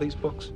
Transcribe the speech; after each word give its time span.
These 0.00 0.14
books? 0.14 0.50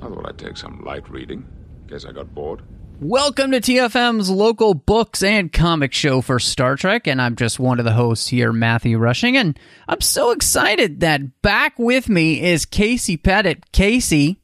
I 0.00 0.08
thought 0.08 0.26
I'd 0.26 0.38
take 0.38 0.56
some 0.56 0.82
light 0.82 1.10
reading. 1.10 1.46
Guess 1.88 2.06
I 2.06 2.12
got 2.12 2.34
bored. 2.34 2.62
Welcome 3.00 3.50
to 3.50 3.60
TFM's 3.60 4.30
local 4.30 4.72
books 4.72 5.22
and 5.22 5.52
comic 5.52 5.92
show 5.92 6.22
for 6.22 6.38
Star 6.38 6.74
Trek, 6.74 7.06
and 7.06 7.20
I'm 7.20 7.36
just 7.36 7.60
one 7.60 7.78
of 7.78 7.84
the 7.84 7.92
hosts 7.92 8.28
here, 8.28 8.50
Matthew 8.50 8.96
Rushing, 8.96 9.36
and 9.36 9.58
I'm 9.88 10.00
so 10.00 10.30
excited 10.30 11.00
that 11.00 11.42
back 11.42 11.78
with 11.78 12.08
me 12.08 12.40
is 12.40 12.64
Casey 12.64 13.18
Pettitt. 13.18 13.72
Casey, 13.72 14.40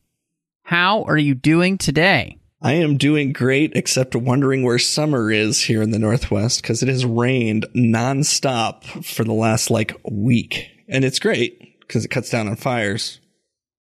how 0.65 1.05
are 1.05 1.17
you 1.17 1.35
doing 1.35 1.79
today? 1.79 2.39
I 2.61 2.75
am 2.75 2.99
doing 2.99 3.33
great, 3.33 3.73
except 3.75 4.15
wondering 4.15 4.63
where 4.63 4.79
summer 4.79 5.33
is 5.33 5.63
here 5.63 5.81
in 5.81 5.91
the 5.91 5.99
Northwest 5.99 6.61
because 6.61 6.83
it 6.83 6.91
has 6.91 7.07
rained 7.07 7.65
nonstop 7.75 9.05
for 9.07 9.25
the 9.25 9.33
last 9.33 9.71
like 9.71 9.99
week. 10.05 10.71
And 10.87 11.03
it's 11.03 11.19
great 11.19 11.81
because 11.81 12.05
it 12.05 12.09
cuts 12.09 12.29
down 12.29 12.47
on 12.47 12.57
fires, 12.57 13.21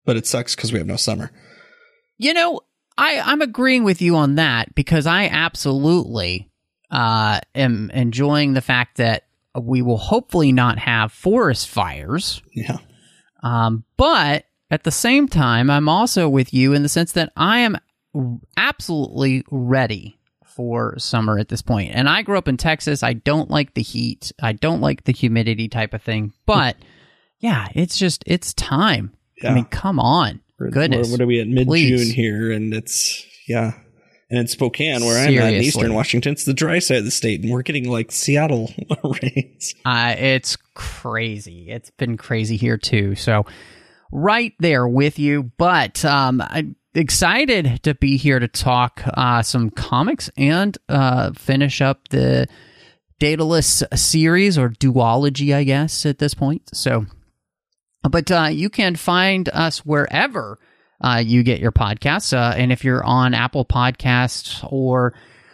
but 0.05 0.15
it 0.15 0.27
sucks 0.27 0.55
because 0.55 0.71
we 0.71 0.79
have 0.79 0.87
no 0.87 0.95
summer. 0.95 1.31
You 2.17 2.33
know, 2.33 2.61
I, 2.97 3.19
I'm 3.19 3.41
agreeing 3.41 3.83
with 3.83 4.01
you 4.01 4.15
on 4.15 4.35
that 4.35 4.73
because 4.75 5.05
I 5.05 5.25
absolutely 5.27 6.49
uh, 6.89 7.41
am 7.53 7.91
enjoying 7.91 8.53
the 8.53 8.61
fact 8.61 8.97
that 8.97 9.23
we 9.59 9.81
will 9.81 9.97
hopefully 9.97 10.51
not 10.51 10.79
have 10.79 11.11
forest 11.11 11.67
fires. 11.69 12.41
Yeah. 12.53 12.77
Um, 13.43 13.83
but 13.97 14.45
at 14.71 14.83
the 14.83 14.91
same 14.91 15.27
time, 15.27 15.69
I'm 15.69 15.89
also 15.89 16.27
with 16.29 16.53
you 16.53 16.73
in 16.73 16.83
the 16.83 16.89
sense 16.89 17.13
that 17.13 17.31
I 17.35 17.59
am 17.59 17.77
absolutely 18.57 19.43
ready 19.51 20.17
for 20.45 20.97
summer 20.97 21.37
at 21.37 21.49
this 21.49 21.61
point. 21.61 21.91
And 21.93 22.07
I 22.07 22.21
grew 22.21 22.37
up 22.37 22.47
in 22.47 22.57
Texas. 22.57 23.03
I 23.03 23.13
don't 23.13 23.49
like 23.49 23.73
the 23.73 23.81
heat. 23.81 24.31
I 24.41 24.53
don't 24.53 24.79
like 24.81 25.03
the 25.03 25.11
humidity 25.11 25.67
type 25.67 25.93
of 25.93 26.01
thing. 26.01 26.31
But 26.45 26.77
yeah, 27.39 27.67
it's 27.75 27.97
just 27.97 28.23
it's 28.25 28.53
time. 28.53 29.13
I 29.43 29.53
mean, 29.53 29.65
come 29.65 29.99
on. 29.99 30.41
We're- 30.59 30.71
Goodness. 30.71 31.07
we're- 31.07 31.11
what 31.11 31.21
are 31.21 31.27
we 31.27 31.39
at 31.41 31.47
mid 31.47 31.67
June 31.69 32.09
here? 32.13 32.51
And 32.51 32.73
it's, 32.73 33.25
yeah. 33.47 33.73
And 34.29 34.39
in 34.39 34.47
Spokane, 34.47 35.05
where 35.05 35.19
I'm 35.23 35.37
at 35.37 35.53
in 35.53 35.61
eastern 35.61 35.93
Washington, 35.93 36.31
it's 36.33 36.45
the 36.45 36.53
dry 36.53 36.79
side 36.79 36.97
of 36.97 37.05
the 37.05 37.11
state, 37.11 37.41
and 37.43 37.51
we're 37.51 37.61
getting 37.61 37.87
like 37.89 38.11
Seattle 38.11 38.71
rains. 39.21 39.75
Uh, 39.85 40.15
it's 40.17 40.57
crazy. 40.73 41.69
It's 41.69 41.91
been 41.91 42.17
crazy 42.17 42.57
here 42.57 42.77
too. 42.77 43.13
So, 43.15 43.45
right 44.11 44.53
there 44.59 44.87
with 44.87 45.19
you. 45.19 45.51
But 45.57 46.03
um, 46.03 46.41
I'm 46.41 46.75
excited 46.95 47.81
to 47.83 47.93
be 47.93 48.17
here 48.17 48.39
to 48.39 48.47
talk 48.47 49.03
uh, 49.13 49.43
some 49.43 49.69
comics 49.69 50.31
and 50.37 50.75
uh, 50.89 51.31
finish 51.33 51.79
up 51.79 52.07
the 52.09 52.47
Daedalus 53.19 53.83
series 53.93 54.57
or 54.57 54.69
duology, 54.69 55.53
I 55.53 55.63
guess, 55.65 56.03
at 56.05 56.17
this 56.17 56.33
point. 56.33 56.63
So, 56.73 57.05
but 58.09 58.31
uh, 58.31 58.49
you 58.51 58.69
can 58.69 58.95
find 58.95 59.49
us 59.49 59.79
wherever 59.85 60.59
uh, 61.01 61.21
you 61.23 61.43
get 61.43 61.59
your 61.59 61.71
podcasts. 61.71 62.35
Uh, 62.35 62.55
and 62.55 62.71
if 62.71 62.83
you're 62.83 63.03
on 63.03 63.33
Apple 63.33 63.65
Podcasts 63.65 64.65
or 64.71 65.13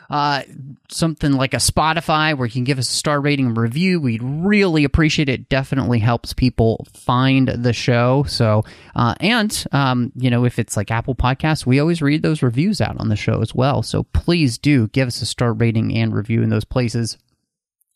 uh, 0.09 0.43
something 0.89 1.31
like 1.31 1.53
a 1.53 1.57
Spotify 1.57 2.37
where 2.37 2.45
you 2.45 2.51
can 2.51 2.65
give 2.65 2.77
us 2.77 2.89
a 2.89 2.93
star 2.93 3.21
rating 3.21 3.47
and 3.47 3.57
review, 3.57 3.99
we'd 3.99 4.21
really 4.21 4.83
appreciate 4.83 5.29
it. 5.29 5.47
Definitely 5.47 5.99
helps 5.99 6.33
people 6.33 6.85
find 6.93 7.47
the 7.47 7.71
show. 7.71 8.23
So, 8.27 8.63
uh, 8.93 9.15
and, 9.21 9.65
um, 9.71 10.11
you 10.15 10.29
know, 10.29 10.43
if 10.43 10.59
it's 10.59 10.75
like 10.75 10.91
Apple 10.91 11.15
Podcasts, 11.15 11.65
we 11.65 11.79
always 11.79 12.01
read 12.01 12.23
those 12.23 12.43
reviews 12.43 12.81
out 12.81 12.99
on 12.99 13.07
the 13.07 13.15
show 13.15 13.41
as 13.41 13.55
well. 13.55 13.83
So 13.83 14.03
please 14.03 14.57
do 14.57 14.89
give 14.89 15.07
us 15.07 15.21
a 15.21 15.25
star 15.25 15.53
rating 15.53 15.95
and 15.95 16.13
review 16.13 16.43
in 16.43 16.49
those 16.49 16.65
places. 16.65 17.17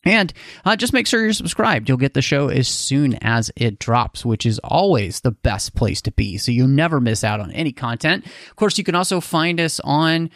And 0.06 0.32
uh, 0.64 0.76
just 0.76 0.92
make 0.92 1.06
sure 1.06 1.20
you're 1.22 1.32
subscribed. 1.32 1.88
You'll 1.88 1.98
get 1.98 2.14
the 2.14 2.22
show 2.22 2.48
as 2.48 2.68
soon 2.68 3.14
as 3.22 3.50
it 3.56 3.78
drops, 3.78 4.24
which 4.24 4.46
is 4.46 4.60
always 4.60 5.20
the 5.20 5.32
best 5.32 5.74
place 5.74 6.00
to 6.02 6.12
be. 6.12 6.38
So 6.38 6.52
you'll 6.52 6.68
never 6.68 7.00
miss 7.00 7.24
out 7.24 7.40
on 7.40 7.50
any 7.50 7.72
content. 7.72 8.24
Of 8.24 8.56
course, 8.56 8.78
you 8.78 8.84
can 8.84 8.94
also 8.94 9.20
find 9.20 9.60
us 9.60 9.80
on 9.80 10.30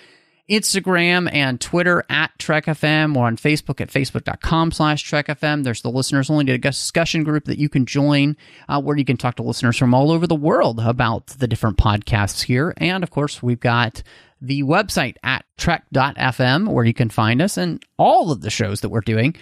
Instagram 0.50 1.32
and 1.32 1.60
Twitter 1.60 2.04
at 2.10 2.36
TrekFM 2.38 3.16
or 3.16 3.26
on 3.26 3.36
Facebook 3.36 3.81
at 3.81 3.88
facebook.com 3.88 4.72
slash 4.72 5.08
TrekFM. 5.08 5.62
There's 5.62 5.82
the 5.82 5.91
listeners 5.91 6.28
only 6.28 6.58
discussion 6.58 7.22
group 7.22 7.44
that 7.44 7.58
you 7.58 7.69
can 7.69 7.87
join 7.87 8.37
uh, 8.69 8.81
where 8.81 8.97
you 8.97 9.04
can 9.04 9.16
talk 9.16 9.37
to 9.37 9.44
listeners 9.44 9.76
from 9.76 9.94
all 9.94 10.10
over 10.10 10.26
the 10.26 10.34
world 10.34 10.81
about 10.81 11.28
the 11.28 11.47
different 11.47 11.76
podcasts 11.76 12.42
here. 12.42 12.75
And 12.78 13.04
of 13.04 13.10
course, 13.10 13.41
we've 13.41 13.60
got 13.60 14.02
the 14.41 14.62
website 14.62 15.17
at 15.23 15.45
trek.fm 15.56 16.69
where 16.69 16.84
you 16.84 16.95
can 16.95 17.11
find 17.11 17.43
us 17.43 17.56
and 17.56 17.84
all 17.99 18.33
of 18.33 18.41
the 18.41 18.51
shows 18.51 18.81
that 18.81 18.89
we're 18.89 19.01
doing. 19.01 19.37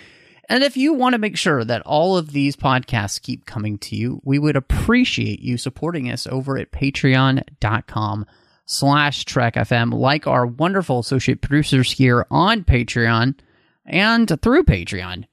And 0.48 0.64
if 0.64 0.76
you 0.76 0.94
want 0.94 1.12
to 1.12 1.18
make 1.18 1.36
sure 1.36 1.62
that 1.64 1.82
all 1.82 2.16
of 2.16 2.32
these 2.32 2.56
podcasts 2.56 3.20
keep 3.20 3.44
coming 3.44 3.78
to 3.78 3.96
you, 3.96 4.20
we 4.24 4.38
would 4.38 4.56
appreciate 4.56 5.40
you 5.40 5.58
supporting 5.58 6.10
us 6.10 6.26
over 6.26 6.56
at 6.56 6.72
patreon.com 6.72 8.26
slash 8.64 9.24
trekfm, 9.24 9.92
like 9.92 10.26
our 10.26 10.46
wonderful 10.46 11.00
associate 11.00 11.42
producers 11.42 11.92
here 11.92 12.26
on 12.30 12.64
Patreon 12.64 13.38
and 13.84 14.40
through 14.40 14.64
Patreon. 14.64 15.24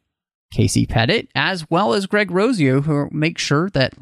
Casey 0.51 0.85
Pettitt, 0.85 1.29
as 1.35 1.69
well 1.69 1.93
as 1.93 2.05
Greg 2.05 2.31
Rozier, 2.31 2.81
who 2.81 3.09
make 3.11 3.37
sure 3.37 3.69
that, 3.71 3.93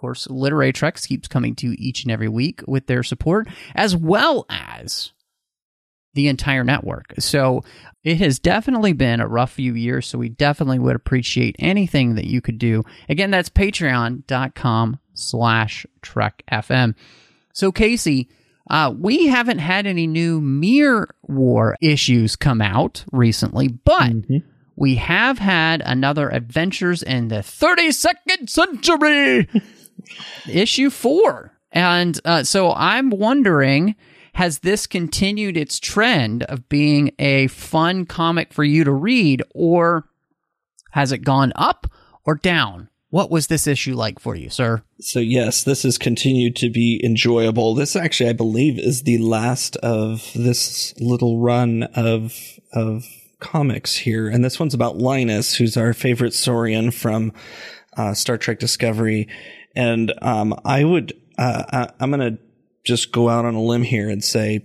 course, 0.00 0.28
Literary 0.28 0.72
Treks 0.72 1.06
keeps 1.06 1.28
coming 1.28 1.54
to 1.56 1.68
you 1.68 1.76
each 1.78 2.02
and 2.02 2.10
every 2.10 2.28
week 2.28 2.62
with 2.66 2.86
their 2.86 3.02
support, 3.02 3.48
as 3.74 3.94
well 3.94 4.46
as 4.48 5.12
the 6.14 6.28
entire 6.28 6.64
network. 6.64 7.14
So 7.18 7.62
it 8.02 8.16
has 8.18 8.38
definitely 8.38 8.92
been 8.92 9.20
a 9.20 9.28
rough 9.28 9.52
few 9.52 9.74
years, 9.74 10.06
so 10.06 10.18
we 10.18 10.28
definitely 10.28 10.78
would 10.78 10.96
appreciate 10.96 11.56
anything 11.58 12.14
that 12.16 12.24
you 12.24 12.40
could 12.40 12.58
do. 12.58 12.82
Again, 13.08 13.30
that's 13.30 13.48
patreon.com 13.48 14.98
slash 15.14 15.86
Trek 16.02 16.42
FM. 16.50 16.94
So 17.52 17.70
Casey, 17.70 18.28
uh, 18.68 18.92
we 18.96 19.26
haven't 19.26 19.58
had 19.58 19.86
any 19.86 20.06
new 20.06 20.40
Mirror 20.40 21.14
War 21.22 21.76
issues 21.80 22.36
come 22.36 22.62
out 22.62 23.04
recently, 23.12 23.68
but 23.68 24.12
we 24.76 24.94
have 24.96 25.38
had 25.38 25.82
another 25.84 26.28
Adventures 26.30 27.02
in 27.02 27.28
the 27.28 27.36
32nd 27.40 28.48
Century 28.48 29.48
issue 30.48 30.90
four. 30.90 31.52
And 31.72 32.18
uh, 32.24 32.42
so 32.44 32.72
I'm 32.72 33.10
wondering 33.10 33.94
has 34.34 34.60
this 34.60 34.86
continued 34.86 35.56
its 35.56 35.78
trend 35.78 36.44
of 36.44 36.68
being 36.68 37.12
a 37.18 37.48
fun 37.48 38.06
comic 38.06 38.52
for 38.52 38.64
you 38.64 38.84
to 38.84 38.92
read, 38.92 39.42
or 39.54 40.06
has 40.92 41.12
it 41.12 41.18
gone 41.18 41.52
up 41.56 41.86
or 42.24 42.36
down? 42.36 42.88
What 43.10 43.30
was 43.30 43.48
this 43.48 43.66
issue 43.66 43.94
like 43.94 44.20
for 44.20 44.36
you, 44.36 44.48
sir? 44.48 44.82
So 45.00 45.18
yes, 45.18 45.64
this 45.64 45.82
has 45.82 45.98
continued 45.98 46.54
to 46.56 46.70
be 46.70 47.00
enjoyable. 47.04 47.74
This 47.74 47.96
actually, 47.96 48.30
I 48.30 48.34
believe, 48.34 48.78
is 48.78 49.02
the 49.02 49.18
last 49.18 49.76
of 49.78 50.30
this 50.34 50.94
little 51.00 51.38
run 51.38 51.82
of 51.94 52.60
of 52.72 53.04
comics 53.40 53.96
here, 53.96 54.28
and 54.28 54.44
this 54.44 54.60
one's 54.60 54.74
about 54.74 54.98
Linus, 54.98 55.56
who's 55.56 55.76
our 55.76 55.92
favorite 55.92 56.34
Saurian 56.34 56.92
from 56.92 57.32
uh, 57.96 58.14
Star 58.14 58.38
Trek 58.38 58.60
Discovery. 58.60 59.28
And 59.74 60.12
um, 60.22 60.58
I 60.64 60.84
would, 60.84 61.12
uh, 61.38 61.64
I, 61.70 61.92
I'm 62.00 62.10
gonna 62.10 62.38
just 62.84 63.12
go 63.12 63.28
out 63.28 63.44
on 63.44 63.54
a 63.54 63.62
limb 63.62 63.82
here 63.82 64.08
and 64.08 64.22
say 64.24 64.64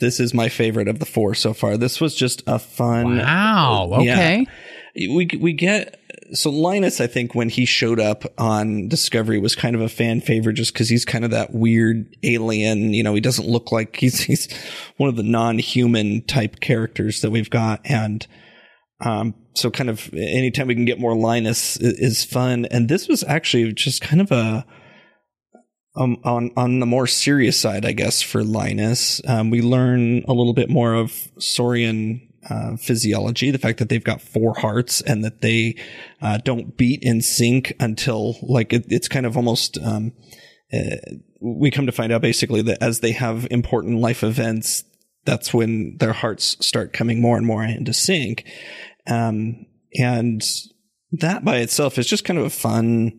this 0.00 0.18
is 0.18 0.32
my 0.32 0.48
favorite 0.48 0.88
of 0.88 0.98
the 0.98 1.06
four 1.06 1.34
so 1.34 1.52
far. 1.52 1.76
This 1.76 2.00
was 2.00 2.14
just 2.14 2.42
a 2.46 2.58
fun. 2.58 3.18
Wow. 3.18 3.98
Yeah. 4.00 4.14
Okay. 4.14 4.46
we 4.96 5.28
we 5.40 5.52
get 5.52 6.00
so 6.32 6.50
Linus. 6.50 7.00
I 7.00 7.06
think 7.06 7.34
when 7.34 7.48
he 7.48 7.64
showed 7.64 8.00
up 8.00 8.24
on 8.38 8.88
Discovery 8.88 9.38
was 9.38 9.54
kind 9.54 9.76
of 9.76 9.82
a 9.82 9.88
fan 9.88 10.20
favorite 10.20 10.54
just 10.54 10.72
because 10.72 10.88
he's 10.88 11.04
kind 11.04 11.24
of 11.24 11.30
that 11.32 11.52
weird 11.54 12.16
alien. 12.22 12.94
You 12.94 13.02
know, 13.02 13.14
he 13.14 13.20
doesn't 13.20 13.46
look 13.46 13.70
like 13.72 13.96
he's 13.96 14.20
he's 14.20 14.48
one 14.96 15.08
of 15.08 15.16
the 15.16 15.22
non 15.22 15.58
human 15.58 16.22
type 16.22 16.60
characters 16.60 17.20
that 17.20 17.30
we've 17.30 17.50
got, 17.50 17.80
and 17.84 18.26
Um, 19.00 19.34
so 19.54 19.70
kind 19.70 19.90
of 19.90 20.12
anytime 20.14 20.68
we 20.68 20.74
can 20.74 20.84
get 20.84 21.00
more 21.00 21.16
Linus 21.16 21.76
is, 21.78 22.24
fun. 22.24 22.66
And 22.66 22.88
this 22.88 23.08
was 23.08 23.24
actually 23.24 23.72
just 23.72 24.00
kind 24.00 24.20
of 24.20 24.30
a, 24.30 24.64
um, 25.96 26.18
on 26.24 26.50
on 26.56 26.78
the 26.78 26.86
more 26.86 27.06
serious 27.06 27.58
side, 27.58 27.84
I 27.84 27.92
guess, 27.92 28.22
for 28.22 28.44
Linus, 28.44 29.20
um, 29.26 29.50
we 29.50 29.60
learn 29.60 30.22
a 30.28 30.32
little 30.32 30.54
bit 30.54 30.70
more 30.70 30.94
of 30.94 31.28
Saurian 31.38 32.30
uh, 32.48 32.76
physiology, 32.76 33.50
the 33.50 33.58
fact 33.58 33.78
that 33.78 33.88
they've 33.88 34.04
got 34.04 34.22
four 34.22 34.54
hearts 34.54 35.00
and 35.00 35.24
that 35.24 35.42
they 35.42 35.76
uh, 36.22 36.38
don't 36.38 36.76
beat 36.76 37.02
in 37.02 37.20
sync 37.20 37.72
until 37.80 38.36
like 38.42 38.72
it, 38.72 38.86
it's 38.88 39.08
kind 39.08 39.26
of 39.26 39.36
almost. 39.36 39.78
Um, 39.78 40.12
uh, 40.72 40.96
we 41.40 41.70
come 41.70 41.86
to 41.86 41.92
find 41.92 42.12
out 42.12 42.22
basically 42.22 42.62
that 42.62 42.82
as 42.82 43.00
they 43.00 43.12
have 43.12 43.48
important 43.50 43.98
life 43.98 44.22
events, 44.22 44.84
that's 45.24 45.52
when 45.52 45.96
their 45.98 46.12
hearts 46.12 46.56
start 46.64 46.92
coming 46.92 47.20
more 47.20 47.36
and 47.36 47.46
more 47.46 47.64
into 47.64 47.92
sync. 47.92 48.44
Um, 49.06 49.66
and 49.94 50.42
that 51.12 51.44
by 51.44 51.56
itself 51.58 51.98
is 51.98 52.06
just 52.06 52.24
kind 52.24 52.38
of 52.38 52.46
a 52.46 52.50
fun 52.50 53.12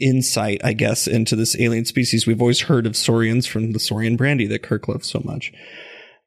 insight, 0.00 0.60
I 0.64 0.72
guess, 0.72 1.06
into 1.06 1.36
this 1.36 1.58
alien 1.58 1.84
species. 1.84 2.26
We've 2.26 2.40
always 2.40 2.62
heard 2.62 2.86
of 2.86 2.96
saurians 2.96 3.46
from 3.46 3.72
the 3.72 3.78
saurian 3.78 4.16
brandy 4.16 4.46
that 4.48 4.62
Kirk 4.62 4.88
loves 4.88 5.08
so 5.08 5.20
much. 5.24 5.52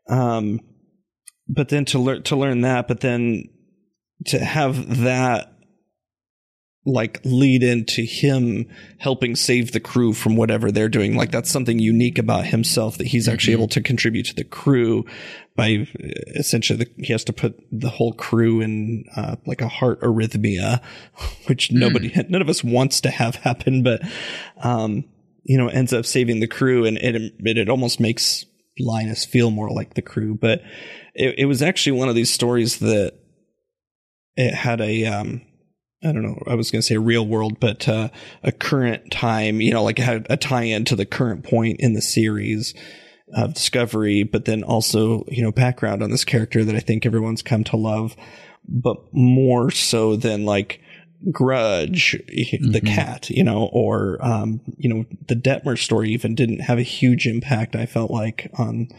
Um, 0.09 0.59
but 1.47 1.69
then 1.69 1.85
to 1.85 1.99
learn 1.99 2.23
to 2.23 2.35
learn 2.35 2.61
that, 2.61 2.87
but 2.87 3.01
then 3.01 3.43
to 4.25 4.39
have 4.39 5.01
that 5.01 5.53
like 6.87 7.19
lead 7.25 7.63
into 7.63 8.01
him 8.01 8.65
helping 8.97 9.35
save 9.35 9.73
the 9.73 9.79
crew 9.79 10.13
from 10.13 10.37
whatever 10.37 10.71
they're 10.71 10.87
doing. 10.87 11.17
Like 11.17 11.31
that's 11.31 11.51
something 11.51 11.79
unique 11.79 12.17
about 12.17 12.45
himself 12.45 12.97
that 12.97 13.07
he's 13.07 13.27
actually 13.27 13.55
mm-hmm. 13.55 13.63
able 13.63 13.67
to 13.69 13.81
contribute 13.81 14.23
to 14.27 14.33
the 14.33 14.45
crew 14.45 15.05
by 15.57 15.85
essentially 16.35 16.85
the, 16.85 17.03
he 17.03 17.11
has 17.11 17.25
to 17.25 17.33
put 17.33 17.59
the 17.73 17.89
whole 17.89 18.13
crew 18.13 18.61
in 18.61 19.03
uh, 19.17 19.35
like 19.45 19.59
a 19.59 19.67
heart 19.67 19.99
arrhythmia, 19.99 20.81
which 21.47 21.69
mm. 21.69 21.73
nobody, 21.79 22.09
none 22.29 22.41
of 22.41 22.47
us 22.47 22.63
wants 22.63 23.01
to 23.01 23.09
have 23.09 23.35
happen, 23.35 23.83
but 23.83 24.01
um, 24.63 25.03
you 25.43 25.57
know, 25.57 25.67
ends 25.67 25.91
up 25.91 26.05
saving 26.05 26.39
the 26.39 26.47
crew, 26.47 26.85
and 26.85 26.97
it 26.97 27.15
it, 27.15 27.57
it 27.57 27.69
almost 27.69 27.99
makes 27.99 28.45
Linus 28.79 29.25
feel 29.25 29.49
more 29.49 29.69
like 29.71 29.93
the 29.93 30.01
crew. 30.01 30.35
But 30.35 30.61
it, 31.15 31.35
it 31.39 31.45
was 31.45 31.61
actually 31.61 31.97
one 31.97 32.09
of 32.09 32.15
these 32.15 32.33
stories 32.33 32.79
that 32.79 33.13
it 34.35 34.53
had 34.53 34.81
a 34.81 35.05
um, 35.05 35.41
I 36.03 36.11
don't 36.11 36.21
know, 36.21 36.41
I 36.47 36.53
was 36.53 36.69
going 36.69 36.81
to 36.81 36.85
say 36.85 36.97
real 36.97 37.25
world, 37.25 37.59
but 37.59 37.87
uh, 37.89 38.09
a 38.43 38.51
current 38.51 39.11
time, 39.11 39.61
you 39.61 39.73
know, 39.73 39.83
like 39.83 39.97
had 39.97 40.27
a 40.29 40.37
tie 40.37 40.63
in 40.63 40.85
to 40.85 40.95
the 40.95 41.05
current 41.05 41.43
point 41.43 41.79
in 41.79 41.93
the 41.93 42.01
series 42.01 42.75
of 43.33 43.55
Discovery, 43.55 44.23
but 44.23 44.45
then 44.45 44.63
also, 44.63 45.25
you 45.27 45.41
know, 45.41 45.51
background 45.51 46.03
on 46.03 46.11
this 46.11 46.23
character 46.23 46.63
that 46.63 46.75
I 46.75 46.79
think 46.79 47.05
everyone's 47.05 47.41
come 47.41 47.63
to 47.65 47.77
love, 47.77 48.15
but 48.67 48.97
more 49.11 49.71
so 49.71 50.15
than 50.15 50.45
like 50.45 50.81
Grudge, 51.31 52.15
mm-hmm. 52.29 52.71
the 52.71 52.81
cat, 52.81 53.31
you 53.31 53.43
know, 53.43 53.69
or, 53.73 54.23
um, 54.23 54.61
you 54.77 54.93
know, 54.93 55.05
the 55.27 55.35
Detmer 55.35 55.77
story 55.77 56.11
even 56.11 56.35
didn't 56.35 56.59
have 56.59 56.77
a 56.77 56.83
huge 56.83 57.25
impact, 57.25 57.75
I 57.75 57.87
felt 57.87 58.11
like, 58.11 58.51
on 58.57 58.89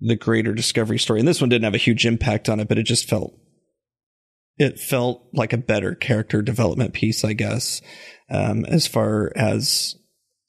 the 0.00 0.16
greater 0.16 0.54
Discovery 0.54 0.98
story. 0.98 1.18
And 1.18 1.28
this 1.28 1.40
one 1.40 1.50
didn't 1.50 1.64
have 1.64 1.74
a 1.74 1.78
huge 1.78 2.06
impact 2.06 2.48
on 2.48 2.60
it, 2.60 2.68
but 2.68 2.78
it 2.78 2.84
just 2.84 3.08
felt 3.08 3.34
it 4.60 4.78
felt 4.78 5.26
like 5.32 5.54
a 5.54 5.58
better 5.58 5.94
character 5.94 6.42
development 6.42 6.92
piece, 6.92 7.24
I 7.24 7.32
guess, 7.32 7.80
um, 8.28 8.66
as 8.66 8.86
far 8.86 9.32
as, 9.34 9.96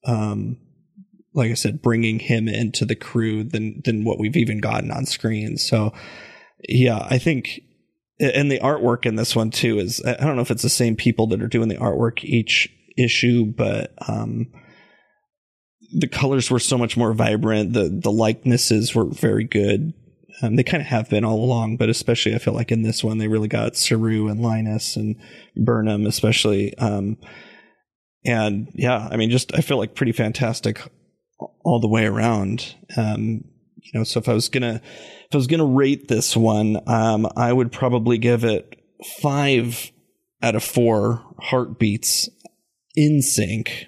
um, 0.06 0.58
like 1.34 1.50
I 1.50 1.54
said, 1.54 1.82
bringing 1.82 2.20
him 2.20 2.50
into 2.50 2.84
the 2.84 2.96
crew 2.96 3.46
than 3.46 3.82
than 3.86 4.04
what 4.04 4.20
we've 4.20 4.36
even 4.36 4.60
gotten 4.60 4.92
on 4.92 5.06
screen. 5.06 5.56
So, 5.56 5.94
yeah, 6.68 7.08
I 7.10 7.20
think, 7.20 7.62
and 8.20 8.52
the 8.52 8.60
artwork 8.60 9.06
in 9.06 9.16
this 9.16 9.34
one 9.34 9.50
too 9.50 9.80
is 9.80 10.04
I 10.06 10.16
don't 10.16 10.36
know 10.36 10.42
if 10.42 10.52
it's 10.52 10.62
the 10.62 10.70
same 10.70 10.98
people 10.98 11.28
that 11.28 11.42
are 11.42 11.48
doing 11.48 11.70
the 11.70 11.78
artwork 11.78 12.22
each 12.22 12.68
issue, 12.98 13.46
but 13.46 13.94
um, 14.10 14.52
the 15.94 16.10
colors 16.10 16.52
were 16.52 16.60
so 16.60 16.78
much 16.78 16.98
more 16.98 17.14
vibrant. 17.14 17.72
the 17.72 17.88
The 17.88 18.12
likenesses 18.12 18.94
were 18.94 19.06
very 19.06 19.46
good. 19.46 19.94
Um, 20.42 20.56
they 20.56 20.64
kind 20.64 20.82
of 20.82 20.88
have 20.88 21.10
been 21.10 21.24
all 21.24 21.44
along, 21.44 21.78
but 21.78 21.90
especially 21.90 22.34
I 22.34 22.40
feel 22.40 22.54
like 22.54 22.72
in 22.72 22.82
this 22.82 23.04
one 23.04 23.18
they 23.18 23.28
really 23.28 23.48
got 23.48 23.76
Saru 23.76 24.28
and 24.28 24.42
Linus 24.42 24.96
and 24.96 25.16
Burnham, 25.56 26.06
especially. 26.06 26.78
Um, 26.78 27.18
and 28.26 28.72
yeah, 28.74 29.08
I 29.12 29.18
mean, 29.18 29.30
just 29.30 29.54
I 29.56 29.62
feel 29.62 29.78
like 29.78 29.96
pretty 29.96 30.12
fantastic 30.12 30.82
all 31.64 31.80
the 31.80 31.88
way 31.88 32.06
around. 32.06 32.76
Um, 32.98 33.44
you 33.78 33.92
know, 33.94 34.04
so 34.04 34.20
if 34.20 34.30
I 34.30 34.34
was 34.34 34.50
gonna 34.50 34.82
if 34.84 35.34
I 35.34 35.38
was 35.38 35.48
gonna 35.48 35.66
rate 35.66 36.08
this 36.08 36.36
one, 36.36 36.80
um, 36.88 37.28
I 37.36 37.52
would 37.52 37.72
probably 37.72 38.18
give 38.18 38.44
it 38.44 38.80
five 39.22 39.92
out 40.42 40.56
of 40.56 40.64
four 40.64 41.24
heartbeats 41.40 42.30
in 42.96 43.22
sync. 43.22 43.88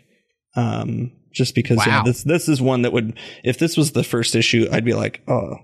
Um, 0.55 1.11
just 1.31 1.55
because 1.55 1.77
wow. 1.77 1.85
yeah, 1.87 2.03
this 2.03 2.23
this 2.23 2.47
is 2.47 2.61
one 2.61 2.83
that 2.83 2.93
would 2.93 3.17
if 3.43 3.57
this 3.57 3.75
was 3.75 3.91
the 3.91 4.03
first 4.03 4.35
issue, 4.35 4.67
I'd 4.71 4.85
be 4.85 4.93
like, 4.93 5.21
oh, 5.27 5.55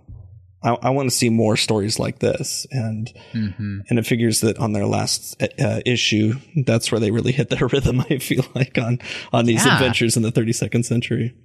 I, 0.62 0.72
I 0.82 0.90
want 0.90 1.10
to 1.10 1.16
see 1.16 1.30
more 1.30 1.56
stories 1.56 2.00
like 2.00 2.20
this, 2.20 2.68
and 2.72 3.12
mm-hmm. 3.32 3.80
and 3.90 4.00
it 4.00 4.06
figures 4.06 4.42
that 4.42 4.58
on 4.60 4.74
their 4.74 4.86
last 4.86 5.42
uh, 5.42 5.80
issue, 5.86 6.34
that's 6.66 6.92
where 6.92 7.00
they 7.00 7.12
really 7.12 7.32
hit 7.40 7.50
their 7.50 7.68
rhythm. 7.68 8.02
I 8.02 8.18
feel 8.18 8.46
like 8.56 8.78
on 8.78 9.00
on 9.32 9.46
these 9.46 9.66
yeah. 9.66 9.76
adventures 9.76 10.18
in 10.18 10.24
the 10.24 10.32
32nd 10.32 10.86
century. 10.86 11.36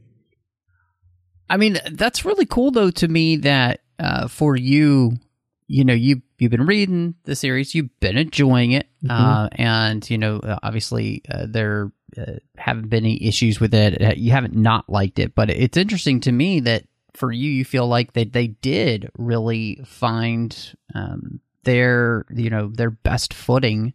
I 1.49 1.57
mean, 1.57 1.79
that's 1.93 2.25
really 2.25 2.47
cool 2.47 2.71
though 2.71 2.91
to 2.91 3.09
me 3.09 3.37
that 3.37 3.81
uh, 3.99 4.29
for 4.29 4.57
you, 4.57 5.13
you 5.69 5.85
know, 5.85 5.95
you 5.95 6.23
you've 6.39 6.51
been 6.51 6.67
reading 6.67 7.15
the 7.25 7.37
series, 7.37 7.75
you've 7.75 8.01
been 8.01 8.17
enjoying 8.17 8.73
it, 8.73 8.89
mm-hmm. 9.05 9.11
uh, 9.11 9.49
and 9.53 10.09
you 10.11 10.19
know, 10.19 10.41
obviously 10.63 11.23
uh, 11.31 11.47
there 11.49 11.93
uh, 12.19 12.33
haven't 12.57 12.89
been 12.89 13.05
any 13.05 13.23
issues 13.25 13.61
with 13.61 13.75
it. 13.75 14.03
Uh, 14.03 14.15
you 14.17 14.33
haven't 14.33 14.57
not 14.57 14.89
liked 14.89 15.19
it, 15.19 15.35
but 15.35 15.51
it's 15.51 15.77
interesting 15.77 16.21
to 16.21 16.33
me 16.33 16.61
that 16.61 16.85
for 17.15 17.33
you, 17.33 17.51
you 17.51 17.65
feel 17.65 17.87
like 17.87 18.13
that 18.15 18.33
they 18.33 18.49
did 18.49 19.11
really 19.17 19.81
find 19.87 20.77
um, 20.95 21.41
their 21.65 22.27
you 22.31 22.51
know 22.51 22.69
their 22.69 22.91
best 22.91 23.33
footing 23.33 23.95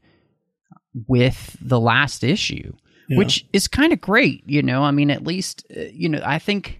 with 1.07 1.56
the 1.62 1.80
last 1.80 2.24
issue, 2.24 2.74
yeah. 3.07 3.18
which 3.18 3.45
is 3.54 3.68
kind 3.68 3.94
of 3.94 4.01
great. 4.01 4.44
You 4.48 4.63
know, 4.63 4.83
I 4.83 4.92
mean, 4.92 5.12
at 5.12 5.24
least 5.24 5.66
uh, 5.75 5.81
you 5.92 6.10
know 6.10 6.21
I 6.24 6.39
think. 6.39 6.77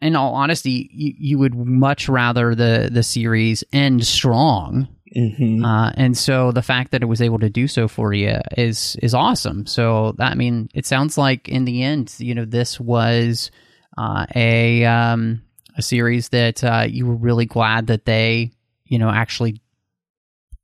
In 0.00 0.14
all 0.14 0.34
honesty, 0.34 0.88
you, 0.92 1.12
you 1.18 1.38
would 1.40 1.56
much 1.56 2.08
rather 2.08 2.54
the 2.54 2.88
the 2.92 3.02
series 3.02 3.64
end 3.72 4.06
strong 4.06 4.86
Mm-hmm. 5.16 5.64
Uh, 5.64 5.90
and 5.94 6.16
so 6.16 6.52
the 6.52 6.62
fact 6.62 6.92
that 6.92 7.02
it 7.02 7.06
was 7.06 7.22
able 7.22 7.38
to 7.38 7.50
do 7.50 7.68
so 7.68 7.88
for 7.88 8.12
you 8.12 8.38
is 8.56 8.96
is 9.02 9.14
awesome. 9.14 9.66
So 9.66 10.14
that, 10.18 10.32
I 10.32 10.34
mean, 10.34 10.68
it 10.74 10.86
sounds 10.86 11.16
like 11.16 11.48
in 11.48 11.64
the 11.64 11.82
end, 11.82 12.14
you 12.18 12.34
know, 12.34 12.44
this 12.44 12.78
was 12.78 13.50
uh, 13.98 14.26
a 14.34 14.84
um, 14.84 15.42
a 15.76 15.82
series 15.82 16.28
that 16.30 16.62
uh, 16.62 16.86
you 16.88 17.04
were 17.04 17.16
really 17.16 17.46
glad 17.46 17.88
that 17.88 18.04
they 18.04 18.52
you 18.84 18.98
know 18.98 19.10
actually 19.10 19.60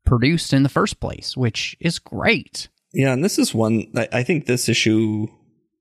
produced 0.06 0.52
in 0.52 0.62
the 0.62 0.68
first 0.68 1.00
place, 1.00 1.36
which 1.36 1.76
is 1.80 1.98
great. 1.98 2.68
Yeah, 2.92 3.12
and 3.12 3.24
this 3.24 3.38
is 3.38 3.54
one 3.54 3.92
I 4.12 4.22
think 4.22 4.46
this 4.46 4.68
issue, 4.68 5.26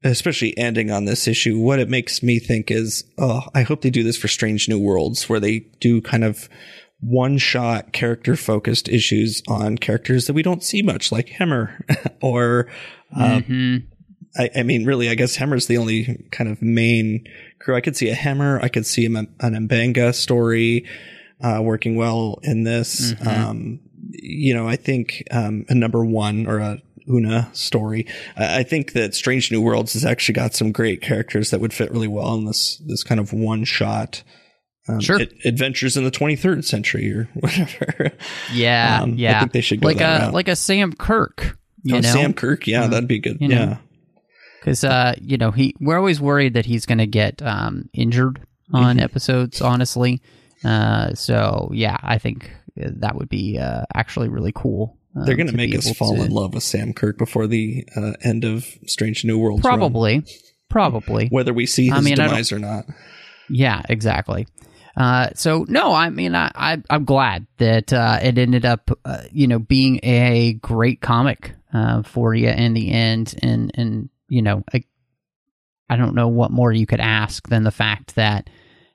especially 0.04 0.58
ending 0.58 0.90
on 0.90 1.06
this 1.06 1.28
issue, 1.28 1.60
what 1.60 1.80
it 1.80 1.90
makes 1.90 2.24
me 2.24 2.40
think 2.40 2.72
is, 2.72 3.04
oh, 3.20 3.44
I 3.54 3.62
hope 3.62 3.82
they 3.82 3.92
do 3.92 4.04
this 4.04 4.18
for 4.18 4.28
Strange 4.28 4.68
New 4.68 4.80
Worlds, 4.80 5.30
where 5.30 5.40
they 5.40 5.60
do 5.80 6.02
kind 6.02 6.24
of 6.24 6.50
one 7.00 7.38
shot 7.38 7.92
character 7.92 8.36
focused 8.36 8.88
issues 8.88 9.44
on 9.48 9.78
characters 9.78 10.26
that 10.26 10.34
we 10.34 10.42
don't 10.42 10.64
see 10.64 10.82
much, 10.82 11.12
like 11.12 11.28
Hemmer 11.28 11.84
or. 12.22 12.68
Uh, 13.16 13.42
mm-hmm. 13.42 13.78
I, 14.36 14.50
I, 14.56 14.64
mean, 14.64 14.86
really, 14.86 15.10
I 15.10 15.16
guess 15.16 15.36
Hemmer's 15.36 15.68
the 15.68 15.78
only 15.78 16.26
kind 16.32 16.50
of 16.50 16.62
main 16.62 17.28
crew. 17.60 17.76
I 17.76 17.82
could 17.82 17.96
see 17.96 18.10
a 18.10 18.16
Hemmer, 18.16 18.60
I 18.62 18.68
could 18.68 18.86
see 18.86 19.06
an 19.06 19.28
M'Benga 19.40 20.14
story 20.14 20.86
uh, 21.42 21.62
working 21.62 21.96
well 21.96 22.40
in 22.44 22.64
this. 22.64 23.14
Mm-hmm. 23.14 23.28
Um, 23.28 23.80
you 24.10 24.54
know, 24.54 24.68
I 24.68 24.76
think 24.76 25.24
um, 25.32 25.66
a 25.70 25.76
number 25.76 26.04
one 26.04 26.48
or 26.48 26.60
a 26.60 26.82
Una 27.08 27.50
story. 27.54 28.08
I 28.38 28.64
think 28.64 28.94
that 28.94 29.14
Strange 29.14 29.52
New 29.52 29.62
Worlds 29.62 29.94
has 29.94 30.06
actually 30.06 30.36
got 30.36 30.54
some 30.54 30.72
great 30.72 31.02
characters 31.02 31.52
that 31.52 31.60
would 31.60 31.74
fit 31.74 31.92
really 31.92 32.08
well 32.08 32.34
in 32.36 32.46
this 32.46 32.78
this 32.86 33.04
kind 33.04 33.20
of 33.20 33.34
one 33.34 33.66
shot. 33.66 34.24
Um, 34.88 35.00
sure. 35.00 35.20
adventures 35.46 35.96
in 35.96 36.04
the 36.04 36.12
23rd 36.12 36.66
century 36.66 37.12
or 37.12 37.30
whatever. 37.36 38.12
Yeah, 38.54 39.02
um, 39.02 39.16
yeah. 39.16 39.38
I 39.38 39.40
think 39.40 39.52
they 39.54 39.62
should 39.62 39.82
go 39.82 39.88
like 39.88 40.02
a 40.02 40.26
route. 40.26 40.34
like 40.34 40.48
a 40.48 40.56
Sam 40.56 40.94
Kirk. 40.94 41.58
You 41.84 41.98
oh, 41.98 42.00
know? 42.00 42.10
Sam 42.10 42.34
Kirk. 42.34 42.68
Yeah, 42.68 42.84
uh, 42.84 42.88
that'd 42.88 43.08
be 43.08 43.20
good. 43.20 43.38
yeah. 43.40 43.48
Know 43.66 43.78
because 44.64 44.84
uh, 44.86 45.14
you 45.20 45.38
know 45.38 45.52
he 45.52 45.76
we're 45.80 45.98
always 45.98 46.22
worried 46.22 46.54
that 46.54 46.66
he's 46.66 46.86
going 46.86 47.00
to 47.00 47.08
get 47.08 47.42
um, 47.42 47.90
injured 47.94 48.40
on 48.72 48.96
mm-hmm. 48.96 49.04
episodes. 49.04 49.62
Honestly, 49.62 50.22
uh, 50.64 51.14
so 51.16 51.70
yeah, 51.74 51.98
I 52.02 52.18
think 52.18 52.50
that 52.78 53.16
would 53.16 53.30
be 53.30 53.60
uh, 53.60 53.84
actually 53.94 54.30
really 54.30 54.54
cool. 54.56 54.98
Um, 55.16 55.26
They're 55.26 55.36
going 55.36 55.48
to 55.48 55.56
make 55.56 55.76
us 55.76 55.92
fall 55.96 56.16
to... 56.16 56.24
in 56.24 56.32
love 56.32 56.54
with 56.54 56.64
Sam 56.64 56.94
Kirk 56.94 57.18
before 57.18 57.46
the 57.46 57.86
uh, 57.96 58.14
end 58.22 58.46
of 58.46 58.66
Strange 58.88 59.26
New 59.26 59.38
World. 59.38 59.62
Probably, 59.62 60.14
run. 60.16 60.26
probably. 60.70 61.28
Whether 61.28 61.54
we 61.54 61.66
see 61.66 61.90
his 61.90 61.94
I 61.94 62.02
mean, 62.02 62.16
demise 62.16 62.52
or 62.52 62.60
not. 62.60 62.86
Yeah, 63.50 63.82
exactly. 63.90 64.48
Uh, 64.96 65.30
so 65.36 65.66
no, 65.68 65.94
I 65.94 66.10
mean, 66.10 66.36
I, 66.36 66.52
I 66.56 66.82
am 66.90 67.04
glad 67.04 67.48
that 67.58 67.92
uh, 67.92 68.20
it 68.22 68.38
ended 68.38 68.64
up, 68.64 68.92
uh, 69.04 69.24
you 69.32 69.48
know, 69.48 69.60
being 69.60 70.00
a 70.04 70.54
great 70.54 71.02
comic 71.02 71.54
uh, 71.74 72.04
for 72.04 72.34
you 72.34 72.50
in 72.50 72.74
the 72.74 72.92
end, 72.92 73.36
and 73.42 73.72
and 73.74 74.10
you 74.34 74.42
know, 74.42 74.64
I, 74.74 74.84
I 75.90 75.96
don't 75.96 76.16
know 76.16 76.28
what 76.28 76.50
more 76.50 76.72
you 76.72 76.88
could 76.88 77.00
ask 77.00 77.48
than 77.50 77.64
the 77.64 77.72
fact 77.72 78.16
that, 78.16 78.50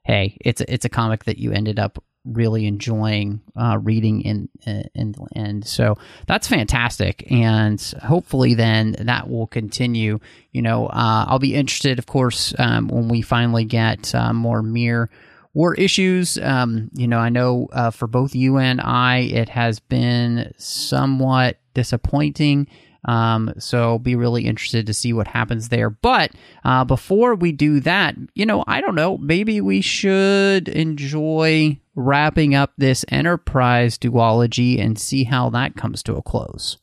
hey, 0.05 0.37
it's 0.41 0.61
a, 0.61 0.73
it's 0.73 0.85
a 0.85 0.89
comic 0.89 1.25
that 1.25 1.39
you 1.39 1.53
ended 1.53 1.79
up 1.79 2.03
really 2.25 2.67
enjoying 2.67 3.41
uh, 3.57 3.79
reading 3.81 4.21
in 4.23 4.49
in 4.95 5.13
the 5.13 5.27
end. 5.37 5.67
So 5.67 5.97
that's 6.27 6.49
fantastic, 6.49 7.31
and 7.31 7.81
hopefully 8.03 8.55
then 8.55 8.97
that 8.99 9.31
will 9.31 9.47
continue. 9.47 10.19
You 10.51 10.63
know, 10.63 10.87
uh, 10.87 11.27
I'll 11.29 11.39
be 11.39 11.55
interested, 11.55 11.99
of 12.01 12.07
course, 12.07 12.53
um, 12.59 12.89
when 12.89 13.09
we 13.09 13.23
finally 13.23 13.65
get 13.65 14.13
uh, 14.15 14.33
more 14.33 14.63
Mirror 14.63 15.09
War 15.55 15.75
issues. 15.75 16.37
Um, 16.39 16.91
you 16.95 17.07
know, 17.07 17.19
I 17.19 17.29
know 17.29 17.69
uh, 17.73 17.91
for 17.91 18.09
both 18.09 18.35
you 18.35 18.59
and 18.59 18.81
I, 18.81 19.19
it 19.19 19.49
has 19.49 19.79
been 19.79 20.53
somewhat 20.59 21.59
disappointing. 21.75 22.67
Um, 23.05 23.55
so 23.59 23.99
be 23.99 24.17
really 24.17 24.45
interested 24.47 24.87
to 24.87 24.95
see 24.95 25.13
what 25.13 25.29
happens 25.29 25.69
there. 25.69 25.91
But 25.91 26.33
uh, 26.65 26.85
before 26.85 27.35
we 27.35 27.53
do 27.53 27.81
that, 27.81 28.17
you 28.35 28.45
know, 28.45 28.65
I 28.67 28.81
don't 28.81 28.95
know, 28.95 29.19
maybe 29.19 29.61
we 29.61 29.81
should 29.81 30.69
enjoy 30.69 31.79
wrapping 31.95 32.55
up 32.55 32.73
this 32.77 33.05
enterprise 33.09 33.99
duology 33.99 34.81
and 34.81 34.99
see 34.99 35.25
how 35.25 35.51
that 35.51 35.77
comes 35.77 36.03
to 36.05 36.17
a 36.17 36.23
close. 36.23 36.79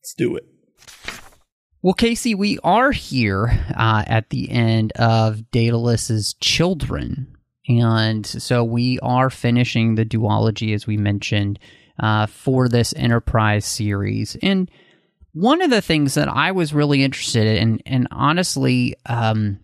Let's 0.00 0.14
do 0.14 0.36
it. 0.36 0.44
Well, 1.82 1.94
Casey, 1.94 2.34
we 2.34 2.58
are 2.62 2.92
here 2.92 3.64
uh, 3.74 4.04
at 4.06 4.28
the 4.28 4.50
end 4.50 4.92
of 4.96 5.50
Daedalus's 5.50 6.34
Children, 6.34 7.34
and 7.68 8.26
so 8.26 8.62
we 8.64 8.98
are 8.98 9.30
finishing 9.30 9.94
the 9.94 10.04
duology, 10.04 10.74
as 10.74 10.86
we 10.86 10.98
mentioned, 10.98 11.58
uh, 11.98 12.26
for 12.26 12.68
this 12.68 12.92
Enterprise 12.96 13.64
series. 13.64 14.36
And 14.42 14.70
one 15.32 15.62
of 15.62 15.70
the 15.70 15.82
things 15.82 16.14
that 16.14 16.28
I 16.28 16.52
was 16.52 16.74
really 16.74 17.02
interested 17.04 17.46
in, 17.46 17.80
and 17.86 18.08
honestly, 18.10 18.94
um, 19.06 19.60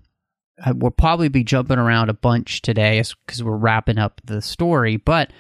we'll 0.75 0.90
probably 0.90 1.28
be 1.28 1.44
jumping 1.44 1.78
around 1.78 2.08
a 2.08 2.14
bunch 2.14 2.62
today 2.62 3.02
because 3.26 3.42
we're 3.42 3.56
wrapping 3.56 3.99
up 3.99 4.20
the 4.25 4.40
story, 4.40 4.96
but 4.96 5.32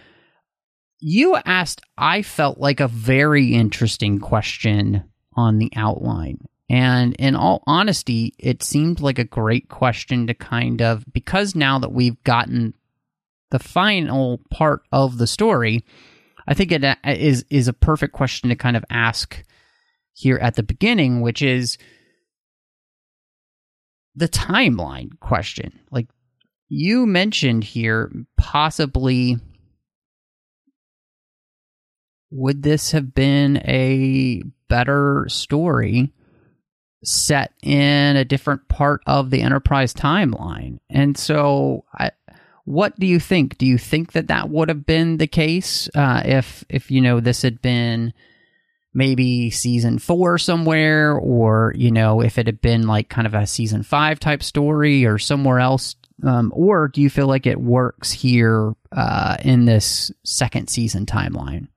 you 0.98 1.36
asked, 1.44 1.82
I 1.96 2.22
felt 2.22 2.58
like 2.58 2.80
a 2.80 2.88
very 2.88 3.54
interesting 3.54 4.18
question 4.18 5.04
on 5.34 5.58
the 5.58 5.70
outline. 5.76 6.38
And 6.68 7.14
in 7.14 7.36
all 7.36 7.62
honesty, 7.66 8.34
it 8.38 8.62
seemed 8.62 9.00
like 9.00 9.18
a 9.18 9.24
great 9.24 9.68
question 9.68 10.26
to 10.26 10.34
kind 10.34 10.82
of, 10.82 11.04
because 11.12 11.54
now 11.54 11.78
that 11.78 11.92
we've 11.92 12.20
gotten 12.24 12.74
the 13.50 13.58
final 13.60 14.40
part 14.50 14.82
of 14.90 15.18
the 15.18 15.26
story, 15.26 15.84
I 16.48 16.54
think 16.54 16.72
it 16.72 16.82
uh, 16.82 16.96
is 17.04 17.44
is 17.50 17.68
a 17.68 17.72
perfect 17.72 18.12
question 18.12 18.50
to 18.50 18.56
kind 18.56 18.76
of 18.76 18.84
ask 18.90 19.44
here 20.16 20.38
at 20.38 20.54
the 20.54 20.62
beginning, 20.62 21.20
which 21.20 21.42
is 21.42 21.76
the 24.14 24.28
timeline 24.28 25.10
question. 25.20 25.78
Like 25.90 26.08
you 26.68 27.06
mentioned 27.06 27.64
here, 27.64 28.10
possibly 28.38 29.36
would 32.30 32.62
this 32.62 32.92
have 32.92 33.14
been 33.14 33.58
a 33.58 34.42
better 34.68 35.26
story 35.28 36.12
set 37.04 37.52
in 37.62 38.16
a 38.16 38.24
different 38.24 38.66
part 38.68 39.00
of 39.06 39.30
the 39.30 39.42
enterprise 39.42 39.94
timeline 39.94 40.78
and 40.90 41.16
so 41.16 41.84
I, 41.94 42.10
what 42.64 42.98
do 42.98 43.06
you 43.06 43.20
think 43.20 43.58
do 43.58 43.66
you 43.66 43.78
think 43.78 44.12
that 44.12 44.26
that 44.26 44.50
would 44.50 44.68
have 44.68 44.84
been 44.84 45.18
the 45.18 45.28
case 45.28 45.88
uh, 45.94 46.22
if 46.24 46.64
if 46.68 46.90
you 46.90 47.00
know 47.00 47.20
this 47.20 47.42
had 47.42 47.62
been 47.62 48.12
maybe 48.96 49.50
season 49.50 49.98
four 49.98 50.38
somewhere 50.38 51.16
or 51.16 51.72
you 51.76 51.90
know 51.90 52.20
if 52.20 52.38
it 52.38 52.46
had 52.46 52.60
been 52.60 52.86
like 52.86 53.08
kind 53.08 53.26
of 53.26 53.34
a 53.34 53.46
season 53.46 53.82
five 53.82 54.18
type 54.18 54.42
story 54.42 55.04
or 55.04 55.18
somewhere 55.18 55.60
else 55.60 55.94
um, 56.24 56.50
or 56.54 56.88
do 56.88 57.02
you 57.02 57.10
feel 57.10 57.26
like 57.26 57.46
it 57.46 57.60
works 57.60 58.10
here 58.10 58.72
uh, 58.92 59.36
in 59.44 59.66
this 59.66 60.10
second 60.24 60.68
season 60.68 61.04
timeline? 61.06 61.68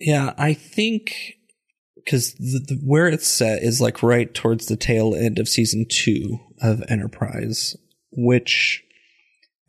Yeah 0.00 0.32
i 0.38 0.54
think 0.54 1.36
because 2.04 2.34
where 2.82 3.06
it's 3.06 3.28
set 3.28 3.62
is 3.62 3.80
like 3.80 4.02
right 4.02 4.32
towards 4.32 4.66
the 4.66 4.76
tail 4.76 5.14
end 5.14 5.38
of 5.38 5.48
season 5.48 5.86
two 5.88 6.38
of 6.60 6.82
Enterprise, 6.88 7.76
which 8.10 8.82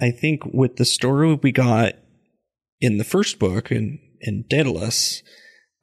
I 0.02 0.12
think 0.12 0.46
with 0.46 0.78
the 0.78 0.86
story 0.86 1.34
we 1.36 1.52
got 1.52 1.94
in 2.80 2.98
the 2.98 3.04
first 3.04 3.40
book 3.40 3.72
in 3.72 4.00
in 4.22 4.46
Daedalus, 4.48 5.22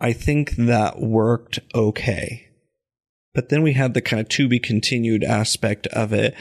I 0.01 0.13
think 0.13 0.53
that 0.53 1.01
worked 1.01 1.59
okay. 1.75 2.49
But 3.35 3.49
then 3.49 3.63
we 3.63 3.75
had 3.75 3.95
the 3.95 4.01
kind 4.01 4.21
of 4.21 4.29
to 4.31 4.49
be 4.49 4.59
continued 4.59 5.23
aspect 5.23 5.87
of 5.89 6.13
it, 6.13 6.35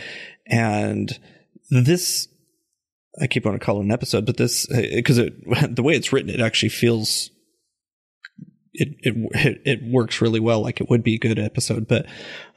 and 0.47 1.19
this 1.69 2.27
I 3.21 3.27
keep 3.27 3.45
on 3.45 3.53
to 3.53 3.59
call 3.59 3.79
it 3.79 3.83
an 3.83 3.91
episode, 3.91 4.25
but 4.25 4.37
this 4.37 4.65
because 4.67 5.17
it 5.17 5.33
the 5.75 5.83
way 5.83 5.93
it's 5.93 6.11
written, 6.11 6.29
it 6.29 6.41
actually 6.41 6.69
feels 6.69 7.29
it, 8.73 8.95
it 9.01 9.61
it 9.65 9.83
works 9.83 10.21
really 10.21 10.39
well, 10.39 10.61
like 10.61 10.79
it 10.79 10.89
would 10.89 11.03
be 11.03 11.15
a 11.15 11.19
good 11.19 11.39
episode, 11.39 11.87
but 11.87 12.05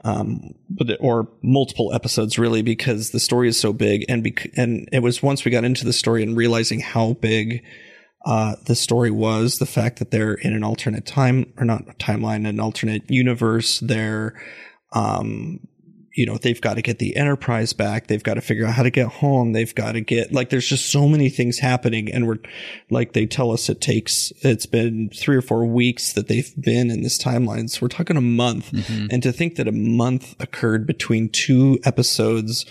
um, 0.05 0.55
but 0.71 0.91
it, 0.91 0.99
or 1.01 1.29
multiple 1.43 1.93
episodes 1.93 2.39
really 2.39 2.63
because 2.63 3.11
the 3.11 3.21
story 3.21 3.49
is 3.49 3.59
so 3.59 3.73
big, 3.73 4.05
and 4.09 4.23
bec- 4.23 4.51
and 4.57 4.89
it 4.93 5.01
was 5.01 5.23
once 5.23 5.45
we 5.45 5.51
got 5.51 5.65
into 5.65 5.85
the 5.85 5.93
story 5.93 6.23
and 6.23 6.37
realizing 6.37 6.81
how 6.81 7.15
big 7.15 7.63
uh, 8.25 8.57
the 8.67 8.77
story 8.77 9.11
was, 9.11 9.59
the 9.59 9.67
fact 9.67 9.99
that 9.99 10.11
they're 10.11 10.35
in 10.35 10.55
an 10.55 10.65
alternate 10.65 11.07
time 11.07 11.53
or 11.57 11.65
not 11.65 11.99
timeline, 11.99 12.49
an 12.49 12.61
alternate 12.61 13.11
universe, 13.11 13.81
they're 13.81 14.35
um, 14.93 15.61
you 16.15 16.27
know, 16.27 16.37
they've 16.37 16.61
got 16.61 16.75
to 16.75 16.83
get 16.83 16.99
the 16.99 17.17
enterprise 17.17 17.73
back. 17.73 18.07
They've 18.07 18.23
got 18.23 18.35
to 18.35 18.43
figure 18.43 18.67
out 18.67 18.75
how 18.75 18.83
to 18.83 18.91
get 18.91 19.07
home. 19.07 19.53
They've 19.53 19.75
got 19.75 19.93
to 19.93 20.01
get, 20.01 20.33
like, 20.33 20.51
there's 20.51 20.67
just 20.67 20.93
so 20.93 21.09
many 21.09 21.31
things 21.31 21.59
happening. 21.59 22.13
And 22.13 22.27
we're, 22.27 22.39
like, 22.91 23.15
they 23.15 23.25
tell 23.25 23.51
us 23.51 23.69
it 23.71 23.81
takes, 23.81 24.31
it's 24.43 24.67
been 24.67 25.09
three 25.09 25.37
or 25.37 25.43
four 25.43 25.65
weeks 25.65 26.13
that 26.13 26.29
they've 26.29 26.53
been 26.61 26.91
in 26.91 27.03
this 27.03 27.19
timeline. 27.19 27.71
So 27.71 27.79
we're 27.83 27.89
talking 27.89 28.17
a 28.17 28.23
month. 28.23 28.73
Mm-hmm. 28.73 29.07
And 29.11 29.23
to 29.23 29.33
think 29.33 29.57
that 29.57 29.69
a 29.69 29.73
month 29.73 30.35
occurred 30.39 30.87
between 30.87 31.31
two 31.31 31.79
episodes 31.85 32.67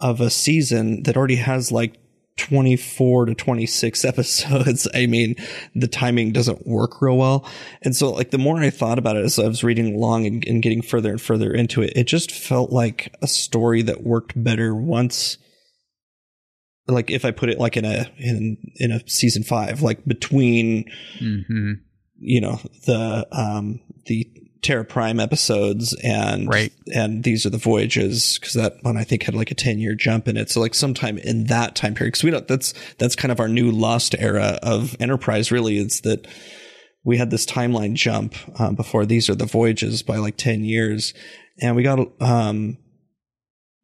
of 0.00 0.20
a 0.20 0.30
season 0.30 1.02
that 1.02 1.16
already 1.16 1.36
has 1.36 1.70
like 1.70 1.98
24 2.36 3.26
to 3.26 3.34
26 3.34 4.04
episodes. 4.04 4.88
I 4.94 5.06
mean, 5.06 5.36
the 5.74 5.88
timing 5.88 6.32
doesn't 6.32 6.66
work 6.66 7.00
real 7.00 7.16
well. 7.16 7.48
And 7.82 7.94
so, 7.94 8.10
like, 8.10 8.30
the 8.30 8.38
more 8.38 8.58
I 8.60 8.70
thought 8.70 8.98
about 8.98 9.16
it 9.16 9.24
as 9.24 9.38
I 9.38 9.46
was 9.46 9.64
reading 9.64 9.94
along 9.94 10.26
and, 10.26 10.46
and, 10.46 10.62
getting 10.62 10.82
further 10.82 11.10
and 11.10 11.20
further 11.20 11.52
into 11.52 11.82
it, 11.82 11.92
it 11.96 12.04
just 12.04 12.30
felt 12.30 12.70
like 12.70 13.14
a 13.22 13.26
story 13.26 13.82
that 13.82 14.02
worked 14.02 14.32
better 14.42 14.74
once. 14.74 15.38
Like, 16.86 17.10
if 17.10 17.24
I 17.24 17.30
put 17.30 17.48
it 17.48 17.58
like 17.58 17.76
in 17.76 17.84
a, 17.84 18.10
in, 18.18 18.58
in 18.76 18.92
a 18.92 19.06
season 19.08 19.42
five, 19.42 19.82
like 19.82 20.04
between, 20.04 20.84
mm-hmm. 21.18 21.72
you 22.18 22.40
know, 22.40 22.60
the, 22.86 23.26
um, 23.32 23.80
the 24.06 24.30
Terra 24.62 24.84
Prime 24.84 25.20
episodes 25.20 25.94
and 26.02 26.48
right. 26.48 26.72
and 26.94 27.24
these 27.24 27.46
are 27.46 27.50
the 27.50 27.58
voyages 27.58 28.38
because 28.38 28.54
that 28.54 28.78
one 28.82 28.96
I 28.96 29.04
think 29.04 29.22
had 29.22 29.34
like 29.34 29.50
a 29.50 29.54
10 29.54 29.78
year 29.78 29.94
jump 29.94 30.28
in 30.28 30.36
it. 30.36 30.50
So 30.50 30.60
like 30.60 30.74
sometime 30.74 31.18
in 31.18 31.44
that 31.44 31.74
time 31.74 31.94
period, 31.94 32.12
because 32.12 32.24
we 32.24 32.30
don't, 32.30 32.48
that's, 32.48 32.74
that's 32.98 33.16
kind 33.16 33.32
of 33.32 33.40
our 33.40 33.48
new 33.48 33.70
lost 33.70 34.14
era 34.18 34.58
of 34.62 34.96
enterprise 35.00 35.52
really 35.52 35.78
is 35.78 36.00
that 36.02 36.26
we 37.04 37.18
had 37.18 37.30
this 37.30 37.46
timeline 37.46 37.94
jump 37.94 38.34
uh, 38.58 38.72
before 38.72 39.06
these 39.06 39.30
are 39.30 39.34
the 39.34 39.46
voyages 39.46 40.02
by 40.02 40.16
like 40.16 40.36
10 40.36 40.64
years. 40.64 41.14
And 41.60 41.76
we 41.76 41.82
got, 41.82 42.00
um, 42.20 42.78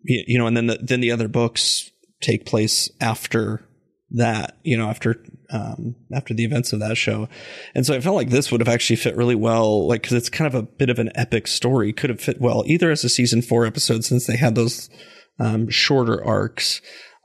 you, 0.00 0.24
you 0.26 0.38
know, 0.38 0.46
and 0.46 0.56
then 0.56 0.66
the, 0.66 0.78
then 0.82 1.00
the 1.00 1.12
other 1.12 1.28
books 1.28 1.90
take 2.20 2.46
place 2.46 2.90
after 3.00 3.64
that, 4.10 4.58
you 4.62 4.76
know, 4.76 4.88
after 4.88 5.24
um, 5.52 5.94
after 6.12 6.34
the 6.34 6.44
events 6.44 6.72
of 6.72 6.80
that 6.80 6.96
show, 6.96 7.28
and 7.74 7.86
so 7.86 7.94
I 7.94 8.00
felt 8.00 8.16
like 8.16 8.30
this 8.30 8.50
would 8.50 8.60
have 8.60 8.68
actually 8.68 8.96
fit 8.96 9.16
really 9.16 9.34
well, 9.34 9.86
like 9.86 10.02
because 10.02 10.16
it's 10.16 10.28
kind 10.28 10.46
of 10.46 10.54
a 10.54 10.62
bit 10.62 10.90
of 10.90 10.98
an 10.98 11.10
epic 11.14 11.46
story. 11.46 11.92
Could 11.92 12.10
have 12.10 12.20
fit 12.20 12.40
well 12.40 12.64
either 12.66 12.90
as 12.90 13.04
a 13.04 13.08
season 13.08 13.42
four 13.42 13.66
episode 13.66 14.04
since 14.04 14.26
they 14.26 14.36
had 14.36 14.54
those 14.54 14.90
um, 15.38 15.68
shorter 15.68 16.24
arcs, 16.24 16.80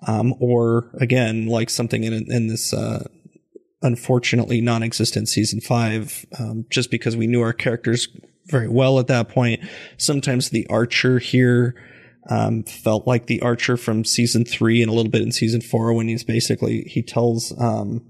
um, 0.08 0.34
or 0.40 0.92
again 1.00 1.48
like 1.48 1.70
something 1.70 2.04
in 2.04 2.14
in 2.32 2.48
this 2.48 2.74
uh, 2.74 3.08
unfortunately 3.82 4.62
non-existent 4.62 5.30
season 5.30 5.62
five, 5.62 6.26
um, 6.40 6.66
just 6.70 6.92
because 6.92 7.16
we 7.16 7.28
knew 7.28 7.42
our 7.42 7.54
characters 7.54 8.08
very 8.48 8.68
well 8.68 9.00
at 9.00 9.08
that 9.08 9.30
point. 9.30 9.62
Sometimes 9.98 10.50
the 10.50 10.66
Archer 10.70 11.20
here 11.20 11.76
um, 12.30 12.64
felt 12.64 13.08
like 13.08 13.28
the 13.28 13.42
Archer 13.42 13.78
from 13.78 14.04
season 14.04 14.46
three 14.46 14.82
and 14.82 14.92
a 14.92 14.94
little 14.94 15.12
bit 15.12 15.22
in 15.22 15.32
season 15.32 15.62
four 15.62 15.94
when 15.94 16.08
he's 16.08 16.24
basically 16.24 16.82
he 16.84 17.02
tells 17.02 17.54
um, 17.60 18.06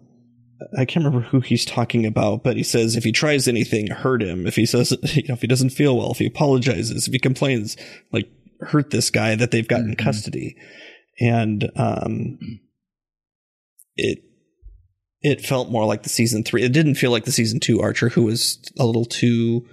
I 0.78 0.86
can't 0.86 1.06
remember 1.06 1.28
who 1.28 1.40
he's 1.40 1.66
talking 1.66 2.06
about, 2.06 2.44
but 2.44 2.58
he 2.58 2.64
says 2.64 2.96
if 2.96 3.04
he 3.04 3.12
tries 3.12 3.48
anything, 3.48 3.88
hurt 3.88 4.24
him. 4.24 4.48
If 4.48 4.56
he 4.56 4.66
says 4.66 4.92
you 5.16 5.24
know 5.28 5.34
if 5.34 5.42
he 5.42 5.48
doesn't 5.48 5.72
feel 5.72 5.98
well, 5.98 6.12
if 6.12 6.20
he 6.20 6.26
apologizes, 6.26 7.08
if 7.08 7.14
he 7.14 7.20
complains, 7.20 7.78
like 8.12 8.30
hurt 8.62 8.90
this 8.90 9.10
guy 9.10 9.36
that 9.36 9.52
they've 9.52 9.68
got 9.68 9.82
mm-hmm. 9.82 9.92
in 9.92 9.96
custody, 9.96 10.56
and 11.20 11.70
um, 11.76 12.40
it 13.96 14.20
it 15.22 15.42
felt 15.42 15.70
more 15.70 15.86
like 15.86 16.04
the 16.04 16.10
season 16.10 16.44
three. 16.44 16.64
It 16.64 16.74
didn't 16.74 16.96
feel 16.96 17.12
like 17.12 17.26
the 17.26 17.32
season 17.32 17.60
two 17.60 17.82
Archer, 17.82 18.10
who 18.10 18.24
was 18.24 18.60
a 18.80 18.86
little 18.86 19.06
too 19.06 19.66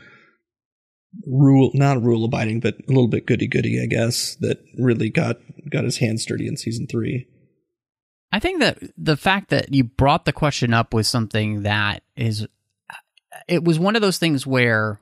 rule 1.26 1.70
not 1.74 2.02
rule 2.02 2.24
abiding, 2.24 2.60
but 2.60 2.74
a 2.74 2.88
little 2.88 3.08
bit 3.08 3.26
goody 3.26 3.46
goody, 3.46 3.80
I 3.82 3.86
guess. 3.86 4.36
That 4.36 4.58
really 4.78 5.10
got 5.10 5.38
got 5.70 5.84
his 5.84 5.98
hands 5.98 6.24
dirty 6.26 6.46
in 6.46 6.56
season 6.56 6.86
three. 6.86 7.26
I 8.34 8.40
think 8.40 8.62
that 8.62 8.78
the 8.98 9.16
fact 9.16 9.50
that 9.50 9.72
you 9.72 9.84
brought 9.84 10.24
the 10.24 10.32
question 10.32 10.74
up 10.74 10.92
was 10.92 11.06
something 11.06 11.62
that 11.62 12.02
is, 12.16 12.44
it 13.46 13.62
was 13.62 13.78
one 13.78 13.94
of 13.94 14.02
those 14.02 14.18
things 14.18 14.44
where 14.44 14.98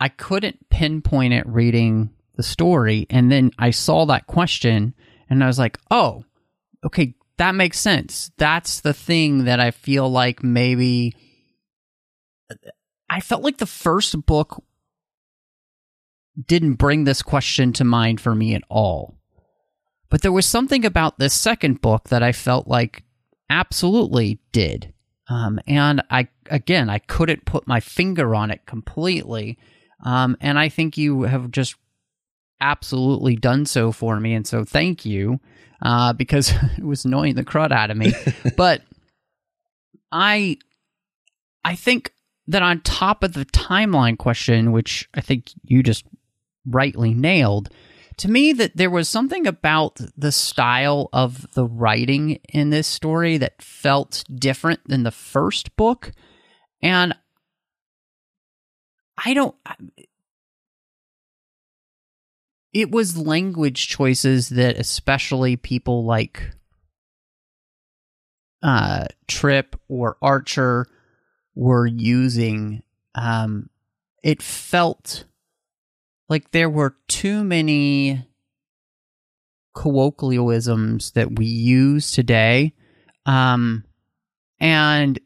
I 0.00 0.08
couldn't 0.08 0.68
pinpoint 0.68 1.32
it 1.32 1.46
reading 1.46 2.10
the 2.34 2.42
story. 2.42 3.06
And 3.08 3.30
then 3.30 3.52
I 3.56 3.70
saw 3.70 4.06
that 4.06 4.26
question 4.26 4.94
and 5.30 5.44
I 5.44 5.46
was 5.46 5.60
like, 5.60 5.78
oh, 5.92 6.24
okay, 6.84 7.14
that 7.36 7.54
makes 7.54 7.78
sense. 7.78 8.32
That's 8.36 8.80
the 8.80 8.92
thing 8.92 9.44
that 9.44 9.60
I 9.60 9.70
feel 9.70 10.10
like 10.10 10.42
maybe 10.42 11.14
I 13.08 13.20
felt 13.20 13.44
like 13.44 13.58
the 13.58 13.64
first 13.66 14.26
book 14.26 14.60
didn't 16.48 16.74
bring 16.74 17.04
this 17.04 17.22
question 17.22 17.72
to 17.74 17.84
mind 17.84 18.20
for 18.20 18.34
me 18.34 18.56
at 18.56 18.64
all. 18.68 19.21
But 20.12 20.20
there 20.20 20.30
was 20.30 20.44
something 20.44 20.84
about 20.84 21.18
this 21.18 21.32
second 21.32 21.80
book 21.80 22.10
that 22.10 22.22
I 22.22 22.32
felt 22.32 22.68
like 22.68 23.02
absolutely 23.48 24.40
did. 24.52 24.92
Um, 25.26 25.58
and 25.66 26.02
I, 26.10 26.28
again, 26.50 26.90
I 26.90 26.98
couldn't 26.98 27.46
put 27.46 27.66
my 27.66 27.80
finger 27.80 28.34
on 28.34 28.50
it 28.50 28.66
completely. 28.66 29.58
Um, 30.04 30.36
and 30.38 30.58
I 30.58 30.68
think 30.68 30.98
you 30.98 31.22
have 31.22 31.50
just 31.50 31.76
absolutely 32.60 33.36
done 33.36 33.64
so 33.64 33.90
for 33.90 34.20
me. 34.20 34.34
And 34.34 34.46
so 34.46 34.66
thank 34.66 35.06
you, 35.06 35.40
uh, 35.80 36.12
because 36.12 36.52
it 36.76 36.84
was 36.84 37.06
annoying 37.06 37.34
the 37.34 37.42
crud 37.42 37.72
out 37.72 37.90
of 37.90 37.96
me. 37.96 38.12
but 38.58 38.82
I, 40.12 40.58
I 41.64 41.74
think 41.74 42.12
that 42.48 42.60
on 42.60 42.82
top 42.82 43.24
of 43.24 43.32
the 43.32 43.46
timeline 43.46 44.18
question, 44.18 44.72
which 44.72 45.08
I 45.14 45.22
think 45.22 45.52
you 45.64 45.82
just 45.82 46.04
rightly 46.66 47.14
nailed, 47.14 47.70
to 48.18 48.30
me 48.30 48.52
that 48.52 48.76
there 48.76 48.90
was 48.90 49.08
something 49.08 49.46
about 49.46 50.00
the 50.16 50.32
style 50.32 51.08
of 51.12 51.52
the 51.54 51.64
writing 51.64 52.40
in 52.48 52.70
this 52.70 52.86
story 52.86 53.38
that 53.38 53.62
felt 53.62 54.24
different 54.32 54.80
than 54.86 55.02
the 55.02 55.10
first 55.10 55.76
book. 55.76 56.12
And 56.82 57.14
i 59.24 59.34
don't 59.34 59.54
it 62.72 62.90
was 62.90 63.16
language 63.16 63.88
choices 63.88 64.48
that 64.50 64.78
especially 64.78 65.56
people 65.56 66.04
like 66.04 66.50
uh 68.62 69.06
trip 69.26 69.76
or 69.88 70.16
archer 70.22 70.86
were 71.54 71.86
using. 71.86 72.82
Um 73.14 73.68
it 74.22 74.40
felt 74.42 75.24
like 76.32 76.50
there 76.50 76.70
were 76.70 76.96
too 77.08 77.44
many 77.44 78.26
colloquialisms 79.74 81.10
that 81.12 81.38
we 81.38 81.46
use 81.46 82.10
today 82.10 82.72
um 83.26 83.84
and 84.60 85.18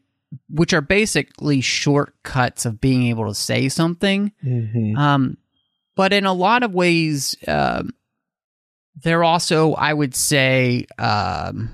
which 0.49 0.73
are 0.73 0.81
basically 0.81 1.61
shortcuts 1.61 2.65
of 2.65 2.81
being 2.81 3.07
able 3.07 3.27
to 3.27 3.33
say 3.35 3.69
something 3.69 4.31
Mm-hmm. 4.45 4.97
um 4.97 5.37
but 5.95 6.13
in 6.13 6.25
a 6.25 6.33
lot 6.33 6.63
of 6.63 6.73
ways 6.73 7.35
um 7.47 7.91
they're 9.03 9.23
also 9.23 9.73
i 9.73 9.93
would 9.93 10.15
say 10.15 10.85
um 10.97 11.69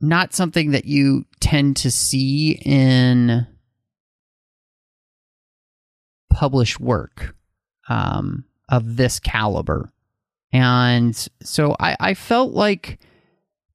not 0.00 0.32
something 0.32 0.70
that 0.70 0.86
you 0.86 1.26
tend 1.40 1.76
to 1.78 1.90
see 1.90 2.52
in 2.64 3.46
published 6.40 6.80
work 6.80 7.36
um, 7.90 8.44
of 8.70 8.96
this 8.96 9.20
caliber. 9.20 9.92
And 10.54 11.14
so 11.42 11.76
I, 11.78 11.94
I 12.00 12.14
felt 12.14 12.54
like 12.54 12.98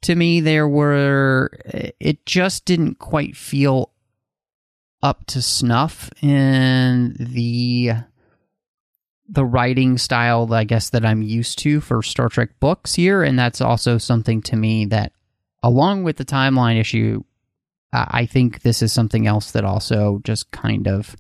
to 0.02 0.16
me 0.16 0.40
there 0.40 0.68
were, 0.68 1.52
it 2.00 2.26
just 2.26 2.66
didn't 2.66 2.96
quite 2.96 3.38
feel 3.38 3.92
up 5.04 5.28
to 5.28 5.44
snuff 5.44 6.10
in 6.24 7.16
the 7.20 7.92
the 9.28 9.46
writing 9.46 9.98
style 9.98 10.52
I 10.52 10.64
guess 10.64 10.92
that 10.92 11.06
I'm 11.06 11.22
used 11.22 11.60
to 11.60 11.82
for 11.82 12.02
Star 12.02 12.30
Trek 12.30 12.60
books 12.60 12.94
here 12.94 13.24
and 13.24 13.38
that's 13.38 13.60
also 13.60 13.98
something 13.98 14.42
to 14.44 14.56
me 14.56 14.86
that 14.86 15.14
along 15.64 16.04
with 16.04 16.18
the 16.18 16.26
timeline 16.26 16.80
issue 16.80 17.24
I 17.92 18.22
I 18.22 18.26
think 18.28 18.62
this 18.62 18.82
is 18.84 18.94
something 18.94 19.26
else 19.26 19.52
that 19.52 19.66
also 19.66 20.22
just 20.24 20.52
kind 20.52 20.88
of 20.88 21.16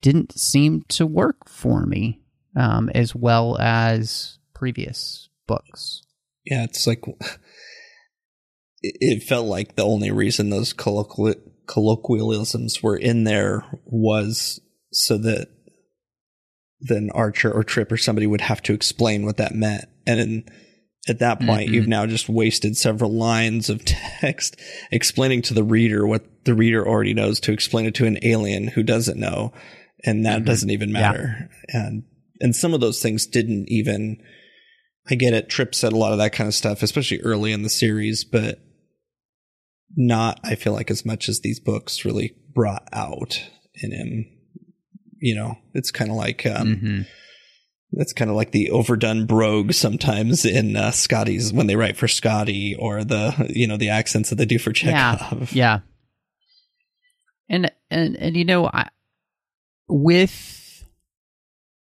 didn't 0.00 0.38
seem 0.38 0.82
to 0.88 1.06
work 1.06 1.48
for 1.48 1.84
me 1.86 2.20
um, 2.56 2.90
as 2.94 3.14
well 3.14 3.56
as 3.60 4.38
previous 4.54 5.28
books. 5.46 6.02
Yeah, 6.44 6.64
it's 6.64 6.86
like 6.86 7.04
it 8.82 9.22
felt 9.22 9.46
like 9.46 9.76
the 9.76 9.84
only 9.84 10.10
reason 10.10 10.50
those 10.50 10.72
colloqui- 10.72 11.40
colloquialisms 11.66 12.82
were 12.82 12.96
in 12.96 13.24
there 13.24 13.64
was 13.84 14.60
so 14.92 15.18
that 15.18 15.48
then 16.80 17.10
Archer 17.14 17.52
or 17.52 17.62
Trip 17.62 17.92
or 17.92 17.98
somebody 17.98 18.26
would 18.26 18.40
have 18.40 18.62
to 18.62 18.72
explain 18.72 19.26
what 19.26 19.36
that 19.36 19.54
meant. 19.54 19.84
And 20.06 20.18
in, 20.20 20.44
at 21.08 21.18
that 21.18 21.40
point, 21.40 21.68
Mhm. 21.68 21.72
you've 21.74 21.88
now 21.88 22.06
just 22.06 22.28
wasted 22.28 22.76
several 22.76 23.12
lines 23.12 23.68
of 23.68 23.84
text 24.20 24.56
explaining 24.90 25.42
to 25.42 25.54
the 25.54 25.62
reader 25.64 26.06
what 26.06 26.24
the 26.44 26.54
reader 26.54 26.86
already 26.88 27.12
knows 27.12 27.38
to 27.40 27.52
explain 27.52 27.84
it 27.84 27.94
to 27.96 28.06
an 28.06 28.18
alien 28.22 28.68
who 28.68 28.82
doesn't 28.82 29.18
know. 29.20 29.52
And 30.04 30.24
that 30.26 30.42
Mhm. 30.42 30.46
doesn't 30.46 30.70
even 30.70 30.88
Yeah. 30.90 30.94
matter. 31.00 31.50
And, 31.68 32.04
and 32.40 32.56
some 32.56 32.72
of 32.74 32.80
those 32.80 33.02
things 33.02 33.26
didn't 33.26 33.68
even, 33.68 34.22
I 35.10 35.14
get 35.14 35.34
it. 35.34 35.48
Trip 35.48 35.74
said 35.74 35.92
a 35.92 35.96
lot 35.98 36.12
of 36.12 36.18
that 36.18 36.32
kind 36.32 36.48
of 36.48 36.54
stuff, 36.54 36.82
especially 36.82 37.20
early 37.20 37.52
in 37.52 37.62
the 37.62 37.68
series, 37.70 38.24
but 38.24 38.60
not, 39.96 40.40
I 40.44 40.54
feel 40.54 40.72
like, 40.72 40.90
as 40.90 41.04
much 41.04 41.28
as 41.28 41.40
these 41.40 41.60
books 41.60 42.04
really 42.04 42.34
brought 42.54 42.88
out 42.92 43.42
in 43.74 43.92
him. 43.92 44.26
You 45.20 45.34
know, 45.34 45.56
it's 45.74 45.90
kind 45.90 46.10
of 46.10 46.16
like, 46.16 46.46
um, 46.46 46.76
Mhm. 46.76 47.06
that's 47.92 48.12
kind 48.14 48.30
of 48.30 48.36
like 48.36 48.52
the 48.52 48.70
overdone 48.70 49.26
brogue 49.26 49.72
sometimes 49.74 50.44
in 50.46 50.76
uh, 50.76 50.92
Scotty's 50.92 51.52
when 51.52 51.66
they 51.66 51.76
write 51.76 51.96
for 51.96 52.08
Scotty 52.08 52.74
or 52.78 53.04
the, 53.04 53.50
you 53.54 53.66
know, 53.66 53.76
the 53.76 53.90
accents 53.90 54.30
that 54.30 54.36
they 54.36 54.46
do 54.46 54.58
for 54.58 54.70
Yeah, 54.70 55.16
Chekhov. 55.16 55.52
yeah. 55.52 55.80
And 57.48 57.70
and 57.90 58.16
and 58.16 58.36
you 58.36 58.44
know, 58.44 58.66
I, 58.72 58.88
with 59.90 60.84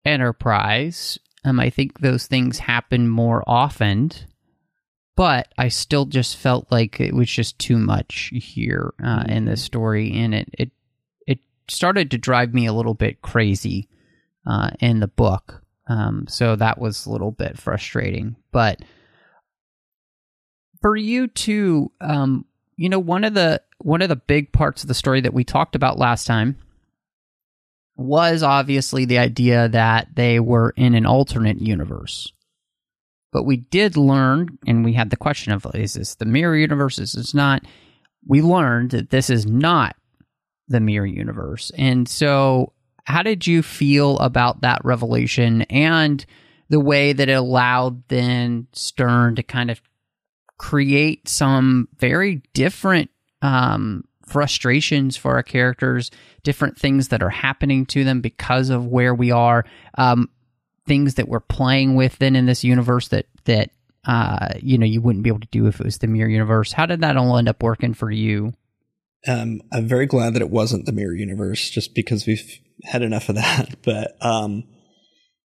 Enterprise, 0.05 1.19
um, 1.43 1.59
I 1.59 1.69
think 1.69 1.99
those 1.99 2.27
things 2.27 2.59
happen 2.59 3.07
more 3.07 3.43
often, 3.45 4.11
but 5.15 5.53
I 5.57 5.67
still 5.67 6.05
just 6.05 6.37
felt 6.37 6.71
like 6.71 6.99
it 6.99 7.13
was 7.13 7.29
just 7.29 7.59
too 7.59 7.77
much 7.77 8.31
here 8.33 8.93
uh, 9.03 9.25
in 9.27 9.45
this 9.45 9.61
story, 9.61 10.13
and 10.13 10.33
it 10.33 10.49
it 10.53 10.71
it 11.25 11.39
started 11.67 12.11
to 12.11 12.17
drive 12.17 12.53
me 12.53 12.65
a 12.65 12.73
little 12.73 12.93
bit 12.93 13.21
crazy 13.21 13.89
uh, 14.45 14.71
in 14.79 14.99
the 14.99 15.07
book. 15.07 15.61
Um, 15.87 16.25
so 16.27 16.55
that 16.55 16.79
was 16.79 17.05
a 17.05 17.11
little 17.11 17.31
bit 17.31 17.57
frustrating, 17.57 18.35
but 18.51 18.81
for 20.81 20.95
you 20.95 21.27
too, 21.27 21.91
um, 22.01 22.45
you 22.75 22.89
know, 22.89 22.99
one 22.99 23.23
of 23.23 23.33
the 23.33 23.61
one 23.79 24.01
of 24.01 24.09
the 24.09 24.15
big 24.15 24.51
parts 24.51 24.83
of 24.83 24.87
the 24.87 24.93
story 24.93 25.21
that 25.21 25.33
we 25.33 25.43
talked 25.43 25.75
about 25.75 25.97
last 25.99 26.25
time 26.25 26.57
was 27.97 28.43
obviously 28.43 29.05
the 29.05 29.17
idea 29.17 29.67
that 29.69 30.15
they 30.15 30.39
were 30.39 30.73
in 30.77 30.93
an 30.93 31.05
alternate 31.05 31.59
universe. 31.59 32.31
But 33.33 33.43
we 33.43 33.57
did 33.57 33.97
learn, 33.97 34.57
and 34.65 34.85
we 34.85 34.93
had 34.93 35.09
the 35.09 35.17
question 35.17 35.51
of 35.51 35.65
is 35.75 35.95
this 35.95 36.15
the 36.15 36.25
mirror 36.25 36.55
universe? 36.55 36.99
Is 36.99 37.13
this 37.13 37.33
not? 37.33 37.63
We 38.25 38.41
learned 38.41 38.91
that 38.91 39.09
this 39.09 39.29
is 39.29 39.45
not 39.45 39.95
the 40.67 40.79
mirror 40.79 41.05
universe. 41.05 41.71
And 41.77 42.07
so, 42.07 42.73
how 43.05 43.23
did 43.23 43.47
you 43.47 43.63
feel 43.63 44.17
about 44.19 44.61
that 44.61 44.83
revelation 44.83 45.63
and 45.63 46.25
the 46.69 46.79
way 46.79 47.13
that 47.13 47.29
it 47.29 47.33
allowed 47.33 48.07
then 48.09 48.67
Stern 48.73 49.35
to 49.35 49.43
kind 49.43 49.71
of 49.71 49.81
create 50.57 51.27
some 51.27 51.87
very 51.97 52.41
different 52.53 53.09
um, 53.41 54.03
frustrations 54.27 55.17
for 55.17 55.33
our 55.35 55.43
characters, 55.43 56.11
different 56.43 56.77
things 56.77 57.07
that 57.09 57.23
are 57.23 57.29
happening 57.29 57.85
to 57.87 58.03
them 58.03 58.21
because 58.21 58.69
of 58.69 58.85
where 58.85 59.15
we 59.15 59.31
are, 59.31 59.65
um, 59.97 60.29
things 60.85 61.15
that 61.15 61.27
we're 61.27 61.39
playing 61.39 61.95
with 61.95 62.17
then 62.19 62.35
in 62.35 62.45
this 62.45 62.63
universe 62.63 63.07
that 63.09 63.25
that 63.45 63.71
uh, 64.05 64.49
you 64.61 64.77
know 64.77 64.85
you 64.85 65.01
wouldn't 65.01 65.23
be 65.23 65.29
able 65.29 65.39
to 65.39 65.47
do 65.51 65.67
if 65.67 65.79
it 65.79 65.85
was 65.85 65.97
the 65.97 66.07
mirror 66.07 66.29
universe. 66.29 66.71
How 66.71 66.85
did 66.85 67.01
that 67.01 67.17
all 67.17 67.37
end 67.37 67.49
up 67.49 67.61
working 67.63 67.93
for 67.93 68.09
you? 68.11 68.53
Um, 69.27 69.61
I'm 69.73 69.87
very 69.87 70.05
glad 70.05 70.33
that 70.35 70.41
it 70.41 70.49
wasn't 70.49 70.85
the 70.85 70.91
mirror 70.93 71.15
universe, 71.15 71.69
just 71.69 71.93
because 71.93 72.25
we've 72.25 72.59
had 72.83 73.01
enough 73.01 73.29
of 73.29 73.35
that. 73.35 73.75
But 73.83 74.15
um, 74.21 74.63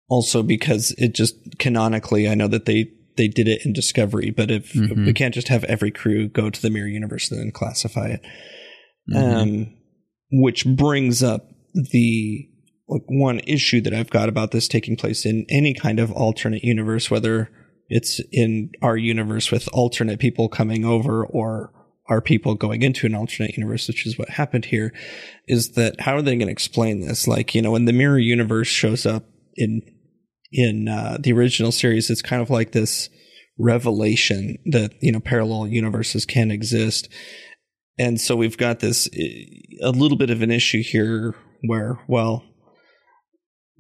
also 0.09 0.43
because 0.43 0.93
it 0.99 1.15
just 1.15 1.59
canonically, 1.59 2.29
I 2.29 2.35
know 2.35 2.49
that 2.49 2.67
they 2.67 2.91
they 3.17 3.29
did 3.29 3.49
it 3.49 3.65
in 3.67 3.73
Discovery, 3.73 4.31
but 4.31 4.51
if 4.51 4.73
Mhm. 4.73 5.05
we 5.07 5.13
can't 5.13 5.35
just 5.35 5.49
have 5.49 5.65
every 5.65 5.91
crew 5.91 6.29
go 6.29 6.49
to 6.49 6.63
the 6.63 6.71
mirror 6.71 6.89
universe 6.89 7.31
and 7.31 7.41
then 7.41 7.51
classify 7.51 8.07
it. 8.09 8.21
Mhm. 9.11 9.17
Um, 9.17 9.75
which 10.31 10.67
brings 10.67 11.23
up 11.23 11.49
the 11.75 12.49
like 12.89 13.03
one 13.09 13.41
issue 13.41 13.81
that 13.81 13.95
I've 13.95 14.11
got 14.11 14.29
about 14.29 14.51
this 14.51 14.69
taking 14.69 14.97
place 14.97 15.25
in 15.25 15.47
any 15.49 15.73
kind 15.75 15.99
of 15.99 16.13
alternate 16.13 16.63
universe, 16.63 17.11
whether 17.11 17.51
it's 17.89 18.21
in 18.33 18.71
our 18.83 18.97
universe 18.97 19.51
with 19.51 19.69
alternate 19.73 20.19
people 20.19 20.49
coming 20.49 20.85
over 20.85 21.25
or 21.25 21.73
our 22.09 22.21
people 22.21 22.55
going 22.55 22.83
into 22.83 23.07
an 23.07 23.15
alternate 23.15 23.57
universe, 23.57 23.87
which 23.89 24.07
is 24.07 24.19
what 24.19 24.29
happened 24.31 24.67
here, 24.67 24.93
is 25.47 25.73
that 25.73 26.01
how 26.01 26.17
are 26.17 26.23
they 26.23 26.37
going 26.37 26.47
to 26.47 26.53
explain 26.53 27.01
this? 27.01 27.27
Like, 27.27 27.55
you 27.55 27.63
know, 27.63 27.71
when 27.71 27.85
the 27.85 27.93
mirror 27.93 28.19
universe 28.19 28.69
shows 28.69 29.07
up 29.07 29.25
in 29.57 29.83
in 30.53 30.89
uh, 30.89 31.17
the 31.19 31.33
original 31.33 31.73
series, 31.73 32.11
it's 32.11 32.21
kind 32.21 32.43
of 32.43 32.51
like 32.51 32.73
this 32.73 33.09
revelation 33.59 34.59
that 34.67 34.93
you 35.01 35.13
know 35.13 35.21
parallel 35.21 35.67
universes 35.69 36.27
can 36.27 36.51
exist, 36.51 37.09
and 37.99 38.21
so 38.21 38.37
we've 38.37 38.57
got 38.59 38.81
this 38.81 39.07
uh, 39.09 39.89
a 39.89 39.91
little 39.91 40.17
bit 40.19 40.31
of 40.31 40.43
an 40.43 40.51
issue 40.51 40.83
here 40.83 41.35
where, 41.67 41.99
well, 42.09 42.45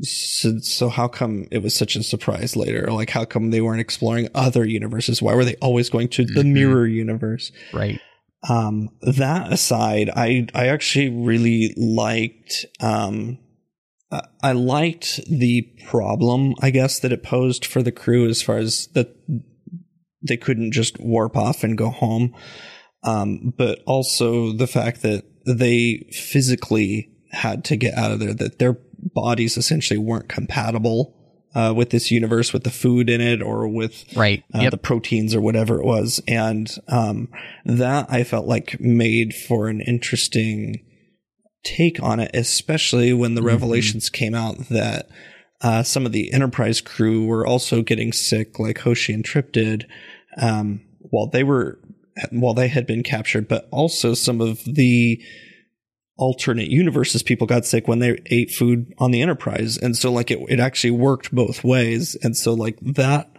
so, 0.00 0.58
so 0.60 0.88
how 0.88 1.06
come 1.08 1.46
it 1.50 1.62
was 1.62 1.76
such 1.76 1.94
a 1.96 2.02
surprise 2.02 2.56
later? 2.56 2.88
Like, 2.90 3.10
how 3.10 3.24
come 3.24 3.50
they 3.50 3.60
weren't 3.60 3.80
exploring 3.80 4.28
other 4.34 4.64
universes? 4.64 5.22
Why 5.22 5.34
were 5.34 5.44
they 5.44 5.56
always 5.56 5.90
going 5.90 6.08
to 6.10 6.24
the 6.24 6.42
Mhm. 6.42 6.52
mirror 6.52 6.86
universe? 6.86 7.52
right. 7.72 8.00
Um, 8.48 8.88
that 9.02 9.52
aside, 9.52 10.10
I, 10.16 10.48
I 10.52 10.66
actually 10.66 11.10
really 11.10 11.72
liked, 11.76 12.66
um, 12.80 13.38
I- 14.10 14.26
I 14.42 14.50
liked 14.52 15.20
the 15.30 15.62
problem, 15.86 16.54
I 16.60 16.70
guess, 16.70 16.98
that 16.98 17.12
it 17.12 17.22
posed 17.22 17.64
for 17.64 17.84
the 17.84 17.92
crew 17.92 18.28
as 18.28 18.42
far 18.42 18.58
as 18.58 18.88
that 18.94 19.14
they 20.26 20.36
couldn't 20.36 20.72
just 20.72 20.98
warp 20.98 21.36
off 21.36 21.62
and 21.62 21.78
go 21.78 21.90
home. 21.90 22.34
Um, 23.04 23.52
but 23.56 23.80
also 23.86 24.52
the 24.52 24.66
fact 24.66 25.02
that 25.02 25.24
they 25.46 26.06
physically 26.12 27.10
had 27.32 27.64
to 27.64 27.76
get 27.76 27.94
out 27.94 28.12
of 28.12 28.20
there, 28.20 28.34
that 28.34 28.58
their 28.58 28.78
bodies 29.14 29.56
essentially 29.56 29.98
weren't 29.98 30.28
compatible, 30.28 31.16
uh, 31.54 31.72
with 31.76 31.90
this 31.90 32.10
universe, 32.10 32.52
with 32.52 32.64
the 32.64 32.70
food 32.70 33.10
in 33.10 33.20
it 33.20 33.42
or 33.42 33.66
with, 33.68 34.04
Right. 34.16 34.42
uh, 34.54 34.60
yep. 34.62 34.70
the 34.70 34.76
proteins 34.78 35.34
or 35.34 35.40
whatever 35.40 35.78
it 35.80 35.84
was. 35.84 36.22
And 36.28 36.70
um, 36.88 37.28
that 37.64 38.06
I 38.08 38.22
felt 38.24 38.46
like 38.46 38.80
made 38.80 39.34
for 39.34 39.68
an 39.68 39.80
interesting 39.80 40.84
take 41.64 42.02
on 42.02 42.20
it, 42.20 42.30
especially 42.34 43.12
when 43.12 43.34
the 43.34 43.40
Mhm. 43.40 43.46
revelations 43.46 44.08
came 44.10 44.34
out 44.34 44.68
that 44.68 45.08
uh, 45.60 45.82
some 45.84 46.04
of 46.06 46.10
the 46.12 46.32
Enterprise 46.32 46.80
crew 46.80 47.24
were 47.24 47.46
also 47.46 47.82
getting 47.82 48.12
sick, 48.12 48.58
like 48.58 48.78
Hoshi 48.80 49.12
and 49.12 49.24
Trip 49.24 49.52
did, 49.52 49.86
um, 50.38 50.80
while 50.98 51.28
they 51.28 51.44
were 51.44 51.78
while 52.30 52.54
they 52.54 52.68
had 52.68 52.86
been 52.86 53.02
captured. 53.02 53.48
But 53.48 53.68
also 53.70 54.14
some 54.14 54.40
of 54.40 54.64
the 54.64 55.22
alternate 56.16 56.68
universes 56.68 57.22
people 57.22 57.46
got 57.46 57.64
sick 57.64 57.88
when 57.88 57.98
they 57.98 58.20
ate 58.26 58.50
food 58.50 58.92
on 58.98 59.10
the 59.10 59.22
enterprise. 59.22 59.76
And 59.76 59.96
so 59.96 60.12
like 60.12 60.30
it, 60.30 60.38
it 60.48 60.60
actually 60.60 60.92
worked 60.92 61.34
both 61.34 61.64
ways. 61.64 62.16
And 62.22 62.36
so 62.36 62.54
like 62.54 62.78
that 62.80 63.30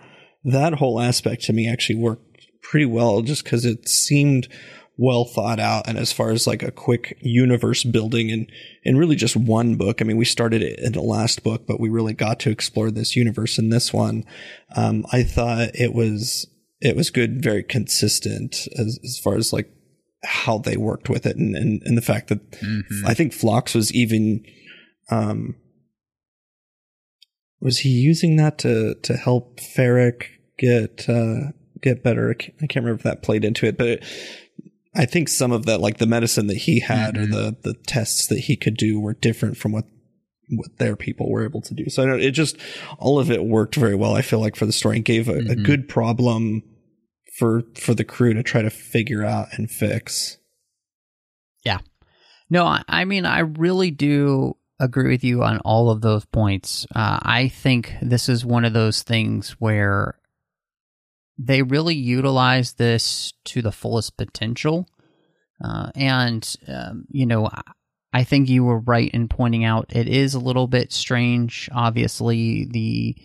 that 0.43 0.73
whole 0.73 0.99
aspect 0.99 1.43
to 1.43 1.53
me 1.53 1.69
actually 1.69 1.95
worked 1.95 2.47
pretty 2.61 2.85
well 2.85 3.21
just 3.21 3.43
because 3.43 3.65
it 3.65 3.87
seemed 3.87 4.49
well 4.97 5.25
thought 5.25 5.59
out. 5.59 5.87
And 5.87 5.97
as 5.97 6.11
far 6.11 6.31
as 6.31 6.45
like 6.45 6.61
a 6.61 6.71
quick 6.71 7.17
universe 7.21 7.83
building 7.83 8.31
and 8.31 8.51
and 8.83 8.99
really 8.99 9.15
just 9.15 9.35
one 9.35 9.75
book 9.75 10.01
i 10.01 10.03
mean 10.03 10.17
we 10.17 10.25
started 10.25 10.61
it 10.61 10.79
in 10.79 10.91
the 10.91 11.01
last 11.01 11.41
book 11.43 11.65
but 11.65 11.79
we 11.79 11.89
really 11.89 12.13
got 12.13 12.39
to 12.41 12.49
explore 12.49 12.91
this 12.91 13.15
universe 13.15 13.57
in 13.57 13.69
this 13.69 13.93
one. 13.93 14.25
Um 14.75 15.05
i 15.11 15.23
thought 15.23 15.69
it 15.73 15.93
was 15.93 16.47
it 16.85 16.95
was 16.97 17.09
good 17.09 17.41
very 17.41 17.63
consistent 17.63 18.67
as, 18.77 18.99
as 19.03 19.17
far 19.17 19.35
as 19.35 19.53
like 19.53 19.71
how 20.23 20.57
they 20.57 20.75
worked 20.77 21.09
with 21.09 21.25
it 21.25 21.37
and, 21.37 21.55
and, 21.55 21.81
and 21.85 21.97
the 21.97 22.01
fact 22.01 22.27
that 22.29 22.51
Mhm. 22.51 23.05
I 23.05 23.13
think 23.13 23.33
Phlox 23.33 23.73
was 23.73 23.91
even 23.93 24.45
um 25.09 25.55
was 27.59 27.79
he 27.79 27.89
using 27.89 28.35
that 28.37 28.57
to 28.59 28.95
to 28.95 29.15
help 29.15 29.59
Ferric 29.59 30.23
get 30.57 31.07
uh 31.09 31.51
get 31.81 32.03
better? 32.03 32.31
I 32.31 32.33
can't, 32.33 32.55
I 32.61 32.67
can't 32.67 32.83
remember 32.85 32.99
if 32.99 33.03
that 33.03 33.23
played 33.23 33.43
into 33.45 33.65
it, 33.65 33.77
but 33.77 33.87
it, 33.87 34.03
I 34.95 35.05
think 35.05 35.27
some 35.29 35.51
of 35.51 35.65
that 35.65 35.81
like 35.81 35.97
the 35.97 36.05
medicine 36.05 36.47
that 36.47 36.57
he 36.57 36.79
had 36.81 37.17
or 37.17 37.25
Mhm. 37.25 37.31
the 37.31 37.57
the 37.63 37.73
tests 37.87 38.27
that 38.27 38.39
he 38.39 38.55
could 38.55 38.77
do 38.77 38.99
were 38.99 39.13
different 39.13 39.57
from 39.57 39.71
what 39.71 39.85
what 40.49 40.77
their 40.77 40.95
people 40.95 41.29
were 41.31 41.45
able 41.45 41.61
to 41.61 41.73
do. 41.73 41.89
So 41.89 42.03
I 42.03 42.05
don't, 42.05 42.21
it 42.21 42.31
just 42.31 42.57
all 42.99 43.17
of 43.17 43.31
it 43.31 43.43
worked 43.45 43.75
very 43.75 43.95
well. 43.95 44.13
I 44.13 44.21
feel 44.21 44.39
like 44.39 44.55
for 44.57 44.65
the 44.65 44.73
story 44.73 44.97
and 44.97 45.05
gave 45.05 45.27
a, 45.29 45.37
a 45.37 45.41
Mhm. 45.55 45.63
good 45.63 45.87
problem 45.87 46.63
for 47.37 47.63
for 47.75 47.93
the 47.93 48.03
crew 48.03 48.33
to 48.33 48.43
try 48.43 48.61
to 48.61 48.69
figure 48.69 49.23
out 49.23 49.47
and 49.53 49.69
fix. 49.69 50.37
Yeah. 51.65 51.79
No, 52.49 52.65
I, 52.65 52.83
I 52.87 53.05
mean, 53.05 53.25
I 53.25 53.39
really 53.39 53.91
do 53.91 54.57
agree 54.79 55.09
with 55.11 55.23
you 55.23 55.43
on 55.43 55.59
all 55.59 55.89
of 55.89 56.01
those 56.01 56.25
points. 56.25 56.85
Uh, 56.93 57.19
I 57.21 57.47
think 57.47 57.93
this 58.01 58.27
is 58.27 58.45
one 58.45 58.65
of 58.65 58.73
those 58.73 59.01
things 59.01 59.51
where 59.59 60.19
they 61.37 61.61
really 61.63 61.95
utilize 61.95 62.73
this 62.73 63.33
to 63.45 63.61
the 63.61 63.71
fullest 63.71 64.17
potential. 64.17 64.87
Uh, 65.63 65.89
and, 65.95 66.55
um, 66.67 67.05
you 67.09 67.25
know, 67.25 67.47
I- 67.47 67.61
I 68.15 68.23
think 68.23 68.47
you 68.47 68.63
were 68.63 68.79
right 68.79 69.09
in 69.11 69.27
pointing 69.27 69.63
out 69.63 69.95
it 69.95 70.07
is 70.07 70.35
a 70.35 70.39
little 70.39 70.67
bit 70.67 70.93
strange. 70.93 71.67
Obviously, 71.71 72.65
the 72.65 73.15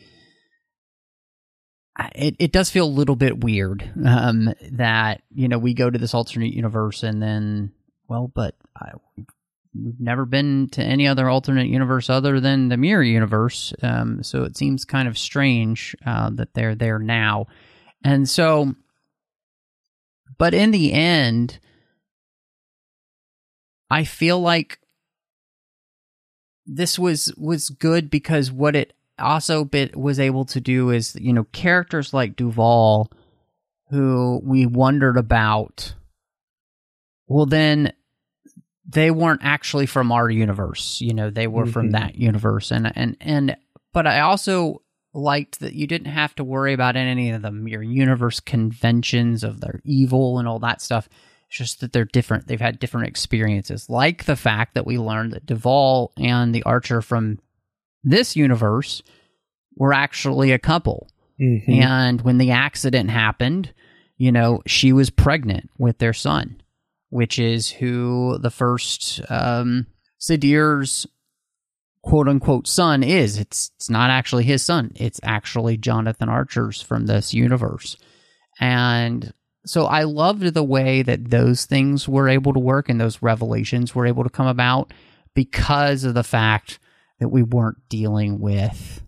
it, 2.14 2.36
it 2.38 2.52
does 2.52 2.70
feel 2.70 2.86
a 2.86 2.88
little 2.88 3.16
bit 3.16 3.42
weird 3.42 3.90
um, 4.06 4.52
that 4.72 5.22
you 5.34 5.48
know 5.48 5.58
we 5.58 5.74
go 5.74 5.90
to 5.90 5.98
this 5.98 6.14
alternate 6.14 6.52
universe 6.52 7.02
and 7.02 7.22
then 7.22 7.72
well, 8.08 8.30
but 8.34 8.54
I, 8.76 8.92
we've 9.16 10.00
never 10.00 10.24
been 10.24 10.68
to 10.72 10.82
any 10.82 11.06
other 11.06 11.28
alternate 11.28 11.68
universe 11.68 12.08
other 12.08 12.40
than 12.40 12.68
the 12.68 12.76
mirror 12.76 13.02
universe, 13.02 13.72
um, 13.82 14.22
so 14.22 14.44
it 14.44 14.56
seems 14.56 14.84
kind 14.84 15.08
of 15.08 15.18
strange 15.18 15.94
uh, 16.06 16.30
that 16.34 16.54
they're 16.54 16.74
there 16.74 16.98
now, 16.98 17.46
and 18.04 18.28
so. 18.28 18.74
But 20.36 20.54
in 20.54 20.70
the 20.70 20.92
end, 20.92 21.58
I 23.90 24.04
feel 24.04 24.40
like 24.40 24.78
this 26.64 26.96
was 26.96 27.34
was 27.36 27.70
good 27.70 28.08
because 28.08 28.52
what 28.52 28.76
it 28.76 28.92
also 29.18 29.64
bit 29.64 29.96
was 29.96 30.18
able 30.20 30.44
to 30.46 30.60
do 30.60 30.90
is 30.90 31.14
you 31.16 31.32
know 31.32 31.44
characters 31.52 32.12
like 32.14 32.36
Duval 32.36 33.10
who 33.90 34.40
we 34.44 34.66
wondered 34.66 35.16
about 35.16 35.94
well 37.26 37.46
then 37.46 37.92
they 38.86 39.10
weren't 39.10 39.40
actually 39.44 39.86
from 39.86 40.12
our 40.12 40.30
universe 40.30 41.00
you 41.00 41.12
know 41.14 41.30
they 41.30 41.46
were 41.46 41.66
from 41.66 41.88
Mhm. 41.88 41.92
that 41.92 42.14
universe 42.16 42.70
and 42.70 42.90
and 42.96 43.16
and 43.20 43.56
but 43.92 44.06
I 44.06 44.20
also 44.20 44.82
liked 45.14 45.60
that 45.60 45.72
you 45.74 45.86
didn't 45.86 46.12
have 46.12 46.34
to 46.36 46.44
worry 46.44 46.72
about 46.72 46.96
any 46.96 47.30
of 47.30 47.42
the 47.42 47.50
mirror 47.50 47.82
universe 47.82 48.40
conventions 48.40 49.42
of 49.42 49.60
their 49.60 49.80
evil 49.84 50.38
and 50.38 50.46
all 50.46 50.58
that 50.60 50.80
stuff 50.82 51.08
it's 51.48 51.56
just 51.56 51.80
that 51.80 51.94
they're 51.94 52.04
different. 52.04 52.46
They've 52.46 52.60
had 52.60 52.78
different 52.78 53.08
experiences, 53.08 53.88
like 53.88 54.26
the 54.26 54.36
fact 54.36 54.74
that 54.74 54.84
we 54.86 54.98
learned 54.98 55.32
that 55.32 55.46
Duvall 55.46 56.12
and 56.18 56.54
the 56.54 56.62
Archer 56.64 57.00
from 57.00 57.38
this 58.04 58.36
universe 58.36 59.02
were 59.76 59.92
actually 59.92 60.52
a 60.52 60.58
couple. 60.58 61.08
Mhm. 61.40 61.82
And 61.82 62.20
when 62.22 62.38
the 62.38 62.50
accident 62.50 63.10
happened, 63.10 63.72
you 64.16 64.32
know, 64.32 64.62
she 64.66 64.92
was 64.92 65.10
pregnant 65.10 65.70
with 65.78 65.98
their 65.98 66.12
son, 66.12 66.60
which 67.10 67.38
is 67.38 67.70
who 67.70 68.38
the 68.38 68.50
first 68.50 69.20
um, 69.30 69.86
Sadir's 70.18 71.06
quote 72.02 72.28
unquote 72.28 72.66
son 72.66 73.02
is. 73.02 73.38
It's 73.38 73.70
it's 73.76 73.90
not 73.90 74.10
actually 74.10 74.44
his 74.44 74.62
son. 74.62 74.92
It's 74.96 75.20
actually 75.22 75.76
Jonathan 75.76 76.28
Archer's 76.28 76.82
from 76.82 77.06
this 77.06 77.32
universe. 77.32 77.96
And 78.60 79.32
so 79.64 79.84
I 79.86 80.04
loved 80.04 80.54
the 80.54 80.64
way 80.64 81.02
that 81.02 81.30
those 81.30 81.66
things 81.66 82.08
were 82.08 82.28
able 82.28 82.52
to 82.54 82.60
work 82.60 82.88
and 82.88 83.00
those 83.00 83.22
revelations 83.22 83.94
were 83.94 84.06
able 84.06 84.24
to 84.24 84.30
come 84.30 84.46
about 84.46 84.92
because 85.34 86.04
of 86.04 86.14
the 86.14 86.24
fact 86.24 86.78
that 87.20 87.28
we 87.28 87.42
weren't 87.42 87.88
dealing 87.88 88.38
with, 88.38 89.02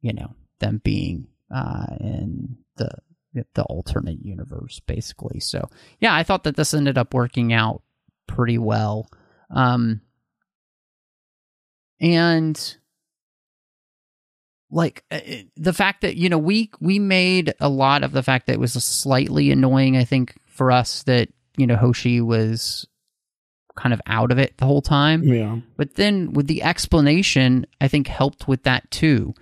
you 0.00 0.12
know, 0.12 0.34
them 0.60 0.80
being 0.82 1.28
uh, 1.54 1.86
in 2.00 2.56
the 2.76 2.90
the 3.54 3.64
alternate 3.64 4.24
universe, 4.24 4.80
basically. 4.86 5.40
So 5.40 5.68
yeah, 6.00 6.14
I 6.14 6.22
thought 6.22 6.44
that 6.44 6.56
this 6.56 6.72
ended 6.72 6.96
up 6.96 7.12
working 7.12 7.52
out 7.52 7.82
pretty 8.26 8.58
well. 8.58 9.08
Um, 9.50 10.00
and 12.00 12.76
like 14.70 15.04
uh, 15.10 15.20
the 15.56 15.72
fact 15.72 16.00
that 16.02 16.16
you 16.16 16.28
know 16.28 16.38
we 16.38 16.70
we 16.80 16.98
made 16.98 17.54
a 17.60 17.68
lot 17.68 18.02
of 18.02 18.12
the 18.12 18.22
fact 18.22 18.46
that 18.46 18.54
it 18.54 18.60
was 18.60 18.72
slightly 18.72 19.50
annoying 19.50 19.96
i 19.96 20.04
think 20.04 20.34
for 20.46 20.72
us 20.72 21.04
that 21.04 21.28
you 21.56 21.66
know 21.66 21.76
hoshi 21.76 22.20
was 22.20 22.86
kind 23.76 23.92
of 23.94 24.00
out 24.06 24.32
of 24.32 24.38
it 24.38 24.56
the 24.58 24.64
whole 24.66 24.82
time 24.82 25.22
Yeah. 25.22 25.58
but 25.76 25.94
then 25.94 26.32
with 26.32 26.46
the 26.46 26.62
explanation 26.62 27.66
i 27.80 27.88
think 27.88 28.06
helped 28.08 28.48
with 28.48 28.62
that 28.64 28.90
too 28.90 29.34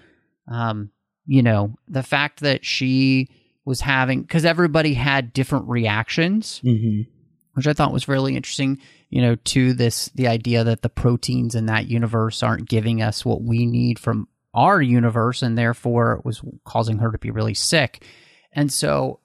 um 0.49 0.91
you 1.27 1.43
know 1.43 1.75
the 1.89 2.03
fact 2.03 2.41
that 2.41 2.65
she 2.65 3.29
was 3.65 3.81
having 3.81 4.21
because 4.23 4.45
everybody 4.45 4.93
had 4.93 5.33
different 5.33 5.67
reactions, 5.69 6.61
Mm-hmm. 6.63 7.09
which 7.55 7.67
I 7.67 7.73
thought 7.73 7.95
was 7.95 8.09
really 8.09 8.37
interesting. 8.37 8.79
You 9.09 9.23
know, 9.23 9.37
to 9.37 9.73
this 9.73 10.11
the 10.15 10.29
idea 10.29 10.65
that 10.65 10.83
the 10.83 10.91
proteins 10.91 11.55
in 11.55 11.65
that 11.67 11.87
universe 11.87 12.43
aren't 12.43 12.69
giving 12.69 13.01
us 13.01 13.25
what 13.25 13.41
we 13.41 13.65
need 13.65 13.99
from 13.99 14.29
our 14.53 14.83
universe, 14.83 15.41
and 15.41 15.57
therefore 15.57 16.13
it 16.19 16.27
was 16.27 16.43
causing 16.67 16.99
her 16.99 17.11
to 17.11 17.17
be 17.17 17.31
really 17.31 17.55
sick. 17.55 18.05
And 18.53 18.71
so 18.71 19.21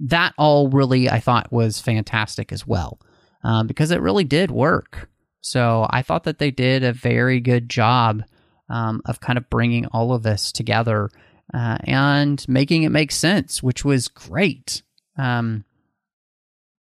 that 0.00 0.34
all 0.36 0.68
really 0.68 1.08
I 1.08 1.20
thought 1.20 1.52
was 1.52 1.80
fantastic 1.80 2.50
as 2.52 2.66
well 2.66 2.98
um, 3.42 3.66
because 3.66 3.90
it 3.90 4.00
really 4.00 4.24
did 4.24 4.50
work. 4.50 5.08
So 5.40 5.86
I 5.90 6.02
thought 6.02 6.24
that 6.24 6.38
they 6.38 6.50
did 6.50 6.84
a 6.84 6.92
very 6.92 7.40
good 7.40 7.68
job 7.68 8.22
um, 8.68 9.02
of 9.04 9.20
kind 9.20 9.36
of 9.36 9.50
bringing 9.50 9.86
all 9.86 10.12
of 10.12 10.22
this 10.22 10.52
together 10.52 11.10
uh, 11.52 11.78
and 11.84 12.44
making 12.48 12.84
it 12.84 12.90
make 12.90 13.12
sense, 13.12 13.62
which 13.62 13.84
was 13.84 14.08
great. 14.08 14.82
Um, 15.16 15.64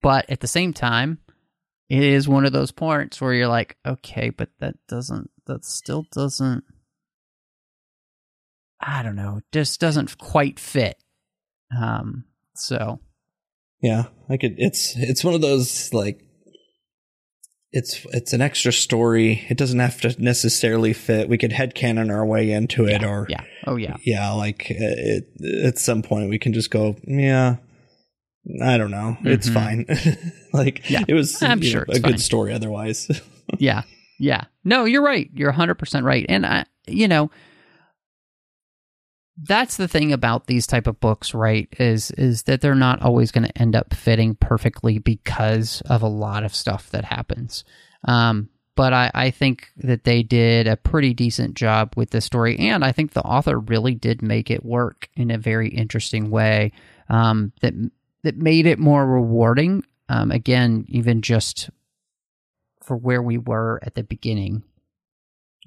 but 0.03 0.29
at 0.29 0.41
the 0.41 0.49
same 0.49 0.73
time, 0.73 1.19
it 1.89 2.03
is 2.03 2.29
one 2.29 2.45
of 2.45 2.53
those 2.53 2.73
points 2.73 3.21
where 3.21 3.33
you're 3.33 3.49
like, 3.49 3.77
okay, 3.87 4.31
but 4.31 4.49
that 4.59 4.75
doesn't, 4.89 5.31
that 5.47 5.65
still 5.65 6.07
doesn't, 6.13 6.65
I 8.81 9.03
don't 9.03 9.17
know, 9.17 9.41
just 9.53 9.81
doesn't 9.81 10.19
quite 10.19 10.59
fit. 10.59 10.97
Um, 11.75 12.25
so 12.55 13.01
Yeah, 13.83 14.05
I 14.29 14.37
could. 14.37 14.55
It's 14.59 14.95
it's 14.97 15.25
one 15.25 15.35
of 15.35 15.41
those 15.41 15.93
like 15.93 16.25
it's 17.73 18.05
it's 18.13 18.33
an 18.33 18.41
extra 18.43 18.73
story. 18.73 19.45
It 19.49 19.57
doesn't 19.57 19.79
have 19.79 20.01
to 20.03 20.15
necessarily 20.23 20.93
fit. 20.93 21.29
We 21.29 21.39
could 21.39 21.53
headcanon 21.53 22.11
our 22.13 22.25
way 22.27 22.51
into 22.53 22.85
it, 22.87 23.01
yeah, 23.03 23.09
or 23.09 23.27
yeah, 23.29 23.45
oh 23.67 23.77
yeah, 23.77 23.97
yeah, 24.05 24.31
like 24.33 24.67
uh, 24.71 24.75
it, 24.79 25.65
at 25.65 25.79
some 25.79 26.03
point 26.03 26.29
we 26.31 26.39
can 26.39 26.53
just 26.53 26.71
go, 26.71 26.97
yeah. 27.05 27.57
I 28.61 28.77
don't 28.77 28.91
know. 28.91 29.17
It's 29.23 29.49
Mhm. 29.49 29.55
fine. 29.55 30.33
like 30.53 30.91
Yeah, 30.91 31.05
it 31.07 31.15
was 31.15 31.41
I'm 31.43 31.63
sure 31.63 31.83
know, 31.83 31.85
it's 31.91 31.99
a 31.99 32.03
good 32.03 32.21
story 32.21 32.53
otherwise. 32.53 33.09
yeah, 33.59 33.83
yeah. 34.19 34.45
No, 34.65 34.85
you're 34.85 35.03
right. 35.03 35.31
You're 35.33 35.53
100% 35.53 36.03
right. 36.03 36.27
And 36.29 36.45
I, 36.45 36.65
you 36.89 37.07
know, 37.07 37.31
that's 39.37 39.77
the 39.77 39.88
thing 39.88 40.12
about 40.12 40.47
these 40.47 40.66
type 40.66 40.87
of 40.87 41.01
books, 41.01 41.35
right? 41.35 41.68
Is 41.79 42.11
is 42.12 42.42
that 42.45 42.61
they're 42.61 42.75
not 42.75 43.03
always 43.03 43.33
going 43.33 43.47
to 43.47 43.59
end 43.59 43.75
up 43.75 43.95
fitting 43.95 44.35
perfectly 44.35 44.99
because 44.99 45.83
of 45.87 46.03
a 46.03 46.09
lot 46.09 46.45
of 46.45 46.55
stuff 46.55 46.90
that 46.90 47.05
happens. 47.05 47.64
Um, 48.05 48.51
but 48.75 48.92
I, 48.92 49.11
I 49.14 49.31
think 49.31 49.71
that 49.77 50.05
they 50.05 50.23
did 50.23 50.66
a 50.66 50.77
pretty 50.77 51.12
decent 51.14 51.55
job 51.55 51.92
with 51.97 52.11
this 52.11 52.25
story, 52.25 52.59
and 52.59 52.85
I 52.85 52.92
think 52.92 53.12
the 53.12 53.23
author 53.23 53.59
really 53.59 53.95
did 53.95 54.23
make 54.23 54.51
it 54.51 54.64
work 54.64 55.09
in 55.14 55.31
a 55.31 55.38
very 55.38 55.68
interesting 55.68 56.31
way 56.31 56.73
um, 57.09 57.53
that 57.61 57.75
that 58.23 58.37
made 58.37 58.66
it 58.66 58.79
more 58.79 59.07
rewarding. 59.07 59.85
Um, 60.09 60.31
again, 60.31 60.85
even 60.88 61.23
just 61.23 61.71
for 62.83 62.97
where 62.97 63.23
we 63.23 63.38
were 63.38 63.81
at 63.83 63.95
the 63.95 64.03
beginning 64.03 64.62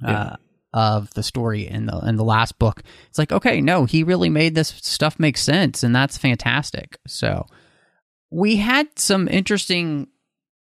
uh, 0.04 0.12
Yeah. 0.12 0.36
Of 0.76 1.12
the 1.14 1.24
story 1.24 1.66
in 1.66 1.86
the 1.86 1.98
in 2.00 2.18
the 2.18 2.24
last 2.24 2.60
book. 2.60 2.84
It's 3.08 3.18
like, 3.18 3.32
okay, 3.32 3.62
no, 3.62 3.86
he 3.86 4.04
really 4.04 4.30
made 4.30 4.54
this 4.54 4.68
stuff 4.68 5.18
make 5.18 5.38
sense, 5.38 5.82
and 5.82 5.96
that's 5.96 6.18
fantastic. 6.18 6.98
So 7.08 7.48
we 8.30 8.58
had 8.58 9.00
some 9.00 9.28
interesting. 9.28 10.10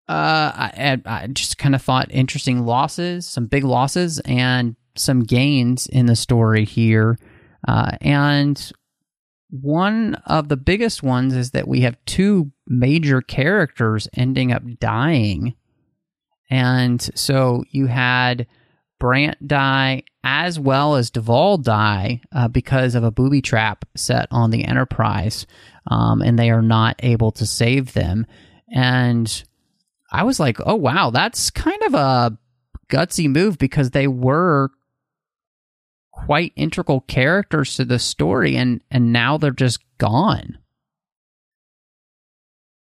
Uh, 0.08 0.50
I, 0.74 1.00
I 1.06 1.28
just 1.28 1.56
kind 1.56 1.76
of 1.76 1.82
thought 1.82 2.08
interesting 2.10 2.66
losses, 2.66 3.28
some 3.28 3.46
big 3.46 3.62
losses, 3.62 4.18
and 4.24 4.74
some 4.96 5.20
gains 5.20 5.86
in 5.86 6.06
the 6.06 6.16
story 6.16 6.64
here. 6.64 7.16
Uh, 7.68 7.92
and 8.00 8.72
one 9.50 10.16
of 10.26 10.48
the 10.48 10.56
biggest 10.56 11.04
ones 11.04 11.36
is 11.36 11.52
that 11.52 11.68
we 11.68 11.82
have 11.82 11.96
two 12.06 12.50
major 12.66 13.20
characters 13.20 14.08
ending 14.16 14.50
up 14.50 14.64
dying. 14.80 15.54
And 16.50 17.00
so 17.14 17.62
you 17.70 17.86
had 17.86 18.48
Brant 19.00 19.44
die 19.48 20.04
as 20.22 20.60
well 20.60 20.94
as 20.94 21.10
Duvall 21.10 21.58
die 21.58 22.20
uh, 22.30 22.46
because 22.46 22.94
of 22.94 23.02
a 23.02 23.10
booby 23.10 23.42
trap 23.42 23.84
set 23.96 24.28
on 24.30 24.50
the 24.50 24.64
Enterprise, 24.64 25.46
um, 25.88 26.22
and 26.22 26.38
they 26.38 26.50
are 26.50 26.62
not 26.62 26.94
able 27.00 27.32
to 27.32 27.46
save 27.46 27.94
them. 27.94 28.26
And 28.72 29.42
I 30.12 30.22
was 30.22 30.38
like, 30.38 30.58
oh, 30.64 30.76
wow, 30.76 31.10
that's 31.10 31.50
kind 31.50 31.82
of 31.82 31.94
a 31.94 32.38
gutsy 32.88 33.28
move 33.28 33.58
because 33.58 33.90
they 33.90 34.06
were 34.06 34.70
quite 36.12 36.52
integral 36.54 37.00
characters 37.00 37.76
to 37.76 37.84
the 37.84 37.98
story 37.98 38.56
and 38.56 38.82
and 38.90 39.12
now 39.12 39.38
they're 39.38 39.52
just 39.52 39.80
gone 39.96 40.58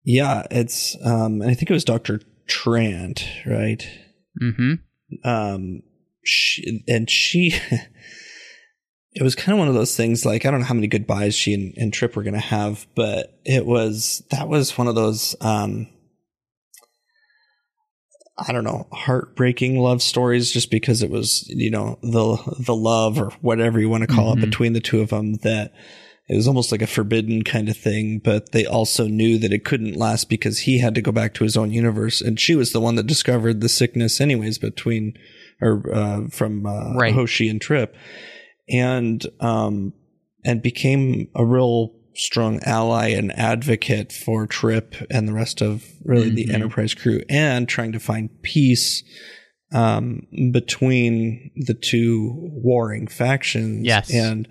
yeah, 0.08 0.43
it's 0.50 0.96
um 1.04 1.41
I 1.41 1.54
think 1.54 1.70
it 1.70 1.74
was 1.74 1.84
Dr. 1.84 2.22
Trant, 2.48 3.28
right? 3.46 3.86
mm-hmm 4.41 4.76
um 5.24 5.82
she, 6.28 6.84
and 6.88 7.10
she 7.10 7.54
it 9.13 9.24
was 9.24 9.34
kind 9.36 9.54
of 9.54 9.60
one 9.60 9.68
of 9.68 9.74
those 9.74 9.96
things 9.96 10.26
like 10.26 10.46
i 10.46 10.52
don't 10.52 10.60
know 10.60 10.66
how 10.66 10.74
many 10.74 10.88
goodbyes 10.88 11.34
she 11.36 11.54
and, 11.54 11.74
and 11.78 11.94
trip 11.94 12.16
were 12.16 12.24
going 12.24 12.34
to 12.34 12.40
have 12.40 12.86
but 12.96 13.40
it 13.46 13.66
was 13.66 14.24
that 14.32 14.48
was 14.48 14.78
one 14.78 14.88
of 14.88 14.96
those 14.96 15.36
um 15.42 15.88
i 18.38 18.52
don't 18.52 18.63
know 18.63 18.88
heartbreaking 18.92 19.80
love 19.80 20.02
stories 20.02 20.52
just 20.52 20.70
because 20.70 21.02
it 21.02 21.10
was 21.10 21.46
you 21.50 21.72
know 21.72 21.98
the 22.02 22.38
the 22.66 22.76
love 22.76 23.20
or 23.20 23.32
whatever 23.42 23.80
you 23.80 23.90
want 23.90 24.02
to 24.02 24.08
call 24.16 24.36
Mhm. 24.36 24.38
it 24.38 24.46
between 24.50 24.74
the 24.74 24.80
two 24.80 25.02
of 25.02 25.10
them 25.10 25.36
that 25.38 25.74
it 26.30 26.36
was 26.36 26.48
almost 26.48 26.74
like 26.74 26.82
a 26.82 26.88
forbidden 26.88 27.42
kind 27.46 27.70
of 27.70 27.78
thing, 27.78 28.20
but 28.22 28.52
they 28.52 28.66
also 28.66 29.08
knew 29.08 29.38
that 29.38 29.54
it 29.54 29.63
couldn't 29.63 29.96
last 29.96 30.28
because 30.28 30.60
he 30.60 30.80
had 30.80 30.94
to 30.96 31.02
go 31.02 31.13
back 31.13 31.34
to 31.36 31.46
his 31.46 31.56
own 31.56 31.72
universe, 31.72 32.20
and 32.20 32.38
she 32.38 32.54
was 32.54 32.74
the 32.74 32.82
one 32.82 32.96
that 32.96 33.08
discovered 33.08 33.62
the 33.62 33.70
sickness, 33.70 34.20
anyways, 34.20 34.58
between 34.58 35.13
or 35.62 35.84
uh, 35.93 36.28
from 36.30 36.65
uh, 36.65 36.93
Right. 36.96 37.13
Hoshi 37.13 37.50
and 37.50 37.62
Trip, 37.62 37.96
and 38.70 39.26
um, 39.39 39.93
and 40.46 40.62
became 40.62 41.28
a 41.36 41.46
real 41.46 41.93
strong 42.15 42.60
ally 42.63 43.10
and 43.10 43.32
advocate 43.38 44.12
for 44.12 44.48
Trip 44.48 44.96
and 45.10 45.28
the 45.28 45.34
rest 45.34 45.62
of 45.62 45.84
really 46.04 46.30
the 46.30 46.46
Mhm. 46.48 46.54
Enterprise 46.54 46.93
crew, 46.93 47.22
and 47.30 47.67
trying 47.67 47.91
to 47.91 48.00
find 48.00 48.30
peace 48.41 49.04
um, 49.74 50.26
between 50.52 51.52
the 51.56 51.74
two 51.74 52.32
warring 52.54 53.08
factions. 53.08 53.86
Yes. 53.86 54.12
and 54.13 54.48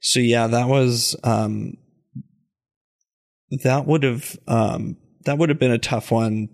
so 0.00 0.20
yeah, 0.20 0.46
that 0.48 0.68
was 0.68 1.16
um, 1.24 1.74
that 3.62 3.86
would 3.86 4.02
have 4.02 4.36
um, 4.46 4.96
that 5.24 5.38
would 5.38 5.48
have 5.48 5.58
been 5.58 5.70
a 5.72 5.78
tough 5.78 6.10
one. 6.10 6.48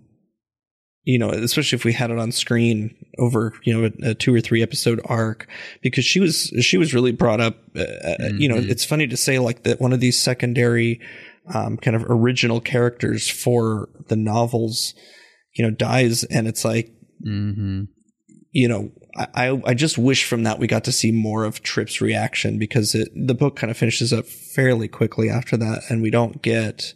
You 1.05 1.19
know, 1.19 1.29
especially 1.29 1.75
if 1.75 1.85
we 1.85 1.93
had 1.93 2.09
it 2.11 2.17
on 2.17 2.31
screen 2.31 2.95
over 3.19 3.53
you 3.63 3.73
know 3.73 3.85
a, 4.03 4.09
a 4.11 4.13
two 4.15 4.33
or 4.33 4.41
three 4.41 4.63
episode 4.63 4.99
arc, 5.05 5.47
because 5.81 6.03
she 6.03 6.19
was 6.19 6.51
she 6.61 6.77
was 6.77 6.93
really 6.93 7.11
brought 7.11 7.39
up. 7.39 7.57
Uh, 7.75 7.81
uh 7.81 8.29
You 8.37 8.49
know, 8.49 8.55
Mhm. 8.57 8.69
it's 8.69 8.83
funny 8.85 9.07
to 9.07 9.17
say 9.17 9.37
like 9.39 9.63
that 9.63 9.79
one 9.79 9.93
of 9.93 9.99
these 9.99 10.19
secondary 10.19 10.99
um, 11.53 11.77
kind 11.77 11.95
of 11.95 12.03
original 12.09 12.59
characters 12.59 13.29
for 13.29 13.87
the 14.07 14.15
novels, 14.15 14.95
you 15.55 15.63
know, 15.63 15.69
dies, 15.71 16.23
and 16.23 16.47
it's 16.47 16.65
like 16.65 16.91
mm-hmm 17.25 17.83
you 18.51 18.69
know, 18.69 18.89
I, 19.17 19.59
I- 19.65 19.73
just 19.73 19.97
wish 19.97 20.23
from 20.23 20.43
that 20.43 20.59
we 20.59 20.67
got 20.67 20.85
to 20.85 20.91
see 20.93 21.11
more 21.11 21.43
of 21.43 21.61
Trip's 21.61 21.99
reaction 21.99 22.57
because 22.57 22.95
it, 22.95 23.09
the 23.13 23.33
book 23.35 23.57
kind 23.57 23.69
of 23.69 23.75
finishes 23.75 24.13
up 24.13 24.25
fairly 24.25 24.87
quickly 24.87 25.29
after 25.29 25.57
that, 25.57 25.81
and 25.89 26.01
we 26.01 26.09
don't 26.09 26.41
get. 26.41 26.93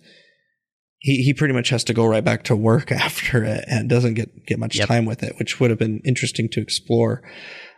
He 1.00 1.24
he 1.24 1.34
pretty 1.34 1.54
much 1.54 1.70
has 1.70 1.84
to 1.86 1.94
go 1.94 2.06
right 2.06 2.24
back 2.24 2.44
to 2.44 2.56
work 2.56 2.92
after 3.08 3.44
it 3.44 3.64
and 3.68 3.90
doesn't 3.90 4.16
get 4.16 4.46
get 4.46 4.60
much 4.60 4.78
Yep. 4.78 4.88
time 4.88 5.06
with 5.06 5.24
it, 5.24 5.34
which 5.40 5.60
would 5.60 5.70
have 5.70 5.80
been 5.80 6.02
interesting 6.06 6.50
to 6.50 6.62
explore. 6.62 7.22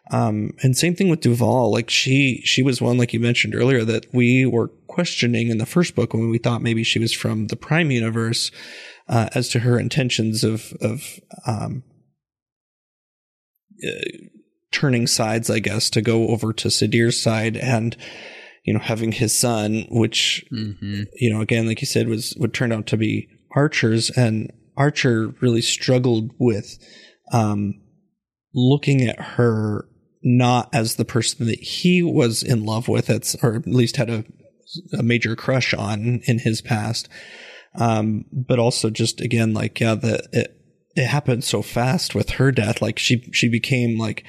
Um, 0.10 0.52
and 0.62 0.76
same 0.76 0.96
thing 0.96 1.10
with 1.10 1.22
Duval. 1.22 1.72
Like 1.72 1.90
she 1.90 2.42
she 2.44 2.64
was 2.64 2.82
one 2.82 2.98
like 2.98 3.14
you 3.14 3.20
mentioned 3.20 3.56
earlier 3.56 3.86
that 3.86 4.08
we 4.14 4.46
were 4.46 4.70
questioning 4.88 5.50
in 5.50 5.58
the 5.58 5.66
first 5.66 5.96
book 5.96 6.14
when 6.14 6.30
we 6.30 6.38
thought 6.38 6.62
maybe 6.62 6.84
she 6.84 7.00
was 7.00 7.14
from 7.14 7.48
the 7.48 7.56
Prime 7.56 7.92
universe 7.92 8.52
uh, 9.08 9.30
as 9.36 9.48
to 9.50 9.60
her 9.60 9.80
intentions 9.80 10.44
of 10.44 10.74
of 10.82 11.20
um, 11.46 11.84
uh, 13.88 13.92
turning 14.72 15.06
sides, 15.08 15.50
I 15.50 15.60
guess, 15.60 15.90
to 15.92 16.02
go 16.02 16.28
over 16.30 16.54
to 16.54 16.70
Sadir's 16.70 17.22
side 17.22 17.56
and 17.58 17.96
you 18.64 18.74
know 18.74 18.80
having 18.80 19.12
his 19.12 19.38
son, 19.38 19.86
which 19.90 20.46
mm-hmm 20.52 21.04
you 21.16 21.34
know 21.34 21.42
again, 21.42 21.68
like 21.68 21.82
you 21.82 21.88
said, 21.88 22.08
was 22.08 22.36
would 22.38 22.54
turn 22.54 22.72
out 22.72 22.88
to 22.88 22.98
be 22.98 23.28
Archer's, 23.56 24.10
and 24.12 24.52
Archer 24.78 25.34
really 25.42 25.62
struggled 25.62 26.32
with 26.40 26.78
um, 27.32 27.82
looking 28.54 29.02
at 29.02 29.20
her 29.20 29.88
not 30.24 30.70
as 30.74 30.96
the 30.96 31.06
person 31.06 31.48
that 31.48 31.60
he 31.60 32.04
was 32.04 32.44
in 32.44 32.66
love 32.66 32.88
with, 32.88 33.10
it's, 33.10 33.36
or 33.44 33.56
at 33.56 33.68
least 33.68 33.98
had 33.98 34.10
a, 34.10 34.24
a 34.98 35.04
major 35.04 35.36
crush 35.36 35.74
on 35.74 36.22
in 36.26 36.40
his 36.40 36.62
past. 36.62 37.10
Um, 37.76 38.26
but 38.32 38.60
also 38.60 38.90
just 38.90 39.22
again, 39.22 39.54
like, 39.54 39.80
yeah, 39.80 39.96
the, 39.96 40.28
it, 40.32 40.58
it 40.96 41.08
happened 41.08 41.44
so 41.44 41.62
fast 41.62 42.14
with 42.14 42.32
her 42.32 42.52
death. 42.52 42.82
Like 42.82 43.00
she, 43.00 43.30
she 43.32 43.50
became 43.50 43.98
like 43.98 44.24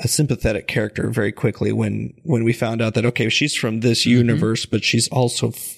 a 0.00 0.08
sympathetic 0.08 0.68
character 0.68 1.10
very 1.10 1.32
quickly 1.32 1.72
when 1.72 2.14
when 2.24 2.44
we 2.44 2.52
found 2.52 2.80
out 2.80 2.94
that 2.94 3.04
okay, 3.06 3.28
she's 3.28 3.54
from 3.54 3.80
this 3.80 4.02
Mm-hmm. 4.02 4.10
universe, 4.18 4.66
but 4.66 4.84
she's 4.84 5.08
also 5.08 5.48
f- 5.48 5.76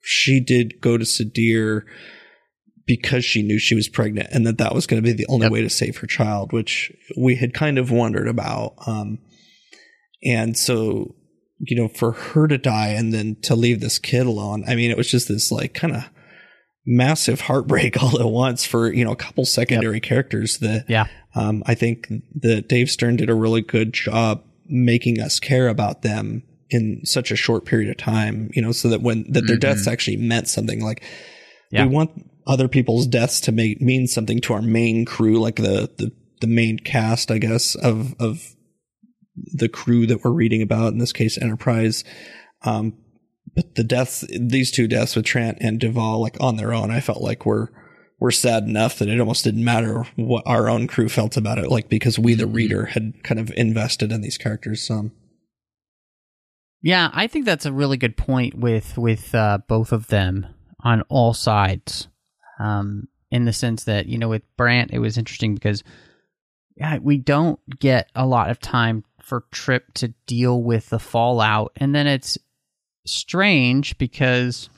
she 0.00 0.40
did 0.40 0.80
go 0.80 0.96
to 0.96 1.04
Sadir 1.04 1.82
because 2.86 3.24
she 3.24 3.42
knew 3.42 3.58
she 3.58 3.74
was 3.74 3.88
pregnant 3.88 4.28
and 4.32 4.46
that 4.46 4.56
that 4.58 4.74
was 4.74 4.86
going 4.86 5.02
to 5.02 5.06
be 5.06 5.12
the 5.12 5.26
only 5.28 5.44
Yep. 5.44 5.52
way 5.52 5.60
to 5.62 5.68
save 5.68 5.98
her 5.98 6.06
child, 6.06 6.52
which 6.52 6.90
we 7.18 7.36
had 7.36 7.52
kind 7.52 7.76
of 7.78 7.90
wondered 7.90 8.26
about. 8.28 8.74
Um, 8.86 9.18
and 10.24 10.56
so, 10.56 11.14
you 11.58 11.76
know, 11.76 11.88
for 11.88 12.12
her 12.12 12.48
to 12.48 12.56
die 12.56 12.88
and 12.88 13.12
then 13.12 13.36
to 13.42 13.54
leave 13.54 13.80
this 13.80 13.98
kid 13.98 14.26
alone, 14.26 14.64
I 14.66 14.74
mean, 14.74 14.90
it 14.90 14.96
was 14.96 15.10
just 15.10 15.28
this 15.28 15.52
like 15.52 15.74
kind 15.74 15.94
of 15.96 16.04
massive 16.86 17.42
heartbreak 17.42 18.02
all 18.02 18.18
at 18.18 18.26
once 18.30 18.64
for, 18.64 18.90
you 18.90 19.04
know, 19.04 19.12
a 19.12 19.16
couple 19.16 19.44
secondary 19.44 20.00
characters 20.00 20.56
that 20.58 20.86
Yeah. 20.88 21.08
Um, 21.38 21.62
I 21.66 21.74
think 21.74 22.08
that 22.40 22.68
Dave 22.68 22.90
Stern 22.90 23.16
did 23.16 23.30
a 23.30 23.34
really 23.34 23.62
good 23.62 23.92
job 23.92 24.42
making 24.66 25.20
us 25.20 25.38
care 25.38 25.68
about 25.68 26.02
them 26.02 26.42
in 26.68 27.00
such 27.04 27.30
a 27.30 27.36
short 27.36 27.64
period 27.64 27.90
of 27.90 27.96
time, 27.96 28.50
you 28.54 28.60
know, 28.60 28.72
so 28.72 28.88
that 28.88 29.00
when 29.00 29.24
that 29.32 29.46
their 29.46 29.56
deaths 29.56 29.86
actually 29.86 30.16
meant 30.16 30.48
something 30.48 30.82
like 30.82 31.02
Yeah. 31.70 31.86
we 31.86 31.94
want 31.94 32.10
other 32.46 32.68
people's 32.68 33.06
deaths 33.06 33.40
to 33.42 33.52
make 33.52 33.80
mean 33.80 34.06
something 34.06 34.40
to 34.40 34.52
our 34.52 34.62
main 34.62 35.04
crew, 35.04 35.38
like 35.38 35.56
the, 35.56 35.90
the, 35.96 36.12
the 36.40 36.46
main 36.46 36.78
cast, 36.78 37.30
I 37.30 37.38
guess, 37.38 37.74
of, 37.76 38.14
of 38.18 38.54
the 39.36 39.68
crew 39.68 40.06
that 40.06 40.24
we're 40.24 40.32
reading 40.32 40.62
about, 40.62 40.92
in 40.92 40.98
this 40.98 41.12
case, 41.12 41.38
Enterprise. 41.38 42.04
Um, 42.62 42.94
but 43.54 43.76
the 43.76 43.84
deaths, 43.84 44.24
these 44.38 44.70
two 44.70 44.88
deaths 44.88 45.14
with 45.14 45.24
Trant 45.24 45.58
and 45.60 45.78
Duvall, 45.78 46.20
like 46.20 46.36
on 46.40 46.56
their 46.56 46.74
own, 46.74 46.90
I 46.90 47.00
felt 47.00 47.22
like 47.22 47.46
were, 47.46 47.70
were 48.20 48.30
sad 48.30 48.64
enough 48.64 48.98
that 48.98 49.08
it 49.08 49.20
almost 49.20 49.44
didn't 49.44 49.64
matter 49.64 50.04
what 50.16 50.42
our 50.46 50.68
own 50.68 50.86
crew 50.86 51.08
felt 51.08 51.36
about 51.36 51.58
it, 51.58 51.70
like 51.70 51.88
because 51.88 52.18
we, 52.18 52.34
the 52.34 52.46
reader, 52.46 52.86
had 52.86 53.22
kind 53.22 53.38
of 53.38 53.52
invested 53.56 54.10
in 54.10 54.20
these 54.20 54.38
characters 54.38 54.84
some. 54.84 55.12
Yeah, 56.82 57.10
I 57.12 57.26
think 57.26 57.44
that's 57.44 57.66
a 57.66 57.72
really 57.72 57.96
good 57.96 58.16
point 58.16 58.54
with 58.54 58.96
with 58.98 59.34
uh, 59.34 59.58
both 59.66 59.92
of 59.92 60.08
them 60.08 60.46
on 60.82 61.02
all 61.02 61.34
sides. 61.34 62.08
Um, 62.60 63.08
in 63.30 63.44
the 63.44 63.52
sense 63.52 63.84
that 63.84 64.06
you 64.06 64.18
know, 64.18 64.28
with 64.28 64.42
Trant, 64.56 64.90
it 64.92 64.98
was 64.98 65.18
interesting 65.18 65.54
because 65.54 65.84
yeah, 66.76 66.98
we 66.98 67.18
don't 67.18 67.60
get 67.78 68.10
a 68.14 68.26
lot 68.26 68.50
of 68.50 68.60
time 68.60 69.04
for 69.20 69.44
Trip 69.50 69.92
to 69.94 70.08
deal 70.26 70.62
with 70.62 70.88
the 70.88 70.98
fallout, 70.98 71.72
and 71.76 71.94
then 71.94 72.06
it's 72.06 72.38
strange 73.06 73.96
because 73.98 74.70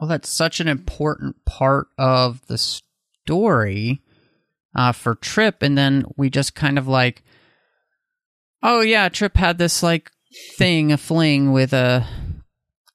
well, 0.00 0.08
that's 0.08 0.30
such 0.30 0.60
an 0.60 0.68
important 0.68 1.44
part 1.44 1.88
of 1.98 2.44
the 2.46 2.56
story 2.56 4.00
uh, 4.74 4.92
for 4.92 5.14
Trip, 5.14 5.62
and 5.62 5.76
then 5.76 6.04
we 6.16 6.30
just 6.30 6.54
kind 6.54 6.78
of 6.78 6.88
like 6.88 7.22
oh 8.62 8.80
yeah, 8.80 9.08
Trip 9.08 9.36
had 9.36 9.58
this 9.58 9.82
like 9.82 10.10
thing, 10.56 10.92
a 10.92 10.96
fling 10.96 11.52
with 11.52 11.72
a 11.72 12.06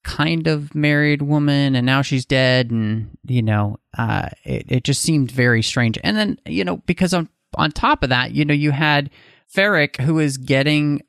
kind 0.04 0.48
of 0.48 0.74
married 0.76 1.22
woman, 1.22 1.76
and 1.76 1.86
now 1.86 2.02
she's 2.02 2.26
dead, 2.26 2.72
and 2.72 3.18
you 3.24 3.42
know, 3.42 3.78
uh, 3.98 4.30
it 4.44 4.66
it 4.68 4.84
just 4.84 5.02
seemed 5.02 5.32
very 5.32 5.62
strange. 5.62 6.00
And 6.04 6.18
then 6.18 6.40
you 6.46 6.64
know, 6.64 6.78
because 6.86 7.14
on 7.14 7.30
on 7.56 7.72
top 7.72 8.04
of 8.04 8.10
that, 8.10 8.32
you 8.32 8.46
know, 8.46 8.54
you 8.54 8.72
had 8.72 9.10
Ferrick 9.48 9.98
who 10.02 10.20
is 10.20 10.38
getting 10.38 11.02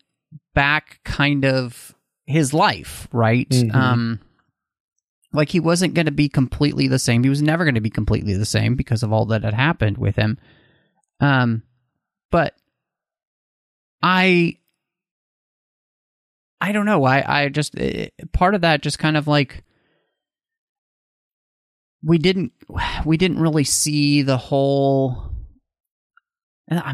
back 0.54 1.00
kind 1.04 1.44
of 1.44 1.94
his 2.26 2.52
life, 2.52 3.08
right? 3.12 3.48
Mhm. 3.48 3.74
Um, 3.74 4.20
like 5.36 5.50
he 5.50 5.60
wasn't 5.60 5.94
going 5.94 6.06
to 6.06 6.12
be 6.12 6.28
completely 6.28 6.88
the 6.88 6.98
same. 6.98 7.22
He 7.22 7.28
was 7.28 7.42
never 7.42 7.64
going 7.64 7.74
to 7.76 7.80
be 7.80 7.90
completely 7.90 8.34
the 8.34 8.44
same 8.44 8.74
because 8.74 9.02
of 9.02 9.12
all 9.12 9.26
that 9.26 9.44
had 9.44 9.54
happened 9.54 9.98
with 9.98 10.16
him. 10.16 10.38
Um, 11.20 11.62
but 12.30 12.54
I 14.02 14.58
I 16.60 16.72
don't 16.72 16.86
know. 16.86 17.04
I 17.04 17.42
I 17.44 17.48
just 17.48 17.78
eh, 17.78 18.08
part 18.32 18.54
of 18.54 18.62
that 18.62 18.82
just 18.82 18.98
kind 18.98 19.16
of 19.16 19.28
like 19.28 19.64
we 22.02 22.18
didn't 22.18 22.52
we 23.04 23.16
didn't 23.16 23.40
really 23.40 23.64
see 23.64 24.22
the 24.22 24.36
whole 24.36 25.32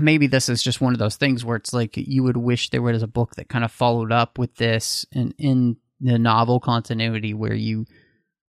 maybe 0.01 0.27
this 0.27 0.51
is 0.51 0.63
just 0.63 0.83
one 0.83 0.93
of 0.93 0.99
those 0.99 1.17
things 1.17 1.45
where 1.45 1.57
it's 1.57 1.73
like 1.73 1.97
you 1.97 2.23
would 2.23 2.37
wish 2.37 2.69
there 2.69 2.83
was 2.83 3.03
a 3.03 3.07
book 3.07 3.35
that 3.37 3.49
kind 3.49 3.65
of 3.65 3.73
followed 3.73 4.13
up 4.13 4.39
with 4.39 4.55
this 4.57 5.07
and 5.13 5.35
in 5.39 5.77
the 6.01 6.19
novel 6.19 6.61
continuity 6.61 7.33
where 7.33 7.55
you 7.55 7.87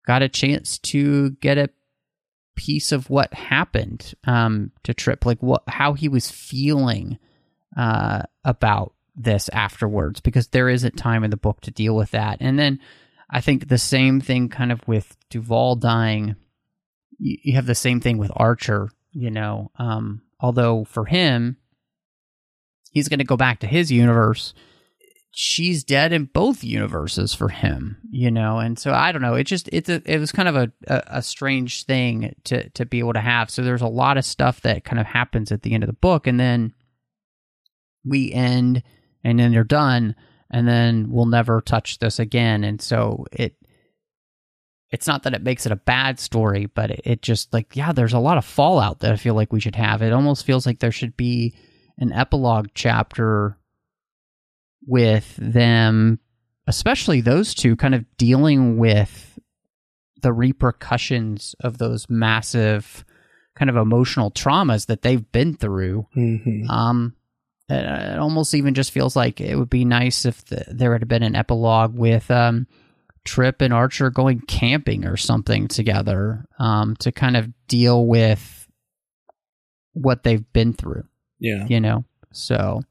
got 0.06 0.22
a 0.22 0.28
chance 0.28 0.78
to 0.78 1.30
get 1.40 1.58
a 1.58 1.70
piece 2.56 2.92
of 2.92 3.08
what 3.08 3.32
happened 3.32 4.14
um 4.24 4.70
to 4.82 4.92
Trip 4.92 5.24
like 5.24 5.42
what 5.42 5.62
how 5.66 5.94
he 5.94 6.08
was 6.08 6.30
feeling 6.30 7.18
uh, 7.76 8.22
about 8.44 8.94
this 9.16 9.48
afterwards 9.52 10.20
because 10.20 10.48
there 10.48 10.68
isn't 10.68 10.96
time 10.96 11.24
in 11.24 11.30
the 11.30 11.36
book 11.36 11.60
to 11.62 11.70
deal 11.70 11.94
with 11.94 12.12
that. 12.12 12.38
And 12.40 12.58
then 12.58 12.80
I 13.28 13.40
think 13.40 13.68
the 13.68 13.78
same 13.78 14.20
thing 14.20 14.48
kind 14.48 14.72
of 14.72 14.86
with 14.88 15.16
Duval 15.28 15.76
dying. 15.76 16.36
You, 17.18 17.38
you 17.42 17.52
have 17.54 17.66
the 17.66 17.74
same 17.74 18.00
thing 18.00 18.18
with 18.18 18.32
Archer, 18.34 18.90
you 19.12 19.30
know. 19.30 19.70
Um, 19.78 20.22
although 20.40 20.84
for 20.84 21.04
him, 21.04 21.56
he's 22.92 23.08
going 23.08 23.18
to 23.18 23.24
go 23.24 23.36
back 23.36 23.60
to 23.60 23.66
his 23.66 23.92
universe. 23.92 24.54
She's 25.32 25.84
dead 25.84 26.12
in 26.12 26.24
both 26.24 26.64
universes 26.64 27.34
for 27.34 27.48
him, 27.48 27.98
you 28.10 28.30
know, 28.32 28.58
and 28.58 28.78
so 28.78 28.92
I 28.92 29.12
don't 29.12 29.22
know. 29.22 29.34
It 29.34 29.44
just 29.44 29.68
it's 29.72 29.88
a 29.88 30.02
it 30.04 30.18
was 30.18 30.32
kind 30.32 30.48
of 30.48 30.56
a, 30.56 30.72
a, 30.88 31.02
a 31.18 31.22
strange 31.22 31.84
thing 31.84 32.34
to 32.44 32.68
to 32.70 32.84
be 32.84 32.98
able 32.98 33.12
to 33.12 33.20
have. 33.20 33.48
So 33.48 33.62
there's 33.62 33.80
a 33.80 33.86
lot 33.86 34.18
of 34.18 34.24
stuff 34.24 34.60
that 34.62 34.84
kind 34.84 34.98
of 34.98 35.06
happens 35.06 35.52
at 35.52 35.62
the 35.62 35.72
end 35.72 35.84
of 35.84 35.86
the 35.86 35.92
book, 35.92 36.26
and 36.26 36.40
then 36.40 36.74
we 38.04 38.32
end 38.32 38.82
and 39.24 39.38
then 39.38 39.52
they're 39.52 39.64
done 39.64 40.14
and 40.50 40.66
then 40.66 41.10
we'll 41.10 41.26
never 41.26 41.60
touch 41.60 41.98
this 41.98 42.18
again 42.18 42.64
and 42.64 42.80
so 42.80 43.24
it 43.32 43.56
it's 44.90 45.06
not 45.06 45.22
that 45.22 45.34
it 45.34 45.42
makes 45.42 45.66
it 45.66 45.72
a 45.72 45.76
bad 45.76 46.18
story 46.18 46.66
but 46.66 46.90
it, 46.90 47.00
it 47.04 47.22
just 47.22 47.52
like 47.52 47.76
yeah 47.76 47.92
there's 47.92 48.12
a 48.12 48.18
lot 48.18 48.38
of 48.38 48.44
fallout 48.44 49.00
that 49.00 49.12
i 49.12 49.16
feel 49.16 49.34
like 49.34 49.52
we 49.52 49.60
should 49.60 49.76
have 49.76 50.02
it 50.02 50.12
almost 50.12 50.44
feels 50.44 50.66
like 50.66 50.78
there 50.78 50.92
should 50.92 51.16
be 51.16 51.54
an 51.98 52.12
epilogue 52.12 52.68
chapter 52.74 53.56
with 54.86 55.34
them 55.36 56.18
especially 56.66 57.20
those 57.20 57.54
two 57.54 57.74
kind 57.76 57.94
of 57.94 58.04
dealing 58.16 58.78
with 58.78 59.38
the 60.22 60.32
repercussions 60.32 61.54
of 61.60 61.78
those 61.78 62.08
massive 62.08 63.04
kind 63.56 63.68
of 63.70 63.76
emotional 63.76 64.30
traumas 64.30 64.86
that 64.86 65.02
they've 65.02 65.30
been 65.32 65.54
through 65.54 66.06
Mm-hmm. 66.16 66.70
um, 66.70 67.14
it, 67.68 67.84
it 67.84 68.18
almost 68.18 68.54
even 68.54 68.74
just 68.74 68.90
feels 68.90 69.14
like 69.16 69.40
it 69.40 69.56
would 69.56 69.70
be 69.70 69.84
nice 69.84 70.24
if 70.24 70.44
the, 70.46 70.64
there 70.68 70.92
had 70.92 71.06
been 71.08 71.22
an 71.22 71.36
epilogue 71.36 71.94
with 71.96 72.30
um, 72.30 72.66
Trip 73.24 73.60
and 73.60 73.72
Archer 73.72 74.10
going 74.10 74.40
camping 74.40 75.04
or 75.04 75.16
something 75.16 75.68
together 75.68 76.46
um, 76.58 76.96
to 76.96 77.12
kind 77.12 77.36
of 77.36 77.48
deal 77.68 78.06
with 78.06 78.66
what 79.92 80.22
they've 80.22 80.50
been 80.52 80.72
through, 80.72 81.04
Yeah. 81.38 81.66
you 81.68 81.80
know? 81.80 82.04
So, 82.32 82.82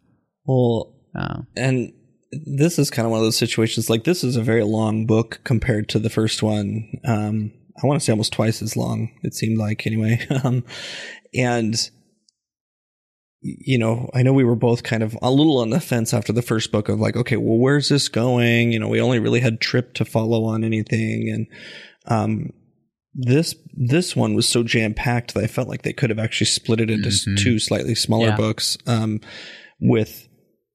Well, 0.46 0.94
uh, 1.16 1.40
and 1.56 1.92
this 2.32 2.78
is 2.78 2.92
kind 2.92 3.06
of 3.06 3.12
one 3.12 3.20
of 3.20 3.26
those 3.26 3.38
situations 3.38 3.90
like 3.90 4.04
this 4.04 4.24
is 4.24 4.36
a 4.36 4.42
very 4.44 4.64
long 4.64 5.06
book 5.06 5.40
compared 5.44 5.90
to 5.90 5.98
the 6.00 6.10
first 6.12 6.44
one 6.44 6.88
um 7.06 7.52
i 7.82 7.88
want 7.88 8.00
to 8.00 8.06
say 8.06 8.12
almost 8.12 8.32
twice 8.34 8.62
as 8.62 8.78
long 8.78 9.10
it 9.24 9.34
seemed 9.34 9.58
like 9.58 9.88
anyway 9.88 10.20
um 10.44 10.64
and 11.34 11.90
you 13.42 13.78
know 13.80 14.10
i 14.14 14.22
know 14.22 14.34
we 14.34 14.44
were 14.44 14.56
both 14.56 14.84
kind 14.84 15.02
of 15.02 15.18
a 15.22 15.32
little 15.32 15.58
on 15.60 15.70
the 15.70 15.80
fence 15.80 16.14
after 16.14 16.34
the 16.34 16.42
first 16.42 16.72
book 16.72 16.90
of 16.90 17.00
like 17.00 17.16
okay 17.16 17.38
well 17.38 17.58
where's 17.58 17.90
this 17.90 18.10
going 18.10 18.72
you 18.72 18.80
know 18.80 18.88
we 18.90 19.00
only 19.02 19.18
really 19.18 19.40
had 19.40 19.60
trip 19.62 19.94
to 19.94 20.04
follow 20.06 20.44
on 20.44 20.64
anything 20.64 21.30
and 21.34 21.48
um 22.14 22.52
this 23.16 23.56
this 23.74 24.16
one 24.16 24.36
was 24.36 24.48
so 24.48 24.62
jam 24.62 24.94
packed 24.94 25.34
that 25.34 25.44
I 25.44 25.48
felt 25.48 25.68
like 25.68 25.82
they 25.82 25.94
could 25.94 26.12
have 26.12 26.20
actually 26.20 26.46
split 26.46 26.80
it 26.80 26.92
into 26.92 27.08
s 27.08 27.26
Mhm. 27.28 27.38
two 27.42 27.58
slightly 27.60 27.96
smaller 27.96 28.28
Yeah. 28.28 28.36
books, 28.38 28.78
um, 28.86 29.20
with 29.82 30.29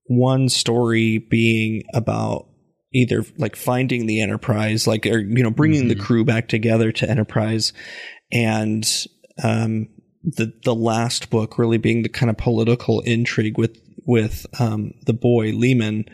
one 0.07 0.49
story 0.49 1.19
being 1.19 1.83
about 1.95 2.47
either 2.93 3.25
like 3.39 3.57
finding 3.57 4.07
the 4.07 4.21
Enterprise, 4.21 4.87
like 4.87 5.07
or 5.07 5.19
you 5.21 5.43
know 5.43 5.51
bringing 5.51 5.89
the 5.89 5.97
Mhm. 5.97 6.01
crew 6.01 6.25
back 6.25 6.49
together 6.49 6.93
to 6.93 7.09
Enterprise, 7.11 7.73
and 8.33 8.87
um, 9.43 9.89
the 10.23 10.53
the 10.65 10.75
last 10.75 11.31
book 11.31 11.59
really 11.59 11.79
being 11.79 12.03
the 12.03 12.09
kind 12.09 12.31
of 12.31 12.37
political 12.37 13.01
intrigue 13.01 13.59
with 13.59 13.81
with 14.07 14.47
um, 14.61 14.93
the 15.07 15.13
boy 15.15 15.51
Lehman, 15.53 16.05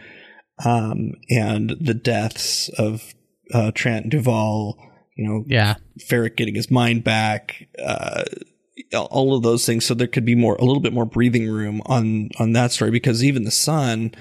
um, 0.64 1.12
and 1.28 1.76
the 1.80 1.95
deaths 1.95 2.68
of 2.70 3.14
uh, 3.53 3.72
Trant 3.74 4.09
Duval. 4.11 4.78
You 5.16 5.28
know, 5.28 5.45
yeah. 5.49 5.74
Ferrick 6.09 6.36
getting 6.36 6.55
his 6.55 6.70
mind 6.70 7.05
back, 7.05 7.66
uh, 7.84 8.22
all 8.95 9.34
of 9.36 9.43
those 9.43 9.66
things. 9.66 9.84
So 9.84 9.95
there 9.95 10.07
could 10.07 10.24
be 10.24 10.34
more, 10.34 10.57
a 10.57 10.64
little 10.64 10.80
bit 10.80 10.93
more 10.93 11.07
breathing 11.07 11.49
room 11.49 11.80
on 11.86 12.30
on 12.38 12.53
that 12.53 12.72
story 12.72 12.91
because 12.91 13.24
even 13.24 13.45
the 13.45 13.51
son, 13.51 14.12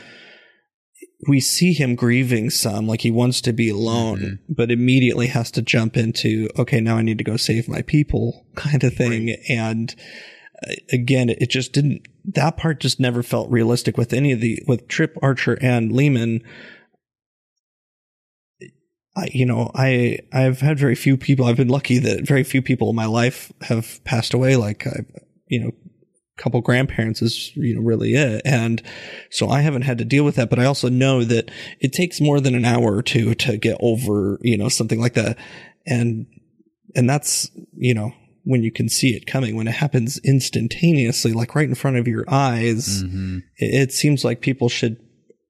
we 1.28 1.40
see 1.40 1.74
him 1.74 1.96
grieving 1.96 2.50
some, 2.50 2.88
like 2.88 3.02
he 3.02 3.12
wants 3.12 3.42
to 3.42 3.54
be 3.54 3.70
alone, 3.70 4.40
but 4.50 4.72
immediately 4.72 5.28
has 5.28 5.52
to 5.52 5.62
jump 5.62 5.98
into, 5.98 6.48
okay, 6.58 6.80
now 6.80 6.98
I 6.98 7.02
need 7.02 7.18
to 7.18 7.24
go 7.24 7.36
save 7.38 7.68
my 7.68 7.82
people, 7.82 8.46
kind 8.56 8.84
of 8.84 8.94
thing, 8.94 9.36
and. 9.50 9.96
uh, 10.68 10.74
again, 10.92 11.30
it 11.30 11.50
just 11.50 11.74
didn't. 11.74 12.08
That 12.26 12.58
part 12.58 12.80
just 12.80 13.00
never 13.00 13.24
felt 13.24 13.50
realistic 13.50 13.98
with 13.98 14.14
any 14.14 14.32
of 14.32 14.42
the 14.42 14.62
with 14.68 14.88
Trip 14.88 15.18
Archer 15.22 15.58
and 15.62 15.92
Lehman. 15.92 16.42
I, 19.16 19.30
you 19.34 19.46
know, 19.46 19.72
I 19.76 20.20
I've 20.32 20.62
had 20.62 20.80
very 20.80 20.96
few 20.96 21.18
people. 21.18 21.46
I've 21.46 21.58
been 21.58 21.68
lucky 21.68 21.98
that 22.00 22.26
very 22.28 22.44
few 22.44 22.62
people 22.62 22.90
in 22.90 22.96
my 22.96 23.06
life 23.06 23.52
have 23.62 24.04
passed 24.06 24.34
away. 24.34 24.56
Like 24.56 24.86
I, 24.88 25.06
you 25.48 25.60
know, 25.62 25.70
a 25.70 26.42
couple 26.42 26.62
grandparents 26.62 27.22
is 27.22 27.52
you 27.56 27.76
know 27.76 27.82
really 27.82 28.14
it, 28.14 28.42
and 28.46 28.82
so 29.32 29.50
I 29.50 29.62
haven't 29.62 29.82
had 29.82 29.98
to 29.98 30.06
deal 30.06 30.24
with 30.24 30.36
that. 30.36 30.50
But 30.50 30.60
I 30.60 30.66
also 30.66 30.90
know 30.90 31.24
that 31.24 31.52
it 31.82 31.92
takes 31.92 32.22
more 32.22 32.40
than 32.40 32.56
an 32.56 32.66
hour 32.66 32.96
or 32.96 33.02
two 33.02 33.36
to 33.36 33.58
get 33.58 33.78
over 33.82 34.38
you 34.42 34.58
know 34.58 34.70
something 34.70 35.00
like 35.02 35.16
that, 35.16 35.38
and 35.86 36.28
and 36.96 37.10
that's 37.10 37.50
you 37.76 37.94
know 37.94 38.14
when 38.46 38.64
you 38.64 38.72
can 38.72 38.88
see 38.90 39.10
it 39.10 39.28
coming 39.28 39.56
when 39.56 39.68
it 39.68 39.76
happens 39.76 40.18
instantaneously 40.24 41.34
like 41.34 41.54
right 41.56 41.68
in 41.68 41.76
front 41.76 41.98
of 41.98 42.08
your 42.08 42.24
eyes 42.30 43.04
Mhm. 43.04 43.44
it, 43.58 43.82
it 43.82 43.92
seems 43.92 44.24
like 44.24 44.40
people 44.42 44.70
should 44.70 44.98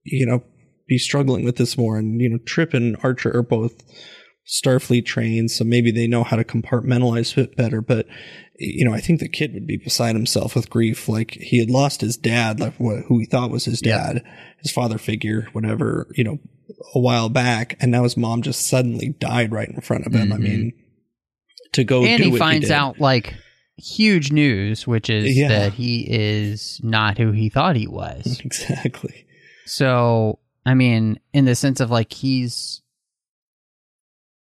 you 0.03 0.25
know 0.25 0.43
be 0.89 0.97
struggling 0.97 1.45
with 1.45 1.55
this 1.57 1.77
more 1.77 1.97
and 1.97 2.19
you 2.19 2.27
know 2.29 2.37
trip 2.39 2.73
and 2.73 2.97
archer 3.03 3.31
are 3.35 3.43
both 3.43 3.81
starfleet 4.47 5.05
trained 5.05 5.51
so 5.51 5.63
maybe 5.63 5.91
they 5.91 6.07
know 6.07 6.23
how 6.23 6.35
to 6.35 6.43
compartmentalize 6.43 7.37
it 7.37 7.55
better 7.55 7.81
but 7.81 8.07
you 8.57 8.83
know 8.83 8.93
i 8.93 8.99
think 8.99 9.19
the 9.19 9.29
kid 9.29 9.53
would 9.53 9.67
be 9.67 9.77
beside 9.77 10.15
himself 10.15 10.55
with 10.55 10.69
grief 10.71 11.07
like 11.07 11.31
he 11.39 11.59
had 11.59 11.69
lost 11.69 12.01
his 12.01 12.17
dad 12.17 12.59
like 12.59 12.73
what, 12.79 13.03
who 13.07 13.19
he 13.19 13.25
thought 13.25 13.51
was 13.51 13.65
his 13.65 13.81
Yep. 13.85 13.95
dad 13.95 14.23
his 14.63 14.71
father 14.71 14.97
figure 14.97 15.47
whatever 15.53 16.07
you 16.15 16.23
know 16.23 16.39
a 16.95 16.99
while 16.99 17.29
back 17.29 17.77
and 17.79 17.91
now 17.91 18.03
his 18.03 18.17
mom 18.17 18.41
just 18.41 18.67
suddenly 18.67 19.09
died 19.19 19.51
right 19.51 19.69
in 19.69 19.81
front 19.81 20.07
of 20.07 20.13
him 20.13 20.33
i 20.33 20.37
Mhm. 20.37 20.41
mean 20.41 20.73
to 21.73 21.83
go 21.83 22.03
and 22.03 22.17
do 22.17 22.23
he 22.25 22.31
what 22.31 22.39
finds 22.39 22.67
did. 22.67 22.73
out 22.73 22.99
like 22.99 23.35
huge 23.77 24.31
news, 24.31 24.85
which 24.87 25.09
is 25.09 25.37
Yeah. 25.37 25.47
that 25.47 25.73
he 25.73 26.05
is 26.09 26.81
not 26.83 27.17
who 27.17 27.31
he 27.31 27.47
thought 27.47 27.77
he 27.77 27.87
was. 27.87 28.41
exactly 28.43 29.25
So, 29.65 30.39
I 30.65 30.73
mean, 30.73 31.19
in 31.33 31.45
the 31.45 31.55
sense 31.55 31.79
of 31.79 31.89
like 31.91 32.13
he's 32.13 32.81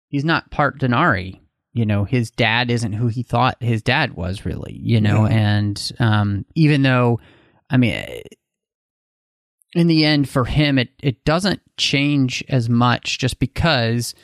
he's 0.10 0.26
not 0.26 0.52
part 0.52 0.80
Denari. 0.80 1.40
You 1.74 1.86
know, 1.86 2.06
his 2.06 2.32
dad 2.32 2.72
isn't 2.72 2.94
who 2.94 3.08
he 3.08 3.22
thought 3.24 3.62
his 3.62 3.82
dad 3.82 4.16
was 4.16 4.46
really, 4.46 4.80
you 4.82 5.02
know, 5.02 5.26
Yeah. 5.28 5.36
and 5.36 5.92
um 6.00 6.46
even 6.56 6.84
though 6.84 7.20
I 7.70 7.78
mean 7.78 8.04
in 9.74 9.88
the 9.88 10.06
end 10.06 10.30
for 10.30 10.46
him 10.46 10.78
it 10.80 10.90
it 11.04 11.26
doesn't 11.26 11.62
change 11.78 12.44
as 12.48 12.70
much 12.70 13.20
just 13.20 13.40
because 13.40 14.16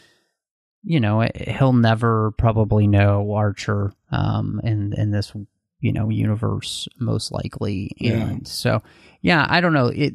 you 0.84 1.00
know, 1.00 1.28
he'll 1.36 1.74
never 1.74 2.32
probably 2.40 2.88
know 2.88 3.34
Archer 3.34 3.92
um 4.12 4.60
in 4.64 4.94
in 4.94 5.12
this 5.12 5.34
you 5.80 5.92
know 5.92 6.10
universe 6.10 6.88
most 7.00 7.32
likely 7.32 7.92
Yeah. 7.98 8.14
and 8.30 8.48
so 8.48 8.82
yeah 9.22 9.46
i 9.50 9.62
don't 9.62 9.74
know. 9.74 9.88
It 9.88 10.14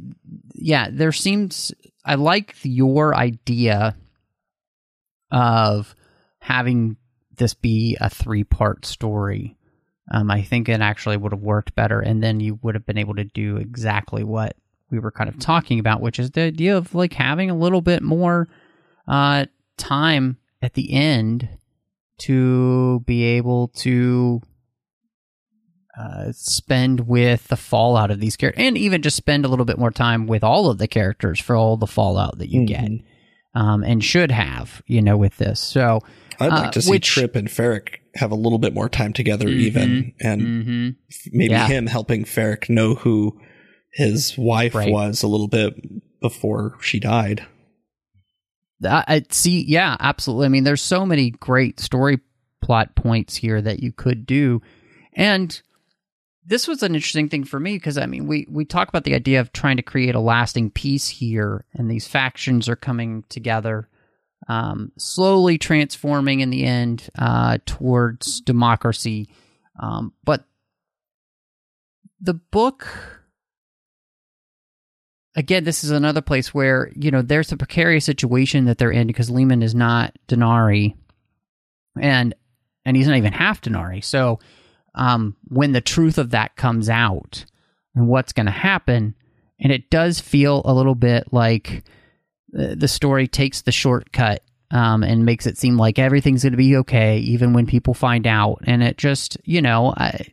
yeah 0.55 0.89
there 0.91 1.13
seems 1.13 1.73
i 2.05 2.15
like 2.15 2.55
your 2.63 3.15
idea 3.15 3.97
of 5.31 5.95
having 6.39 6.97
this 7.37 7.55
be 7.55 7.97
a 8.01 8.09
three 8.09 8.45
part 8.45 8.85
story. 8.87 9.57
Um 10.11 10.31
i 10.31 10.43
think 10.43 10.69
it 10.69 10.81
actually 10.81 11.17
would 11.17 11.33
have 11.33 11.43
worked 11.43 11.75
better 11.75 12.01
and 12.01 12.23
then 12.23 12.41
you 12.41 12.59
would 12.63 12.75
have 12.75 12.87
been 12.87 12.99
able 12.99 13.15
to 13.17 13.25
do 13.25 13.57
exactly 13.57 14.25
what 14.25 14.57
we 14.91 14.99
were 14.99 15.11
kind 15.11 15.29
of 15.29 15.39
talking 15.39 15.79
about 15.81 16.01
which 16.01 16.19
is 16.19 16.31
the 16.31 16.43
idea 16.43 16.77
of 16.77 16.95
like 16.95 17.13
having 17.13 17.51
a 17.51 17.57
little 17.57 17.81
bit 17.83 18.03
more 18.03 18.49
uh 19.09 19.47
time 19.77 20.39
at 20.63 20.75
the 20.75 20.93
end 20.93 21.49
to 22.19 23.01
be 23.01 23.23
able 23.25 23.69
to 23.69 24.41
uh, 25.99 26.31
spend 26.33 27.07
with 27.09 27.49
the 27.49 27.57
fallout 27.57 28.11
of 28.11 28.21
these 28.21 28.37
characters, 28.37 28.65
and 28.65 28.77
even 28.77 29.03
just 29.03 29.17
spend 29.17 29.45
a 29.45 29.49
little 29.49 29.65
bit 29.65 29.79
more 29.79 29.91
time 29.91 30.27
with 30.27 30.45
all 30.45 30.69
of 30.71 30.79
the 30.79 30.89
characters 30.89 31.41
for 31.41 31.57
all 31.57 31.77
the 31.77 31.87
fallout 31.87 32.39
that 32.39 32.51
you 32.51 32.67
get, 32.67 32.85
Mhm. 32.91 33.03
um, 33.55 33.83
and 33.83 34.05
should 34.05 34.31
have, 34.31 34.83
you 34.87 35.01
know, 35.01 35.17
with 35.17 35.37
this. 35.39 35.59
So, 35.61 36.01
I'd 36.39 36.53
like 36.53 36.69
Uh, 36.69 36.71
to 36.73 36.83
see 36.83 36.91
which- 36.91 37.07
Trip 37.09 37.35
and 37.35 37.49
Ferrick 37.51 38.01
have 38.17 38.31
a 38.31 38.35
little 38.37 38.59
bit 38.59 38.75
more 38.75 38.89
time 38.91 39.13
together, 39.15 39.47
Mhm. 39.47 39.61
even, 39.61 40.13
and 40.21 40.43
mhm. 40.43 40.97
maybe 41.33 41.53
Yeah. 41.53 41.67
him 41.67 41.87
helping 41.87 42.25
Ferrick 42.25 42.69
know 42.69 42.95
who 42.97 43.39
his 43.93 44.37
wife 44.37 44.75
Right. 44.75 44.93
was 44.93 45.23
a 45.23 45.29
little 45.29 45.49
bit 45.49 45.75
before 46.21 46.77
she 46.83 47.01
died. 47.01 47.47
I 48.85 49.23
see. 49.31 49.65
Yeah, 49.67 49.97
absolutely. 50.01 50.47
I 50.47 50.49
mean, 50.51 50.65
there's 50.65 50.83
so 50.83 51.07
many 51.07 51.31
great 51.31 51.81
story 51.81 52.19
plot 52.61 52.95
points 52.95 53.37
here 53.37 53.63
that 53.63 53.81
you 53.81 53.93
could 53.93 54.27
do, 54.27 54.61
and 55.15 55.59
this 56.47 56.69
was 56.69 56.83
an 56.83 56.95
interesting 56.95 57.29
thing 57.29 57.45
for 57.45 57.59
me 57.59 57.75
because 57.75 57.99
I 57.99 58.07
mean, 58.07 58.27
we 58.27 58.47
we 58.49 58.65
talk 58.65 58.89
about 58.89 59.05
the 59.05 59.15
idea 59.15 59.41
of 59.41 59.53
trying 59.53 59.77
to 59.77 59.83
create 59.83 60.15
a 60.15 60.21
lasting 60.21 60.71
peace 60.71 61.09
here, 61.09 61.65
and 61.75 61.91
these 61.91 62.07
factions 62.07 62.69
are 62.69 62.77
coming 62.77 63.25
together, 63.29 63.89
um, 64.49 64.93
slowly 64.97 65.59
transforming 65.59 66.41
in 66.41 66.51
the 66.51 66.65
end 66.65 67.09
uh, 67.19 67.59
towards 67.67 68.41
democracy. 68.41 69.29
Um, 69.81 70.13
but 70.25 70.45
the 72.21 72.35
book 72.35 72.87
again, 75.35 75.65
this 75.65 75.85
is 75.85 75.91
another 75.91 76.23
place 76.23 76.55
where 76.55 76.91
you 76.95 77.11
know 77.11 77.23
there's 77.23 77.51
a 77.51 77.57
precarious 77.57 78.05
situation 78.05 78.67
that 78.67 78.79
they're 78.79 78.93
in 78.93 79.09
because 79.09 79.31
Lehman 79.31 79.63
is 79.63 79.75
not 79.75 80.17
Denari, 80.29 80.95
and 82.01 82.35
and 82.85 82.97
he's 82.97 83.09
not 83.09 83.17
even 83.17 83.33
half 83.33 83.61
Denari. 83.61 84.03
So, 84.05 84.39
um, 84.97 85.37
when 85.49 85.73
the 85.73 85.81
truth 85.81 86.19
of 86.19 86.31
that 86.31 86.57
comes 86.57 86.89
out 86.89 87.45
and 87.95 88.09
what's 88.09 88.33
going 88.33 88.47
to 88.47 88.53
happen, 88.53 89.15
and 89.61 89.73
it 89.73 89.91
does 89.91 90.21
feel 90.21 90.63
a 90.65 90.75
little 90.75 90.95
bit 90.95 91.33
like 91.33 91.85
uh, 92.59 92.75
the 92.77 92.89
story 92.89 93.29
takes 93.29 93.63
the 93.63 93.73
shortcut 93.73 94.43
um, 94.71 95.03
and 95.03 95.25
makes 95.25 95.47
it 95.47 95.59
seem 95.59 95.77
like 95.77 95.99
everything's 95.99 96.43
going 96.43 96.53
to 96.53 96.57
be 96.57 96.77
okay, 96.79 97.19
even 97.19 97.53
when 97.53 97.67
people 97.67 97.95
find 97.95 98.27
out, 98.27 98.61
and 98.65 98.83
it 98.83 98.99
just 98.99 99.37
you 99.45 99.63
know 99.63 99.95
I. 99.97 100.27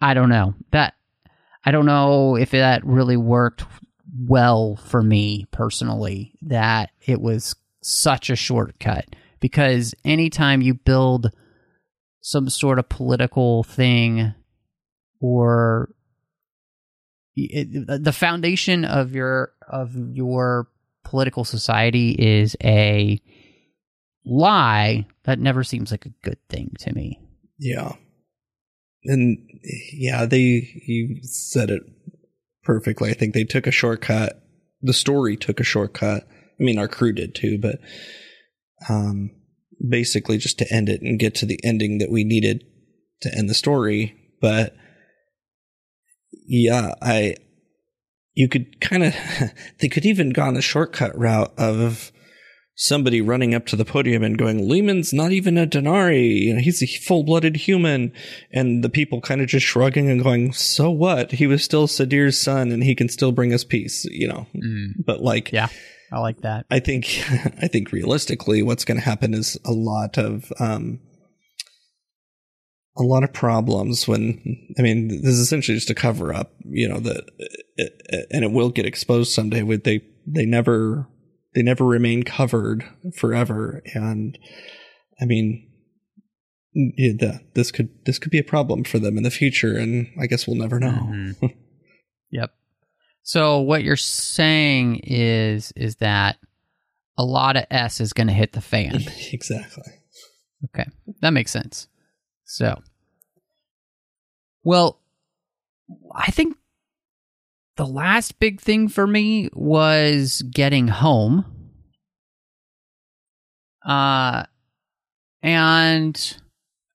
I 0.00 0.12
don't 0.12 0.28
know 0.28 0.54
that 0.70 0.94
I 1.64 1.70
don't 1.70 1.86
know 1.86 2.36
if 2.36 2.50
that 2.50 2.84
really 2.84 3.16
worked 3.16 3.64
well 4.18 4.76
for 4.76 5.02
me 5.02 5.46
personally, 5.50 6.34
that 6.42 6.90
it 7.06 7.20
was 7.20 7.56
such 7.82 8.30
a 8.30 8.36
shortcut. 8.36 9.06
Because 9.40 9.94
anytime 10.04 10.62
you 10.62 10.74
build 10.74 11.30
some 12.26 12.48
sort 12.48 12.78
of 12.78 12.88
political 12.88 13.62
thing 13.64 14.32
or 15.20 15.94
it, 17.36 18.02
the 18.02 18.14
foundation 18.14 18.86
of 18.86 19.14
your 19.14 19.52
of 19.68 19.94
your 19.94 20.68
political 21.04 21.44
society 21.44 22.12
is 22.12 22.56
a 22.64 23.20
lie 24.24 25.06
that 25.24 25.38
never 25.38 25.62
seems 25.62 25.90
like 25.90 26.06
a 26.06 26.14
good 26.22 26.38
thing 26.48 26.72
to 26.78 26.94
me 26.94 27.20
Yeah. 27.58 27.92
And 29.04 29.36
yeah, 29.92 30.24
they 30.24 30.66
you 30.86 31.18
said 31.24 31.68
it 31.70 31.82
perfectly. 32.62 33.10
I 33.10 33.12
think 33.12 33.34
they 33.34 33.44
took 33.44 33.66
a 33.66 33.70
shortcut. 33.70 34.42
The 34.80 34.94
story 34.94 35.36
took 35.36 35.60
a 35.60 35.64
shortcut. 35.64 36.26
I 36.58 36.62
mean, 36.62 36.78
our 36.78 36.88
crew 36.88 37.12
did 37.12 37.34
too, 37.34 37.58
but 37.58 37.80
um 38.88 39.30
basically 39.88 40.38
just 40.38 40.58
to 40.58 40.72
end 40.72 40.88
it 40.88 41.02
and 41.02 41.18
get 41.18 41.34
to 41.36 41.46
the 41.46 41.60
ending 41.64 41.98
that 41.98 42.10
we 42.10 42.24
needed 42.24 42.64
to 43.22 43.30
end 43.36 43.48
the 43.48 43.54
story. 43.54 44.14
But 44.40 44.74
yeah, 46.46 46.94
I 47.00 47.36
you 48.34 48.48
could 48.48 48.80
kind 48.80 49.04
of 49.04 49.14
they 49.80 49.88
could 49.88 50.06
even 50.06 50.30
gone 50.30 50.54
the 50.54 50.62
shortcut 50.62 51.16
route 51.16 51.52
of 51.58 52.12
somebody 52.76 53.20
running 53.20 53.54
up 53.54 53.66
to 53.66 53.76
the 53.76 53.84
podium 53.84 54.24
and 54.24 54.36
going, 54.36 54.68
Lehman's 54.68 55.12
not 55.12 55.30
even 55.30 55.56
a 55.56 55.64
Denari. 55.64 56.40
You 56.40 56.54
know, 56.54 56.60
he's 56.60 56.82
a 56.82 56.86
full 56.86 57.22
blooded 57.22 57.54
human. 57.54 58.12
And 58.52 58.82
the 58.82 58.88
people 58.88 59.20
kind 59.20 59.40
of 59.40 59.46
just 59.46 59.64
shrugging 59.64 60.10
and 60.10 60.24
going, 60.24 60.52
so 60.52 60.90
what? 60.90 61.30
He 61.30 61.46
was 61.46 61.62
still 61.62 61.86
Sadir's 61.86 62.36
son 62.36 62.72
and 62.72 62.82
he 62.82 62.96
can 62.96 63.08
still 63.08 63.30
bring 63.30 63.54
us 63.54 63.62
peace, 63.62 64.04
you 64.06 64.26
know. 64.26 64.48
Mm. 64.56 65.04
But 65.06 65.22
like, 65.22 65.52
yeah 65.52 65.68
i 66.12 66.18
like 66.18 66.40
that 66.42 66.66
I 66.70 66.80
think, 66.80 67.06
I 67.62 67.68
think 67.68 67.92
realistically, 67.92 68.62
what's 68.62 68.84
going 68.84 68.98
to 68.98 69.04
happen 69.04 69.34
is 69.34 69.58
a 69.64 69.72
lot 69.72 70.18
of, 70.18 70.52
um, 70.58 71.00
a 72.96 73.02
lot 73.02 73.24
of 73.24 73.32
problems 73.32 74.06
when, 74.06 74.40
I 74.78 74.82
mean, 74.82 75.08
this 75.08 75.32
is 75.32 75.40
essentially 75.40 75.76
just 75.76 75.90
a 75.90 75.94
cover 75.94 76.32
up, 76.32 76.52
you 76.64 76.88
know, 76.88 77.00
that, 77.00 77.24
and 78.30 78.44
it 78.44 78.52
will 78.52 78.70
get 78.70 78.86
exposed 78.86 79.32
someday 79.32 79.62
with 79.62 79.82
they, 79.84 80.00
they 80.26 80.46
never, 80.46 81.08
they 81.54 81.62
never 81.62 81.84
remain 81.84 82.22
covered 82.22 82.84
forever. 83.16 83.82
And 83.94 84.38
I 85.20 85.24
mean, 85.24 85.68
yeah, 86.72 87.12
the, 87.18 87.40
this 87.54 87.72
could, 87.72 87.88
this 88.06 88.18
could 88.20 88.30
be 88.30 88.38
a 88.38 88.44
problem 88.44 88.84
for 88.84 89.00
them 89.00 89.16
in 89.16 89.24
the 89.24 89.30
future. 89.30 89.76
And 89.76 90.06
I 90.20 90.26
guess 90.26 90.46
we'll 90.46 90.56
never 90.56 90.78
know. 90.78 90.92
Mhm. 90.92 91.56
yep. 92.30 92.52
So 93.24 93.60
what 93.60 93.82
you're 93.82 93.96
saying 93.96 95.00
is 95.04 95.72
is 95.74 95.96
that 95.96 96.36
a 97.16 97.24
lot 97.24 97.56
of 97.56 97.64
S 97.70 98.00
is 98.00 98.12
going 98.12 98.26
to 98.26 98.32
hit 98.32 98.52
the 98.52 98.60
fan. 98.60 98.96
exactly. 99.32 99.92
Okay, 100.66 100.88
that 101.20 101.30
makes 101.30 101.50
sense. 101.50 101.88
So, 102.44 102.80
Well, 104.62 105.00
I 106.14 106.30
think 106.30 106.56
the 107.76 107.86
last 107.86 108.38
big 108.38 108.60
thing 108.60 108.88
for 108.88 109.06
me 109.06 109.48
was 109.54 110.42
getting 110.42 110.88
home. 110.88 111.44
Uh 113.84 114.44
and 115.42 116.36